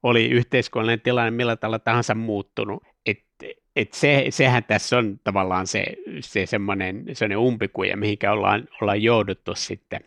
oli 0.02 0.28
yhteiskunnallinen 0.28 1.00
tilanne 1.00 1.30
millä 1.30 1.56
tavalla 1.56 1.78
tahansa 1.78 2.14
muuttunut, 2.14 2.82
että 3.06 3.46
et 3.76 3.92
se, 3.92 4.26
sehän 4.30 4.64
tässä 4.64 4.98
on 4.98 5.20
tavallaan 5.24 5.66
se, 5.66 5.84
se 6.20 6.46
semmoinen, 6.46 7.04
semmoinen 7.12 7.38
umpikuja, 7.38 7.96
mihinkä 7.96 8.32
ollaan, 8.32 8.68
ollaan 8.80 9.02
jouduttu 9.02 9.54
sitten 9.54 10.00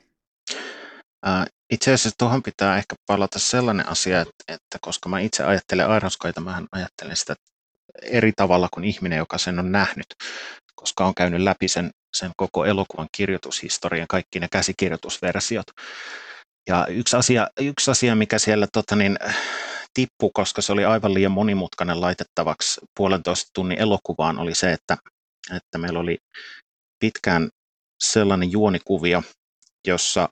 itse 1.72 1.94
asiassa 1.94 2.18
tuohon 2.18 2.44
pitää 2.44 2.78
ehkä 2.78 2.96
palata 3.08 3.40
sellainen 3.40 3.90
asia, 3.90 4.22
että, 4.22 4.44
että 4.48 4.78
koska 4.82 5.10
mä 5.10 5.20
itse 5.20 5.44
ajattelen 5.44 5.96
Ironskoita, 5.98 6.42
mä 6.42 6.62
ajattelen 6.72 7.16
sitä 7.16 7.36
eri 8.02 8.32
tavalla 8.36 8.70
kuin 8.74 8.84
ihminen, 8.84 9.18
joka 9.18 9.38
sen 9.38 9.60
on 9.60 9.72
nähnyt, 9.72 10.08
koska 10.76 11.06
on 11.06 11.16
käynyt 11.16 11.42
läpi 11.42 11.68
sen, 11.68 11.92
sen 12.16 12.32
koko 12.38 12.66
elokuvan 12.66 13.08
kirjoitushistorian, 13.18 14.08
kaikki 14.08 14.40
ne 14.40 14.48
käsikirjoitusversiot. 14.52 15.66
Ja 16.70 16.88
yksi 16.90 17.16
asia, 17.16 17.48
yksi 17.60 17.92
asia 17.92 18.16
mikä 18.16 18.40
siellä 18.40 18.68
tota 18.74 18.96
niin, 18.96 19.18
tippui, 19.94 20.30
koska 20.34 20.62
se 20.62 20.72
oli 20.72 20.86
aivan 20.86 21.14
liian 21.14 21.32
monimutkainen 21.32 22.02
laitettavaksi 22.02 22.82
puolentoista 22.98 23.50
tunnin 23.54 23.80
elokuvaan, 23.80 24.40
oli 24.40 24.56
se, 24.56 24.72
että, 24.72 24.98
että 25.56 25.78
meillä 25.78 26.00
oli 26.00 26.18
pitkään 27.00 27.50
sellainen 28.04 28.52
juonikuvio, 28.52 29.24
jossa 29.88 30.30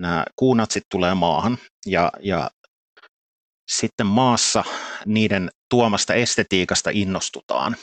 nämä 0.00 0.24
kuunatsit 0.36 0.84
tulee 0.90 1.14
maahan 1.14 1.58
ja, 1.86 2.12
ja 2.20 2.50
sitten 3.70 4.06
maassa 4.06 4.64
niiden 5.06 5.50
tuomasta 5.70 6.14
estetiikasta 6.14 6.90
innostutaan 6.92 7.76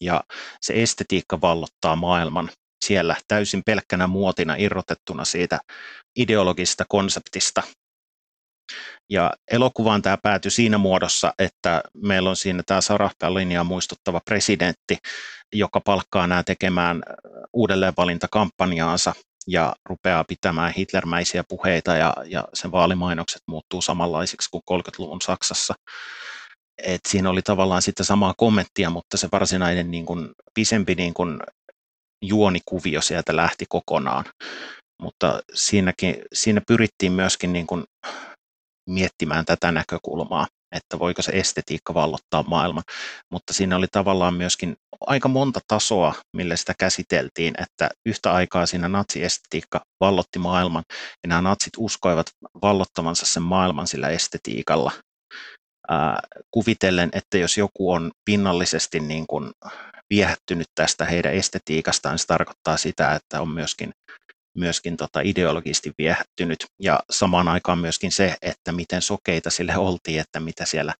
ja 0.00 0.24
se 0.60 0.82
estetiikka 0.82 1.40
vallottaa 1.40 1.96
maailman 1.96 2.50
siellä 2.84 3.16
täysin 3.28 3.62
pelkkänä 3.66 4.06
muotina 4.06 4.54
irrotettuna 4.56 5.24
siitä 5.24 5.58
ideologisesta 6.16 6.84
konseptista. 6.88 7.62
Ja 9.10 9.32
elokuvaan 9.50 10.02
tämä 10.02 10.18
päätyi 10.22 10.50
siinä 10.50 10.78
muodossa, 10.78 11.32
että 11.38 11.82
meillä 12.02 12.30
on 12.30 12.36
siinä 12.36 12.62
tämä 12.66 12.80
Sarahpään 12.80 13.34
linjaa 13.34 13.64
muistuttava 13.64 14.20
presidentti, 14.24 14.98
joka 15.54 15.80
palkkaa 15.80 16.26
nämä 16.26 16.42
tekemään 16.42 17.02
uudelleenvalintakampanjaansa 17.52 19.14
ja 19.46 19.74
rupeaa 19.88 20.24
pitämään 20.24 20.72
hitlermäisiä 20.72 21.44
puheita 21.48 21.96
ja, 21.96 22.14
ja 22.26 22.48
sen 22.54 22.72
vaalimainokset 22.72 23.42
muuttuu 23.48 23.82
samanlaisiksi 23.82 24.48
kuin 24.50 24.82
30-luvun 24.82 25.20
Saksassa. 25.20 25.74
et 26.82 27.00
siinä 27.08 27.30
oli 27.30 27.42
tavallaan 27.42 27.82
sitä 27.82 28.04
samaa 28.04 28.34
kommenttia, 28.36 28.90
mutta 28.90 29.16
se 29.16 29.28
varsinainen 29.32 29.90
niin 29.90 30.06
kuin, 30.06 30.30
pisempi 30.54 30.94
niin 30.94 31.14
kuin, 31.14 31.40
juonikuvio 32.24 33.00
sieltä 33.00 33.36
lähti 33.36 33.64
kokonaan. 33.68 34.24
Mutta 35.02 35.40
siinäkin, 35.54 36.16
siinä 36.32 36.60
pyrittiin 36.66 37.12
myöskin 37.12 37.52
niin 37.52 37.66
kuin, 37.66 37.84
miettimään 38.90 39.44
tätä 39.44 39.72
näkökulmaa, 39.72 40.46
että 40.74 40.98
voiko 40.98 41.22
se 41.22 41.32
estetiikka 41.32 41.94
vallottaa 41.94 42.44
maailman. 42.46 42.82
Mutta 43.32 43.52
siinä 43.52 43.76
oli 43.76 43.86
tavallaan 43.92 44.34
myöskin 44.34 44.76
aika 45.00 45.28
monta 45.28 45.60
tasoa, 45.68 46.14
millä 46.36 46.56
sitä 46.56 46.74
käsiteltiin, 46.78 47.54
että 47.62 47.90
yhtä 48.06 48.32
aikaa 48.32 48.66
siinä 48.66 48.88
natsiestetiikka 48.88 49.80
vallotti 50.00 50.38
maailman, 50.38 50.82
ja 51.22 51.28
nämä 51.28 51.42
natsit 51.42 51.72
uskoivat 51.78 52.26
vallottavansa 52.62 53.26
sen 53.26 53.42
maailman 53.42 53.86
sillä 53.86 54.08
estetiikalla, 54.08 54.92
ää, 55.88 56.20
kuvitellen, 56.50 57.08
että 57.12 57.38
jos 57.38 57.58
joku 57.58 57.92
on 57.92 58.10
pinnallisesti 58.24 59.00
niin 59.00 59.24
kuin 59.26 59.50
viehättynyt 60.10 60.66
tästä 60.74 61.04
heidän 61.04 61.34
estetiikastaan, 61.34 62.12
niin 62.12 62.18
se 62.18 62.26
tarkoittaa 62.26 62.76
sitä, 62.76 63.14
että 63.14 63.40
on 63.40 63.48
myöskin 63.48 63.90
myöskin 64.54 64.96
tota 64.96 65.20
ideologisesti 65.20 65.92
viehättynyt 65.98 66.66
ja 66.80 67.00
samaan 67.10 67.48
aikaan 67.48 67.78
myöskin 67.78 68.12
se, 68.12 68.36
että 68.42 68.72
miten 68.72 69.02
sokeita 69.02 69.50
sille 69.50 69.76
oltiin, 69.76 70.20
että 70.20 70.40
mitä 70.40 70.64
siellä, 70.64 70.94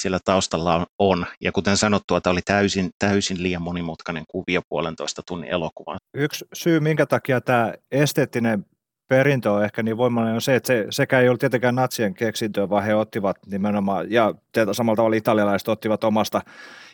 siellä 0.00 0.18
taustalla 0.24 0.86
on. 0.98 1.26
Ja 1.40 1.52
kuten 1.52 1.76
sanottua, 1.76 2.18
että 2.18 2.30
oli 2.30 2.42
täysin, 2.44 2.90
täysin 2.98 3.42
liian 3.42 3.62
monimutkainen 3.62 4.24
kuvio 4.28 4.62
puolentoista 4.68 5.22
tunnin 5.26 5.50
elokuvan. 5.50 5.98
Yksi 6.14 6.44
syy, 6.52 6.80
minkä 6.80 7.06
takia 7.06 7.40
tämä 7.40 7.74
esteettinen 7.90 8.66
perintö 9.10 9.52
on 9.52 9.64
ehkä 9.64 9.82
niin 9.82 9.96
voimallinen 9.96 10.34
on 10.34 10.40
se, 10.40 10.54
että 10.54 10.66
se, 10.66 10.86
sekä 10.90 11.20
ei 11.20 11.28
ollut 11.28 11.40
tietenkään 11.40 11.74
natsien 11.74 12.14
keksintöä, 12.14 12.70
vaan 12.70 12.84
he 12.84 12.94
ottivat 12.94 13.36
nimenomaan, 13.46 14.10
ja 14.10 14.34
samalla 14.72 14.96
tavalla 14.96 15.16
italialaiset 15.16 15.68
ottivat 15.68 16.04
omasta 16.04 16.42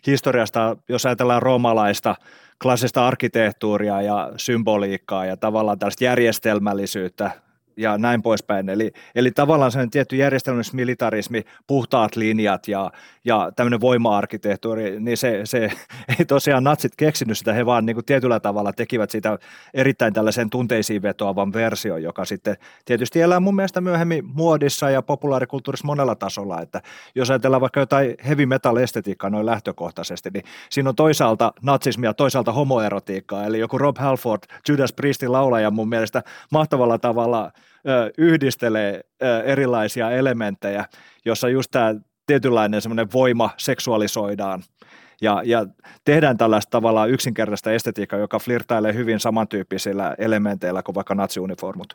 historiasta, 0.07 0.77
jos 0.89 1.07
ajatellaan 1.07 1.43
roomalaista 1.43 2.14
klassista 2.62 3.07
arkkitehtuuria 3.07 4.03
ja 4.03 4.33
symboliikkaa 4.37 5.27
ja 5.27 5.37
tavallaan 5.37 5.79
tällaista 5.79 6.05
järjestelmällisyyttä 6.05 7.31
ja 7.77 7.99
näin 7.99 8.22
poispäin. 8.22 8.68
Eli, 8.68 8.93
eli 9.14 9.31
tavallaan 9.31 9.70
sellainen 9.70 9.91
tietty 9.91 10.16
militarismi, 10.72 11.43
puhtaat 11.66 12.16
linjat 12.16 12.68
ja, 12.68 12.91
ja 13.24 13.53
tämmöinen 13.57 13.81
voima-arkkitehtuuri, 13.81 15.01
niin 15.01 15.16
se, 15.16 15.41
se 15.45 15.70
ei 16.18 16.24
tosiaan 16.24 16.64
natsit 16.64 16.97
keksinyt 16.97 17.39
sitä, 17.39 17.53
he 17.53 17.66
vaan 17.66 17.87
niin 17.87 17.97
kuin 17.97 18.05
tietyllä 18.05 18.41
tavalla 18.41 18.72
tekivät 18.72 19.11
sitä 19.11 19.39
erittäin 19.74 20.12
tällaisen 20.12 20.51
tunteisiin 20.51 21.03
vetoavan 21.03 21.53
version, 21.53 22.03
joka 22.03 22.24
sitten 22.24 22.57
tietysti 22.85 23.20
elää 23.20 23.41
mun 23.41 23.57
mielestä 23.57 23.81
myöhemmin 23.81 24.24
muodissa 24.35 24.91
ja 24.91 25.03
populaarikulttuurissa 25.03 25.87
monella 25.87 26.14
tasolla, 26.14 26.61
että 26.61 26.83
jos 27.14 27.31
ajatellaan 27.31 27.61
vaikka 27.61 27.81
jotain 27.81 28.14
heavy 28.27 28.47
metal 28.47 28.77
estetiikkaa 28.77 29.31
noin 29.31 29.47
lähtökohtaisesti, 29.47 30.31
niin 30.35 30.45
siinä 30.70 30.91
on 30.91 30.97
toisaalta 30.97 31.53
natsismia, 31.62 32.14
toisaalta 32.14 32.53
homoerotiikkaa, 32.53 33.45
eli 33.45 33.59
joku 33.59 33.79
Rob 33.79 33.97
Halford, 33.99 34.43
Judas 34.68 34.93
Priestin 34.93 35.33
laulaja 35.33 35.70
mun 35.70 35.89
mielestä 35.89 36.22
mahtavalla 36.51 36.99
tavalla– 36.99 37.51
yhdistelee 38.18 39.01
erilaisia 39.45 40.11
elementtejä, 40.11 40.84
jossa 41.24 41.49
just 41.49 41.70
tämä 41.70 41.95
tietynlainen 42.26 42.82
semmoinen 42.82 43.12
voima 43.12 43.51
seksuaalisoidaan 43.57 44.62
ja, 45.22 45.43
ja 45.45 45.66
tehdään 46.05 46.37
tällaista 46.37 46.70
tavallaan 46.70 47.11
yksinkertaista 47.11 47.72
estetiikkaa, 47.72 48.18
joka 48.18 48.39
flirtailee 48.39 48.95
hyvin 48.95 49.20
samantyyppisillä 49.20 50.14
elementeillä 50.18 50.82
kuin 50.82 50.95
vaikka 50.95 51.14
natsiuniformut. 51.14 51.95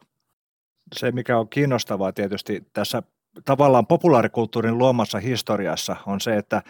Se, 0.95 1.11
mikä 1.11 1.37
on 1.37 1.49
kiinnostavaa 1.49 2.13
tietysti 2.13 2.63
tässä 2.73 3.03
tavallaan 3.45 3.87
populaarikulttuurin 3.87 4.77
luomassa 4.77 5.19
historiassa 5.19 5.95
on 6.05 6.21
se, 6.21 6.37
että 6.37 6.61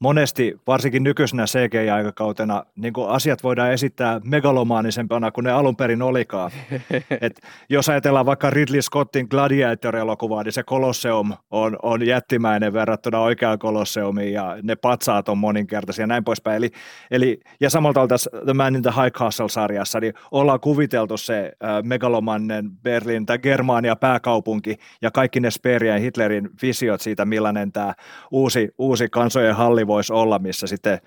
monesti, 0.00 0.54
varsinkin 0.66 1.02
nykyisenä 1.02 1.44
CGI-aikakautena, 1.44 2.64
niin 2.76 2.92
asiat 3.08 3.42
voidaan 3.42 3.72
esittää 3.72 4.20
megalomaanisempana 4.24 5.30
kuin 5.30 5.44
ne 5.44 5.52
alun 5.52 5.76
perin 5.76 6.02
olikaan. 6.02 6.50
Et 7.20 7.40
jos 7.68 7.88
ajatellaan 7.88 8.26
vaikka 8.26 8.50
Ridley 8.50 8.82
Scottin 8.82 9.26
Gladiator-elokuvaa, 9.30 10.42
niin 10.42 10.52
se 10.52 10.62
Colosseum 10.62 11.32
on, 11.50 11.76
on 11.82 12.06
jättimäinen 12.06 12.72
verrattuna 12.72 13.20
oikeaan 13.20 13.58
Colosseumiin 13.58 14.32
ja 14.32 14.56
ne 14.62 14.76
patsaat 14.76 15.28
on 15.28 15.38
moninkertaisia 15.38 16.02
ja 16.02 16.06
näin 16.06 16.24
poispäin. 16.24 16.56
Eli, 16.56 16.70
eli, 17.10 17.40
ja 17.60 17.70
samalta 17.70 18.06
tässä 18.06 18.30
The 18.44 18.52
Man 18.52 18.76
in 18.76 18.82
the 18.82 18.90
High 19.02 19.12
Castle-sarjassa, 19.12 20.00
niin 20.00 20.14
ollaan 20.30 20.60
kuviteltu 20.60 21.16
se 21.16 21.52
megalomannen 21.82 22.70
Berlin 22.82 23.26
tai 23.26 23.38
Germania 23.38 23.96
pääkaupunki 23.96 24.76
ja 25.02 25.10
kaikki 25.10 25.40
ne 25.40 25.50
Speerien 25.50 25.94
ja 25.94 26.00
Hitlerin 26.00 26.50
visiot 26.62 27.00
siitä, 27.00 27.24
millainen 27.24 27.72
tämä 27.72 27.94
uusi, 28.30 28.68
uusi 28.78 29.08
kansojen 29.08 29.56
halli 29.56 29.83
voisi 29.86 30.12
olla, 30.12 30.38
missä 30.38 30.66
sitten 30.66 30.98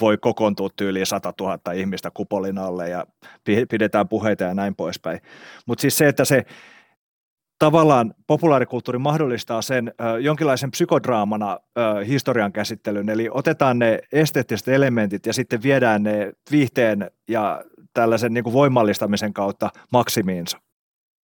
voi 0.00 0.18
kokoontua 0.18 0.68
tyyliin 0.76 1.06
100 1.06 1.32
000 1.40 1.72
ihmistä 1.72 2.10
kupolin 2.14 2.58
alle 2.58 2.88
ja 2.88 3.06
pidetään 3.70 4.08
puheita 4.08 4.44
ja 4.44 4.54
näin 4.54 4.74
poispäin. 4.74 5.20
Mutta 5.66 5.82
siis 5.82 5.98
se, 5.98 6.08
että 6.08 6.24
se 6.24 6.44
tavallaan 7.58 8.14
populaarikulttuuri 8.26 8.98
mahdollistaa 8.98 9.62
sen 9.62 9.92
jonkinlaisen 10.20 10.70
psykodraamana 10.70 11.58
historian 12.08 12.52
käsittelyn, 12.52 13.08
eli 13.08 13.28
otetaan 13.32 13.78
ne 13.78 13.98
esteettiset 14.12 14.68
elementit 14.68 15.26
ja 15.26 15.32
sitten 15.32 15.62
viedään 15.62 16.02
ne 16.02 16.32
viihteen 16.50 17.10
ja 17.28 17.64
tällaisen 17.94 18.34
niin 18.34 18.44
kuin 18.44 18.54
voimallistamisen 18.54 19.32
kautta 19.32 19.70
maksimiinsa. 19.92 20.58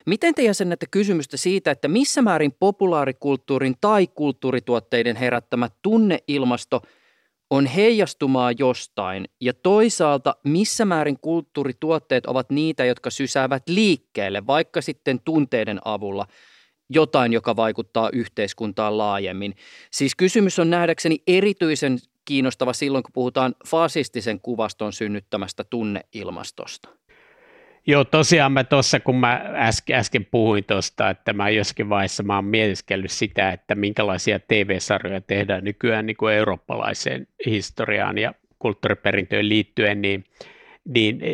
Miten 0.07 0.35
te 0.35 0.43
jäsennätte 0.43 0.87
kysymystä 0.91 1.37
siitä, 1.37 1.71
että 1.71 1.89
missä 1.89 2.23
määrin 2.23 2.53
populaarikulttuurin 2.53 3.75
tai 3.81 4.07
kulttuurituotteiden 4.07 5.17
herättämä 5.17 5.69
tunneilmasto 5.83 6.81
on 7.51 7.67
heijastumaa 7.67 8.53
jostain 8.53 9.25
ja 9.41 9.55
toisaalta 9.55 10.37
missä 10.45 10.85
määrin 10.85 11.19
kulttuurituotteet 11.21 12.27
ovat 12.27 12.51
niitä, 12.51 12.85
jotka 12.85 13.11
sysäävät 13.11 13.63
liikkeelle, 13.69 14.47
vaikka 14.47 14.81
sitten 14.81 15.21
tunteiden 15.21 15.81
avulla 15.85 16.27
jotain, 16.91 17.33
joka 17.33 17.57
vaikuttaa 17.57 18.11
yhteiskuntaan 18.13 18.99
laajemmin. 18.99 19.55
Siis 19.91 20.15
kysymys 20.15 20.59
on 20.59 20.71
nähdäkseni 20.71 21.23
erityisen 21.27 21.99
kiinnostava 22.25 22.73
silloin, 22.73 23.03
kun 23.03 23.13
puhutaan 23.13 23.55
fasistisen 23.67 24.41
kuvaston 24.41 24.93
synnyttämästä 24.93 25.65
tunneilmastosta. 25.65 26.89
Joo, 27.87 28.05
tosiaan 28.05 28.53
mä 28.53 28.65
tuossa, 28.65 29.01
kun 29.01 29.17
mä 29.17 29.41
äsken, 29.55 29.97
äsken 29.97 30.25
puhuin 30.31 30.65
tuosta, 30.65 31.11
että 31.11 31.33
mä 31.33 31.51
joskin 31.51 31.89
vaiheessa 31.89 32.23
mä 32.23 32.35
oon 32.35 32.45
mietiskellyt 32.45 33.11
sitä, 33.11 33.53
että 33.53 33.75
minkälaisia 33.75 34.41
TV-sarjoja 34.41 35.21
tehdään 35.21 35.65
nykyään 35.65 36.07
niin 36.07 36.17
kuin 36.17 36.35
eurooppalaiseen 36.35 37.27
historiaan 37.47 38.19
ja 38.19 38.35
kulttuuriperintöön 38.59 39.49
liittyen, 39.49 40.03
niin, 40.03 40.25
niin 40.85 41.19
e, 41.23 41.33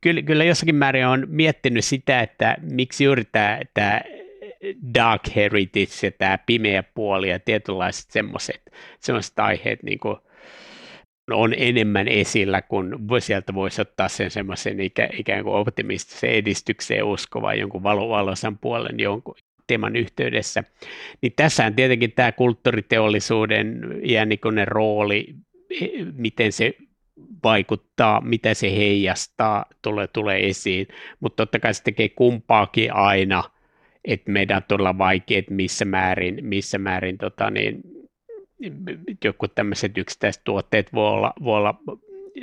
kyllä, 0.00 0.22
kyllä 0.22 0.44
jossakin 0.44 0.74
määrin 0.74 1.06
on 1.06 1.26
miettinyt 1.28 1.84
sitä, 1.84 2.20
että 2.20 2.56
miksi 2.60 3.04
juuri 3.04 3.24
tämä, 3.32 3.60
tämä 3.74 4.00
dark 4.94 5.22
heritage 5.36 5.92
ja 6.02 6.10
tämä 6.10 6.38
pimeä 6.38 6.82
puoli 6.82 7.30
ja 7.30 7.38
tietynlaiset 7.38 8.10
semmoiset 9.00 9.38
aiheet 9.38 9.82
niin 9.82 9.98
kuin 9.98 10.16
on 11.30 11.54
enemmän 11.56 12.08
esillä, 12.08 12.62
kun 12.62 12.98
sieltä 13.18 13.54
voisi 13.54 13.82
ottaa 13.82 14.08
sen 14.08 14.30
semmoisen 14.30 14.80
ikä, 14.80 15.08
ikään 15.18 15.44
kuin 15.44 15.54
optimistisen 15.54 16.30
edistykseen 16.30 17.04
uskova 17.04 17.54
jonkun 17.54 17.82
valo, 17.82 18.08
valoisan 18.08 18.58
puolen 18.58 19.00
jonkun 19.00 19.34
teeman 19.66 19.96
yhteydessä. 19.96 20.64
Niin 21.20 21.32
tässähän 21.36 21.74
tietenkin 21.74 22.12
tämä 22.12 22.32
kulttuuriteollisuuden 22.32 24.00
iänikuinen 24.04 24.68
rooli, 24.68 25.34
miten 26.16 26.52
se 26.52 26.74
vaikuttaa, 27.44 28.20
mitä 28.20 28.54
se 28.54 28.76
heijastaa, 28.76 29.64
tulee, 29.82 30.06
tulee 30.06 30.46
esiin, 30.46 30.88
mutta 31.20 31.36
totta 31.36 31.58
kai 31.58 31.74
se 31.74 31.82
tekee 31.82 32.08
kumpaakin 32.08 32.94
aina, 32.94 33.44
että 34.04 34.30
meidän 34.30 34.56
on 34.56 34.62
todella 34.68 34.98
vaikea, 34.98 35.38
että 35.38 35.54
missä 35.54 35.84
määrin, 35.84 36.38
missä 36.42 36.78
määrin 36.78 37.18
tota 37.18 37.50
niin, 37.50 37.80
joku 39.24 39.48
tämmöiset 39.48 39.98
yksittäiset 39.98 40.44
tuotteet 40.44 40.92
voi 40.92 41.08
olla, 41.08 41.32
voi 41.44 41.56
olla 41.56 41.74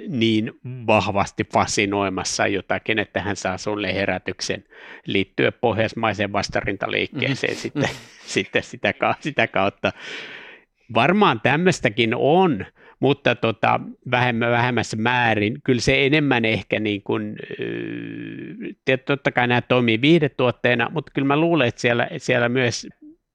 niin 0.08 0.52
vahvasti 0.88 1.44
fasinoimassa 1.54 2.48
jotakin, 2.48 3.00
että 3.00 3.22
hän 3.22 3.36
saa 3.36 3.58
sulle 3.58 3.94
herätyksen 3.94 4.64
liittyen 5.06 5.54
pohjoismaiseen 5.62 6.32
vastarintaliikkeeseen 6.32 7.54
mm-hmm. 7.54 7.62
sitten, 7.62 7.90
sitten 8.36 8.64
sitä, 8.64 8.94
sitä 9.20 9.48
kautta. 9.48 9.92
Varmaan 10.94 11.42
tämmöistäkin 11.42 12.16
on, 12.16 12.66
mutta 13.00 13.36
tota, 13.36 13.80
vähemmän, 14.12 14.52
vähemmässä 14.52 14.98
määrin. 14.98 15.58
Kyllä 15.64 15.82
se 15.82 16.06
enemmän 16.06 16.46
ehkä 16.46 16.80
niin 16.80 17.02
kuin, 17.02 17.36
totta 19.06 19.32
kai 19.32 19.48
nämä 19.48 19.62
toimii 19.62 20.02
viihdetuotteena, 20.02 20.90
mutta 20.94 21.12
kyllä 21.16 21.28
mä 21.28 21.38
luulen, 21.38 21.68
että 21.68 21.82
siellä, 21.82 22.08
siellä 22.18 22.50
myös 22.50 22.88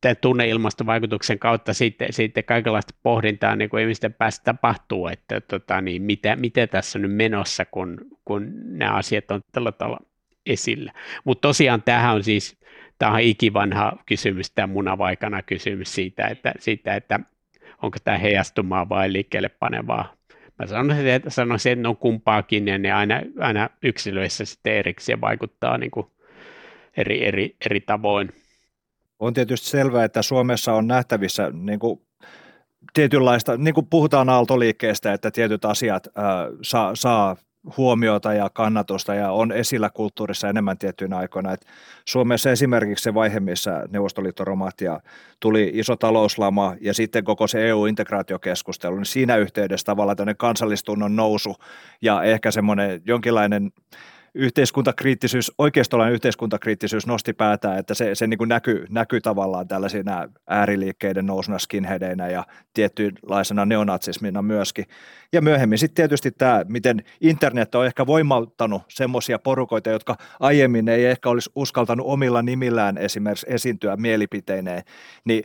tämän 0.05 0.17
tunneilmastovaikutuksen 0.21 1.39
kautta 1.39 1.75
sitten, 1.75 2.13
sitten 2.13 2.45
kaikenlaista 2.45 2.95
pohdintaa 3.03 3.57
niin 3.57 3.71
kuin 3.71 3.83
ihmisten 3.83 4.15
päästä 4.15 4.45
tapahtuu, 4.45 5.09
että 5.09 5.41
tota, 5.41 5.81
niin 5.81 6.03
mitä, 6.03 6.37
mitä 6.37 6.67
tässä 6.67 6.99
on 6.99 7.03
nyt 7.03 7.15
menossa, 7.15 7.65
kun, 7.65 7.99
kun 8.25 8.53
nämä 8.65 8.93
asiat 8.93 9.31
on 9.31 9.41
tällä 9.53 9.73
tavalla 9.73 10.07
esillä. 10.47 10.93
Mutta 11.25 11.49
tosiaan 11.49 11.83
tämähän 11.83 12.15
on 12.15 12.25
siis, 12.25 12.59
tämä 12.99 13.13
on 13.13 13.21
ikivanha 13.21 13.93
kysymys, 14.07 14.51
tämä 14.51 14.67
munavaikana 14.67 15.43
kysymys 15.43 15.95
siitä, 15.95 16.27
että, 16.27 16.53
siitä, 16.59 16.95
että 16.95 17.21
onko 17.83 17.99
tämä 18.05 18.19
heijastumaa 18.19 18.89
vai 18.89 19.13
liikkeelle 19.13 19.49
panevaa. 19.49 20.15
Mä 20.59 20.67
sanoisin, 20.67 21.07
että, 21.07 21.31
sanoisin, 21.31 21.73
että 21.73 21.83
ne 21.83 21.89
on 21.89 21.97
kumpaakin 21.97 22.69
ja 22.69 22.79
ne 22.79 22.93
aina, 22.93 23.21
aina 23.41 23.71
yksilöissä 23.83 24.45
sitten 24.45 24.73
erikseen 24.73 25.21
vaikuttaa 25.21 25.79
niin 25.79 25.91
kuin 25.91 26.07
eri, 26.97 27.25
eri, 27.25 27.57
eri 27.67 27.81
tavoin. 27.81 28.44
On 29.25 29.35
tietysti 29.35 29.69
selvää, 29.69 30.05
että 30.05 30.23
Suomessa 30.23 30.75
on 30.75 30.87
nähtävissä 30.87 31.51
niin 31.53 31.79
kuin 31.79 32.01
tietynlaista, 32.93 33.57
niin 33.57 33.75
kuin 33.75 33.87
puhutaan 33.91 34.29
aaltoliikkeestä, 34.29 35.13
että 35.13 35.31
tietyt 35.31 35.65
asiat 35.65 36.09
ää, 36.15 36.47
saa, 36.63 36.91
saa 36.95 37.37
huomiota 37.77 38.33
ja 38.33 38.51
kannatusta 38.51 39.15
ja 39.15 39.31
on 39.31 39.53
esillä 39.53 39.91
kulttuurissa 39.91 40.49
enemmän 40.49 40.79
tiettyinä 40.79 41.17
aikoina. 41.17 41.53
Et 41.53 41.67
Suomessa 42.05 42.51
esimerkiksi 42.51 43.03
se 43.03 43.15
vaihe, 43.15 43.41
missä 43.41 43.85
Neuvostoliitto 43.91 44.45
romahti 44.45 44.85
ja 44.85 45.01
tuli 45.41 45.71
iso 45.75 45.97
talouslama 45.97 46.75
ja 46.81 46.95
sitten 46.95 47.25
koko 47.25 47.47
se 47.47 47.69
EU-integraatiokeskustelu, 47.69 48.97
niin 48.97 49.07
siinä 49.07 49.37
yhteydessä 49.37 49.85
tavallaan 49.85 50.17
tämmöinen 50.17 50.37
kansallistunnon 50.37 51.17
nousu 51.17 51.57
ja 52.03 52.23
ehkä 52.23 52.51
semmoinen 52.51 53.03
jonkinlainen 53.07 53.71
yhteiskuntakriittisyys, 54.35 55.53
oikeistolainen 55.59 56.15
yhteiskuntakriittisyys 56.15 57.07
nosti 57.07 57.33
päätään, 57.33 57.79
että 57.79 57.95
se, 57.95 58.15
se 58.15 58.27
niin 58.27 58.39
kuin 58.39 58.49
näkyy, 58.49 58.87
näkyy 58.91 59.21
tavallaan 59.21 59.69
tällaisina 59.69 60.29
ääriliikkeiden 60.47 61.27
nousuna 61.27 61.59
skinheadeinä 61.59 62.29
ja 62.29 62.45
tietynlaisena 62.75 63.65
neonatsismina 63.65 64.43
myöskin. 64.43 64.85
Ja 65.33 65.43
myöhemmin 65.43 65.79
sitten 65.79 65.95
tietysti 65.95 66.31
tämä, 66.31 66.65
miten 66.69 67.05
internet 67.21 67.75
on 67.75 67.87
ehkä 67.87 68.07
voimauttanut 68.07 68.83
semmoisia 68.89 69.39
porukoita, 69.39 69.91
jotka 69.91 70.17
aiemmin 70.41 70.89
ei 70.89 71.05
ehkä 71.05 71.29
olisi 71.29 71.51
uskaltanut 71.55 72.07
omilla 72.07 72.43
nimillään 72.43 72.99
esimerkiksi 72.99 73.47
esiintyä 73.49 73.97
mielipiteineen, 73.97 74.83
niin 75.25 75.45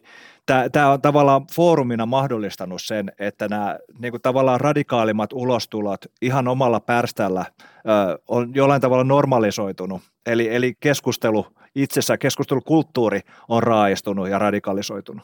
tämä 0.71 0.91
on 0.91 1.01
tavallaan 1.01 1.45
foorumina 1.55 2.05
mahdollistanut 2.05 2.81
sen, 2.81 3.11
että 3.19 3.47
nämä 3.47 3.79
niin 3.99 4.11
kuin 4.11 4.21
tavallaan 4.21 4.61
radikaalimmat 4.61 5.33
ulostulot 5.33 6.05
ihan 6.21 6.47
omalla 6.47 6.79
pärställä 6.79 7.45
ö, 7.49 8.19
on 8.27 8.51
jollain 8.55 8.81
tavalla 8.81 9.03
normalisoitunut. 9.03 10.01
Eli, 10.25 10.55
eli 10.55 10.73
keskustelu 10.79 11.47
itsessään, 11.75 12.19
keskustelukulttuuri 12.19 13.21
on 13.47 13.63
raaistunut 13.63 14.29
ja 14.29 14.39
radikalisoitunut. 14.39 15.23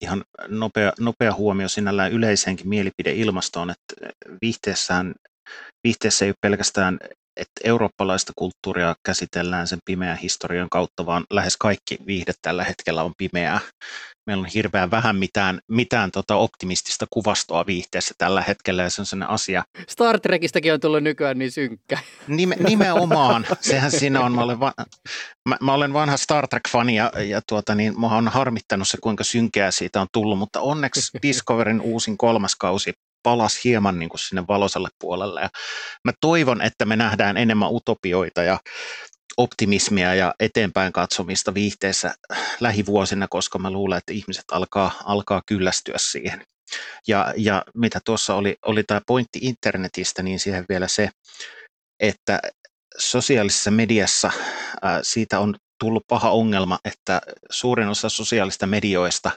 Ihan 0.00 0.24
nopea, 0.48 0.92
nopea 1.00 1.34
huomio 1.34 1.68
sinällään 1.68 2.12
yleiseenkin 2.12 2.68
mielipideilmastoon, 2.68 3.70
että 3.70 4.14
viihteessään, 4.42 5.14
viihteessä 5.84 6.24
ei 6.24 6.30
ole 6.30 6.34
pelkästään 6.40 6.98
että 7.38 7.60
eurooppalaista 7.64 8.32
kulttuuria 8.36 8.94
käsitellään 9.02 9.66
sen 9.66 9.78
pimeän 9.84 10.18
historian 10.18 10.68
kautta, 10.70 11.06
vaan 11.06 11.24
lähes 11.30 11.56
kaikki 11.56 11.98
viihde 12.06 12.32
tällä 12.42 12.64
hetkellä 12.64 13.02
on 13.02 13.12
pimeää. 13.18 13.60
Meillä 14.28 14.42
on 14.42 14.50
hirveän 14.54 14.90
vähän 14.90 15.16
mitään, 15.16 15.60
mitään 15.68 16.10
tota 16.10 16.36
optimistista 16.36 17.06
kuvastoa 17.10 17.66
viihteessä 17.66 18.14
tällä 18.18 18.42
hetkellä 18.42 18.82
ja 18.82 18.90
se 18.90 19.02
on 19.02 19.06
sellainen 19.06 19.34
asia. 19.34 19.64
Star 19.88 20.20
Trekistäkin 20.20 20.72
on 20.72 20.80
tullut 20.80 21.02
nykyään 21.02 21.38
niin 21.38 21.50
synkkä. 21.50 21.98
Nime, 22.26 22.56
nimenomaan, 22.68 23.46
sehän 23.60 23.90
siinä 23.90 24.20
on. 24.20 24.34
Mä 24.34 24.42
olen, 24.42 24.60
va, 24.60 24.72
mä, 25.48 25.56
mä 25.60 25.74
olen 25.74 25.92
vanha 25.92 26.16
Star 26.16 26.48
Trek-fani 26.48 26.96
ja, 26.96 27.12
ja 27.28 27.40
tuota, 27.48 27.74
niin, 27.74 28.00
mua 28.00 28.16
on 28.16 28.28
harmittanut 28.28 28.88
se, 28.88 28.98
kuinka 29.00 29.24
synkeä 29.24 29.70
siitä 29.70 30.00
on 30.00 30.06
tullut, 30.12 30.38
mutta 30.38 30.60
onneksi 30.60 31.10
Discoverin 31.22 31.80
uusin 31.80 32.18
kolmas 32.18 32.56
kausi 32.56 32.92
palasi 33.22 33.60
hieman 33.64 33.98
niin 33.98 34.08
kuin 34.08 34.20
sinne 34.20 34.44
valoisalle 34.48 34.88
puolelle. 35.00 35.40
Ja 35.40 35.48
mä 36.04 36.12
toivon, 36.20 36.62
että 36.62 36.84
me 36.84 36.96
nähdään 36.96 37.36
enemmän 37.36 37.72
utopioita 37.72 38.42
ja 38.42 38.58
optimismia 39.36 40.14
ja 40.14 40.34
eteenpäin 40.40 40.92
katsomista 40.92 41.54
viihteessä 41.54 42.14
lähivuosina, 42.60 43.26
koska 43.30 43.58
mä 43.58 43.70
luulen, 43.70 43.98
että 43.98 44.12
ihmiset 44.12 44.44
alkaa, 44.52 44.90
alkaa 45.04 45.42
kyllästyä 45.46 45.96
siihen. 45.98 46.44
Ja, 47.08 47.34
ja 47.36 47.64
mitä 47.74 48.00
tuossa 48.04 48.34
oli, 48.34 48.56
oli 48.66 48.84
tämä 48.84 49.00
pointti 49.06 49.38
internetistä, 49.42 50.22
niin 50.22 50.40
siihen 50.40 50.64
vielä 50.68 50.88
se, 50.88 51.08
että 52.00 52.40
sosiaalisessa 52.98 53.70
mediassa 53.70 54.30
ää, 54.82 55.02
siitä 55.02 55.40
on 55.40 55.54
tullut 55.80 56.02
paha 56.08 56.30
ongelma, 56.30 56.78
että 56.84 57.20
suurin 57.50 57.88
osa 57.88 58.08
sosiaalista 58.08 58.66
medioista 58.66 59.30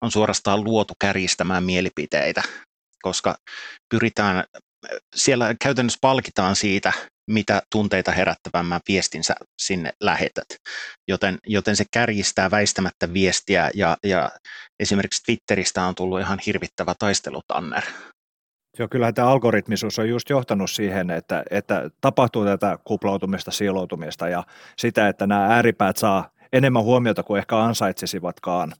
on 0.00 0.10
suorastaan 0.10 0.64
luotu 0.64 0.94
kärjistämään 1.00 1.64
mielipiteitä 1.64 2.42
koska 3.02 3.36
pyritään, 3.88 4.44
siellä 5.16 5.54
käytännössä 5.62 5.98
palkitaan 6.00 6.56
siitä, 6.56 6.92
mitä 7.28 7.62
tunteita 7.72 8.12
herättävämmän 8.12 8.80
viestinsä 8.88 9.34
sinne 9.58 9.92
lähetät. 10.00 10.46
Joten, 11.08 11.38
joten 11.46 11.76
se 11.76 11.84
kärjistää 11.92 12.50
väistämättä 12.50 13.12
viestiä 13.12 13.70
ja, 13.74 13.96
ja 14.04 14.30
esimerkiksi 14.80 15.22
Twitteristä 15.22 15.82
on 15.82 15.94
tullut 15.94 16.20
ihan 16.20 16.38
hirvittävä 16.46 16.94
taistelutanner. 16.98 17.82
Joo, 18.78 18.88
kyllähän 18.88 19.14
tämä 19.14 19.28
algoritmisuus 19.28 19.98
on 19.98 20.08
just 20.08 20.30
johtanut 20.30 20.70
siihen, 20.70 21.10
että, 21.10 21.42
että 21.50 21.90
tapahtuu 22.00 22.44
tätä 22.44 22.78
kuplautumista, 22.84 23.50
siiloutumista 23.50 24.28
ja 24.28 24.44
sitä, 24.78 25.08
että 25.08 25.26
nämä 25.26 25.46
ääripäät 25.46 25.96
saa 25.96 26.30
enemmän 26.52 26.82
huomiota 26.82 27.22
kuin 27.22 27.38
ehkä 27.38 27.58
ansaitsisivatkaan. 27.58 28.72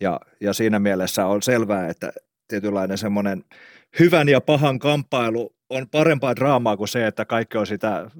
Ja, 0.00 0.20
ja 0.40 0.52
siinä 0.52 0.78
mielessä 0.78 1.26
on 1.26 1.42
selvää, 1.42 1.88
että, 1.88 2.12
tietynlainen 2.48 2.98
semmoinen 2.98 3.44
hyvän 3.98 4.28
ja 4.28 4.40
pahan 4.40 4.78
kamppailu 4.78 5.54
on 5.72 5.88
parempaa 5.88 6.36
draamaa 6.36 6.76
kuin 6.76 6.88
se, 6.88 7.06
että 7.06 7.24
kaikki 7.24 7.58
on 7.58 7.66
sitä 7.66 8.10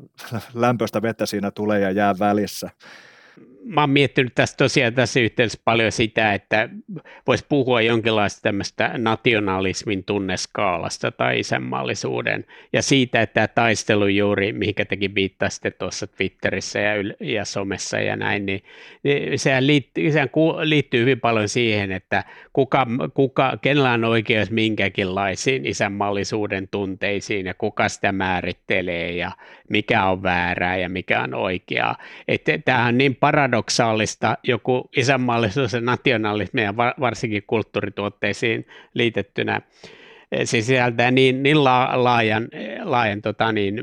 lämpöistä 0.54 1.02
vettä 1.02 1.26
siinä 1.26 1.50
tulee 1.50 1.80
ja 1.80 1.90
jää 1.90 2.14
välissä 2.18 2.70
mä 3.64 3.80
oon 3.80 3.90
miettinyt 3.90 4.34
tässä 4.34 4.56
tosiaan 4.56 4.94
tässä 4.94 5.20
yhteydessä 5.20 5.60
paljon 5.64 5.92
sitä, 5.92 6.34
että 6.34 6.68
voisi 7.26 7.46
puhua 7.48 7.80
jonkinlaista 7.80 8.40
tämmöistä 8.42 8.90
nationalismin 8.98 10.04
tunneskaalasta 10.04 11.10
tai 11.10 11.40
isänmaallisuuden 11.40 12.44
ja 12.72 12.82
siitä, 12.82 13.22
että 13.22 13.34
tämä 13.34 13.48
taistelu 13.48 14.06
juuri, 14.06 14.52
mihinkä 14.52 14.84
tekin 14.84 15.14
viittasitte 15.14 15.70
tuossa 15.70 16.06
Twitterissä 16.06 16.78
ja, 16.78 16.94
ja 17.20 17.44
somessa 17.44 17.98
ja 17.98 18.16
näin, 18.16 18.46
niin, 18.46 18.62
niin 19.02 19.38
sehän, 19.38 19.66
liittyy, 19.66 20.12
sehän 20.12 20.30
liittyy 20.62 21.00
hyvin 21.00 21.20
paljon 21.20 21.48
siihen, 21.48 21.92
että 21.92 22.24
kuka, 22.52 22.86
kuka, 23.14 23.58
kenellä 23.62 23.92
on 23.92 24.04
oikeus 24.04 24.50
minkäkinlaisiin 24.50 25.66
isänmaallisuuden 25.66 26.68
tunteisiin 26.68 27.46
ja 27.46 27.54
kuka 27.54 27.88
sitä 27.88 28.12
määrittelee 28.12 29.12
ja 29.12 29.30
mikä 29.72 30.04
on 30.04 30.22
väärää 30.22 30.76
ja 30.76 30.88
mikä 30.88 31.22
on 31.22 31.34
oikeaa. 31.34 31.96
Että 32.28 32.58
tämä 32.64 32.86
on 32.86 32.98
niin 32.98 33.16
paradoksaalista 33.16 34.38
joku 34.42 34.90
isänmaallisuus 34.96 35.72
ja 35.72 35.80
nationalismi 35.80 36.62
ja 36.62 36.76
varsinkin 36.76 37.42
kulttuurituotteisiin 37.46 38.66
liitettynä 38.94 39.60
se 40.44 40.44
sisältää 40.44 41.10
niin, 41.10 41.42
niin 41.42 41.64
laajan, 41.64 42.48
laajan 42.82 43.22
tota 43.22 43.52
niin, 43.52 43.82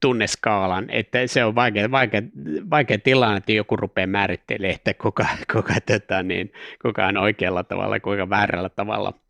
tunneskaalan, 0.00 0.90
että 0.90 1.26
se 1.26 1.44
on 1.44 1.54
vaikea, 1.54 1.90
vaikea, 1.90 2.22
vaikea 2.70 2.98
tilanne, 2.98 3.36
että 3.36 3.52
joku 3.52 3.76
rupeaa 3.76 4.06
määrittelemään, 4.06 4.74
että 4.74 4.94
kuka, 4.94 5.26
kuka, 5.52 5.74
tota 5.86 6.22
niin, 6.22 6.52
kuka 6.82 7.06
on 7.06 7.16
oikealla 7.16 7.64
tavalla, 7.64 8.00
kuka 8.00 8.30
väärällä 8.30 8.68
tavalla 8.68 9.21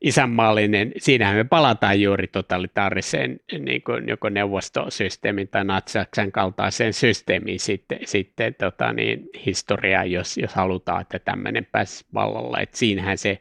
isänmaallinen, 0.00 0.92
siinähän 0.96 1.36
me 1.36 1.44
palataan 1.44 2.00
juuri 2.00 2.26
totalitaariseen 2.26 3.40
niin 3.58 3.82
kuin 3.82 4.08
joko 4.08 4.28
neuvostosysteemin 4.28 5.48
tai 5.48 5.64
natsaksen 5.64 6.32
kaltaiseen 6.32 6.92
systeemiin 6.92 7.60
sitten, 7.60 7.98
sitten 8.04 8.54
tota 8.54 8.92
niin, 8.92 9.28
historiaan, 9.46 10.10
jos, 10.10 10.36
jos 10.36 10.54
halutaan, 10.54 11.00
että 11.00 11.18
tämmöinen 11.18 11.66
pääsi 11.72 12.04
vallalla. 12.14 12.60
Et 12.60 12.74
siinähän, 12.74 13.18
se, 13.18 13.38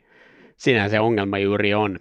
siinähän 0.57 0.89
se 0.89 0.99
ongelma 0.99 1.37
juuri 1.37 1.73
on. 1.73 1.99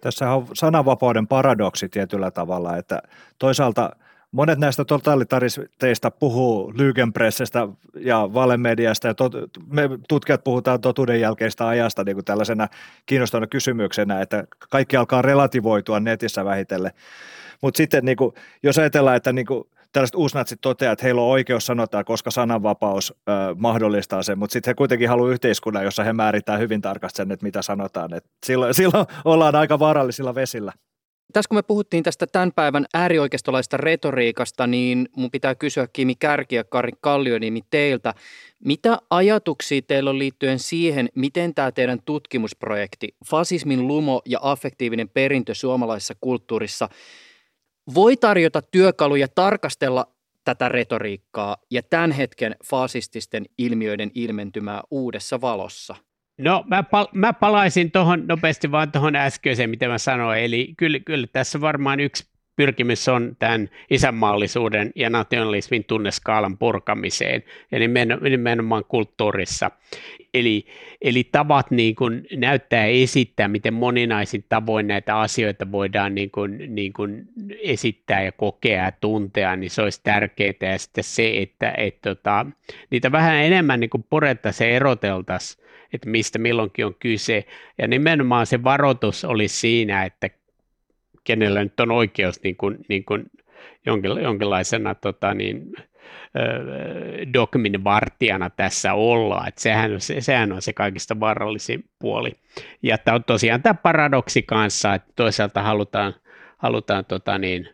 Tässä 0.00 0.30
on 0.30 0.46
sananvapauden 0.54 1.26
paradoksi 1.26 1.88
tietyllä 1.88 2.30
tavalla, 2.30 2.76
että 2.76 3.02
toisaalta– 3.38 3.90
Monet 4.36 4.58
näistä 4.58 4.84
totalitaristeista 4.84 6.10
puhuu 6.10 6.72
Lügenpressestä 6.72 7.76
ja 8.00 8.28
valemediasta 8.34 9.06
ja 9.06 9.14
tot, 9.14 9.32
me 9.72 9.88
tutkijat 10.08 10.44
puhutaan 10.44 10.80
totuuden 10.80 11.20
jälkeistä 11.20 11.68
ajasta 11.68 12.04
niin 12.04 12.16
kuin 12.16 12.24
tällaisena 12.24 12.68
kiinnostavana 13.06 13.46
kysymyksenä, 13.46 14.20
että 14.20 14.44
kaikki 14.70 14.96
alkaa 14.96 15.22
relativoitua 15.22 16.00
netissä 16.00 16.44
vähitellen. 16.44 16.92
Mutta 17.62 17.76
sitten 17.76 18.04
niin 18.04 18.16
kuin, 18.16 18.34
jos 18.62 18.78
ajatellaan, 18.78 19.16
että 19.16 19.32
niin 19.32 19.46
kuin, 19.46 19.64
tällaiset 19.92 20.14
uusnatsit 20.14 20.60
toteaa, 20.60 20.92
että 20.92 21.04
heillä 21.04 21.22
on 21.22 21.28
oikeus 21.28 21.66
sanottaa, 21.66 22.04
koska 22.04 22.30
sananvapaus 22.30 23.14
ö, 23.28 23.32
mahdollistaa 23.54 24.22
sen, 24.22 24.38
mutta 24.38 24.52
sitten 24.52 24.70
he 24.70 24.74
kuitenkin 24.74 25.08
haluaa 25.08 25.30
yhteiskunnan, 25.30 25.84
jossa 25.84 26.04
he 26.04 26.12
määrittää 26.12 26.58
hyvin 26.58 26.80
tarkasti 26.80 27.16
sen, 27.16 27.32
että 27.32 27.46
mitä 27.46 27.62
sanotaan. 27.62 28.14
Et 28.14 28.24
silloin, 28.46 28.74
silloin 28.74 29.06
ollaan 29.24 29.54
aika 29.54 29.78
vaarallisilla 29.78 30.34
vesillä. 30.34 30.72
Tässä 31.32 31.48
kun 31.48 31.58
me 31.58 31.62
puhuttiin 31.62 32.02
tästä 32.02 32.26
tämän 32.26 32.52
päivän 32.52 32.86
äärioikeistolaista 32.94 33.76
retoriikasta, 33.76 34.66
niin 34.66 35.08
mun 35.16 35.30
pitää 35.30 35.54
kysyä 35.54 35.88
Kimi 35.92 36.14
Kärki 36.14 36.54
ja 36.54 36.64
Kari 36.64 36.92
Kallioniemi 37.00 37.60
teiltä. 37.70 38.14
Mitä 38.64 38.98
ajatuksia 39.10 39.82
teillä 39.82 40.10
on 40.10 40.18
liittyen 40.18 40.58
siihen, 40.58 41.08
miten 41.14 41.54
tämä 41.54 41.72
teidän 41.72 41.98
tutkimusprojekti, 42.04 43.08
fasismin 43.26 43.86
lumo 43.86 44.22
ja 44.26 44.38
affektiivinen 44.42 45.08
perintö 45.08 45.54
suomalaisessa 45.54 46.14
kulttuurissa, 46.20 46.88
voi 47.94 48.16
tarjota 48.16 48.62
työkaluja 48.62 49.28
tarkastella 49.28 50.06
tätä 50.44 50.68
retoriikkaa 50.68 51.56
ja 51.70 51.82
tämän 51.82 52.12
hetken 52.12 52.56
fasististen 52.64 53.46
ilmiöiden 53.58 54.10
ilmentymää 54.14 54.82
uudessa 54.90 55.40
valossa? 55.40 55.96
No 56.38 56.64
mä, 56.66 56.82
pal- 56.82 57.08
mä 57.14 57.32
palaisin 57.32 57.90
tuohon 57.90 58.26
nopeasti 58.26 58.70
vaan 58.70 58.92
tuohon 58.92 59.16
äskeiseen, 59.16 59.70
mitä 59.70 59.88
mä 59.88 59.98
sanoin. 59.98 60.42
Eli 60.42 60.74
kyllä, 60.76 61.00
kyllä 61.00 61.26
tässä 61.26 61.60
varmaan 61.60 62.00
yksi 62.00 62.35
pyrkimys 62.56 63.08
on 63.08 63.36
tämän 63.38 63.70
isänmaallisuuden 63.90 64.92
ja 64.94 65.10
nationalismin 65.10 65.84
tunneskaalan 65.84 66.58
purkamiseen 66.58 67.42
ja 67.70 67.78
nimenomaan 68.30 68.84
kulttuurissa. 68.84 69.70
Eli, 70.34 70.66
eli 71.02 71.24
tavat 71.24 71.70
niin 71.70 71.94
kuin 71.94 72.26
näyttää 72.36 72.84
esittää, 72.84 73.48
miten 73.48 73.74
moninaisin 73.74 74.44
tavoin 74.48 74.86
näitä 74.86 75.20
asioita 75.20 75.72
voidaan 75.72 76.14
niin 76.14 76.30
kuin, 76.30 76.74
niin 76.74 76.92
kuin 76.92 77.24
esittää 77.62 78.22
ja 78.22 78.32
kokea 78.32 78.84
ja 78.84 78.92
tuntea, 79.00 79.56
niin 79.56 79.70
se 79.70 79.82
olisi 79.82 80.00
tärkeää. 80.04 80.52
Ja 80.60 80.78
sitten 80.78 81.04
se, 81.04 81.32
että 81.36 81.74
et, 81.76 82.00
tota, 82.00 82.46
niitä 82.90 83.12
vähän 83.12 83.36
enemmän 83.36 83.80
niin 83.80 83.90
purettaisiin 84.10 84.70
ja 84.70 84.76
eroteltaisiin, 84.76 85.66
että 85.92 86.10
mistä 86.10 86.38
milloinkin 86.38 86.86
on 86.86 86.94
kyse. 86.94 87.44
Ja 87.78 87.88
nimenomaan 87.88 88.46
se 88.46 88.64
varoitus 88.64 89.24
oli 89.24 89.48
siinä, 89.48 90.04
että 90.04 90.30
kenellä 91.26 91.62
nyt 91.62 91.80
on 91.80 91.90
oikeus 91.90 92.42
niin 92.42 92.56
kuin, 92.56 92.78
niin 92.88 93.04
kuin 93.04 93.24
jonkinlaisena 94.22 94.94
tota, 94.94 95.34
niin, 95.34 95.72
dogmin 97.34 97.84
vartijana 97.84 98.50
tässä 98.50 98.94
olla, 98.94 99.44
että 99.48 99.60
sehän 99.60 100.00
se, 100.00 100.20
sehän 100.20 100.52
on 100.52 100.62
se 100.62 100.72
kaikista 100.72 101.20
vaarallisin 101.20 101.84
puoli. 101.98 102.32
Ja 102.82 102.98
tämä 102.98 103.14
on 103.14 103.24
tosiaan 103.24 103.62
tämä 103.62 103.74
paradoksi 103.74 104.42
kanssa, 104.42 104.94
että 104.94 105.12
toisaalta 105.16 105.62
halutaan, 105.62 106.14
halutaan 106.58 107.04
tota 107.04 107.38
niin, 107.38 107.68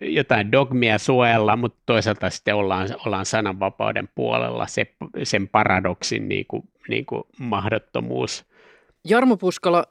jotain 0.00 0.52
dogmia 0.52 0.98
suojella, 0.98 1.56
mutta 1.56 1.82
toisaalta 1.86 2.30
sitten 2.30 2.54
ollaan, 2.54 2.88
ollaan 3.06 3.26
sananvapauden 3.26 4.08
puolella 4.14 4.66
se, 4.66 4.86
sen 5.22 5.48
paradoksin 5.48 6.28
niin 6.28 6.44
kuin, 6.48 6.62
niin 6.88 7.06
kuin 7.06 7.22
mahdottomuus. 7.38 8.44
Jarmo 9.04 9.36
Puskala, 9.36 9.84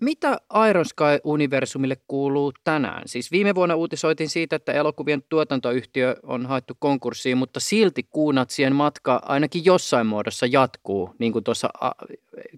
mitä 0.00 0.40
Iron 0.70 0.86
Sky-universumille 0.86 1.96
kuuluu 2.08 2.52
tänään? 2.64 3.02
Siis 3.06 3.30
viime 3.30 3.54
vuonna 3.54 3.74
uutisoitiin 3.74 4.28
siitä, 4.28 4.56
että 4.56 4.72
elokuvien 4.72 5.22
tuotantoyhtiö 5.28 6.16
on 6.22 6.46
haettu 6.46 6.76
konkurssiin, 6.78 7.38
mutta 7.38 7.60
silti 7.60 8.02
kuunatsien 8.02 8.74
matka 8.74 9.20
ainakin 9.24 9.64
jossain 9.64 10.06
muodossa 10.06 10.46
jatkuu, 10.46 11.14
niin 11.18 11.32
kuin 11.32 11.44
tuossa 11.44 11.70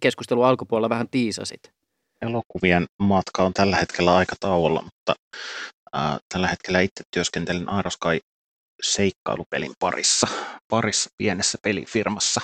keskustelun 0.01 0.47
alkupuolella 0.47 0.88
vähän 0.88 1.09
tiisasit. 1.09 1.72
Elokuvien 2.22 2.84
matka 2.99 3.43
on 3.43 3.53
tällä 3.53 3.76
hetkellä 3.76 4.16
aika 4.16 4.36
tauolla, 4.41 4.82
mutta 4.82 5.14
äh, 5.97 6.18
tällä 6.32 6.49
hetkellä 6.49 6.80
itse 6.80 7.05
työskentelen 7.11 7.66
Iron 7.78 7.91
Sky 7.91 8.18
seikkailupelin 8.82 9.72
parissa, 9.78 10.26
parissa 10.70 11.11
pienessä 11.16 11.59
pelifirmassa. 11.62 12.41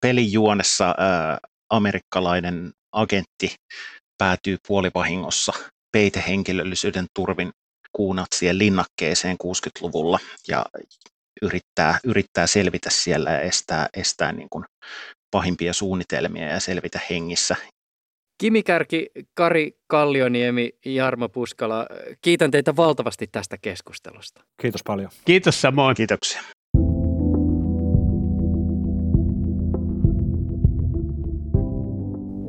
Pelijuonessa 0.00 0.88
äh, 0.88 1.38
amerikkalainen 1.70 2.72
agentti 2.92 3.54
päätyy 4.18 4.56
puolivahingossa 4.68 5.52
peitehenkilöllisyyden 5.92 7.06
turvin 7.14 7.52
kuunatsien 7.92 8.58
linnakkeeseen 8.58 9.36
60-luvulla 9.44 10.18
ja 10.48 10.66
yrittää, 11.42 11.98
yrittää 12.04 12.46
selvitä 12.46 12.90
siellä 12.90 13.30
ja 13.30 13.40
estää, 13.40 13.88
estää 13.96 14.32
niin 14.32 14.48
kuin 14.50 14.64
pahimpia 15.30 15.72
suunnitelmia 15.72 16.48
ja 16.48 16.60
selvitä 16.60 17.00
hengissä. 17.10 17.56
Kimi 18.40 18.62
Kärki, 18.62 19.06
Kari 19.34 19.78
Kallioniemi, 19.86 20.70
Jarmo 20.84 21.28
Puskala, 21.28 21.86
kiitän 22.22 22.50
teitä 22.50 22.76
valtavasti 22.76 23.26
tästä 23.32 23.58
keskustelusta. 23.62 24.44
Kiitos 24.62 24.80
paljon. 24.86 25.10
Kiitos 25.24 25.60
samoin. 25.60 25.96
Kiitoksia. 25.96 26.42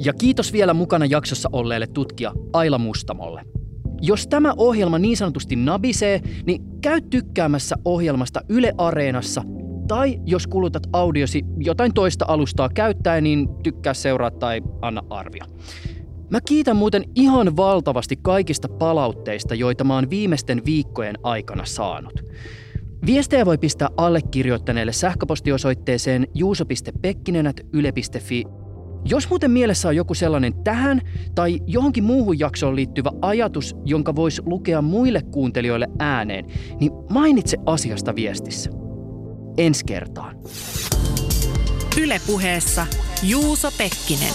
Ja 0.08 0.14
kiitos 0.14 0.54
vielä 0.54 0.74
mukana 0.74 1.06
jaksossa 1.06 1.50
olleelle 1.52 1.88
tutkija 1.88 2.34
Aila 2.54 2.78
Mustamolle. 2.78 3.42
Jos 4.02 4.28
tämä 4.28 4.54
ohjelma 4.58 5.00
niin 5.00 5.18
sanotusti 5.18 5.56
nabisee, 5.56 6.22
niin 6.46 6.62
käy 6.82 7.02
tykkäämässä 7.02 7.76
ohjelmasta 7.86 8.42
Yle 8.50 8.74
Areenassa 8.78 9.44
tai 9.88 10.20
jos 10.26 10.48
kulutat 10.48 10.84
audiosi 10.94 11.42
jotain 11.58 11.94
toista 11.94 12.26
alustaa 12.28 12.70
käyttäen, 12.70 13.24
niin 13.24 13.48
tykkää 13.64 13.94
seuraa 13.94 14.32
tai 14.32 14.62
anna 14.82 15.02
arvio. 15.10 15.44
Mä 16.30 16.40
kiitän 16.48 16.76
muuten 16.76 17.04
ihan 17.16 17.58
valtavasti 17.58 18.16
kaikista 18.22 18.70
palautteista, 18.70 19.56
joita 19.56 19.84
mä 19.84 19.96
oon 19.96 20.10
viimeisten 20.10 20.62
viikkojen 20.66 21.16
aikana 21.24 21.66
saanut. 21.66 22.24
Viestejä 23.06 23.46
voi 23.46 23.58
pistää 23.58 23.90
allekirjoittaneelle 23.98 24.94
sähköpostiosoitteeseen 24.94 26.28
juuso.pekkinenät.yle.fi 26.34 28.67
jos 29.06 29.30
muuten 29.30 29.52
mielessä 29.52 29.88
on 29.88 29.96
joku 29.96 30.14
sellainen 30.14 30.64
tähän 30.64 31.02
tai 31.36 31.60
johonkin 31.68 32.04
muuhun 32.04 32.40
jaksoon 32.40 32.76
liittyvä 32.76 33.12
ajatus, 33.22 33.76
jonka 33.86 34.16
voisi 34.16 34.42
lukea 34.46 34.82
muille 34.82 35.22
kuuntelijoille 35.22 35.88
ääneen, 36.00 36.46
niin 36.80 36.92
mainitse 37.10 37.58
asiasta 37.66 38.16
viestissä. 38.16 38.70
Ensi 39.58 39.86
kertaan. 39.86 40.36
Ylepuheessa 42.02 42.88
Juuso 43.24 43.72
Pekkinen. 43.78 44.34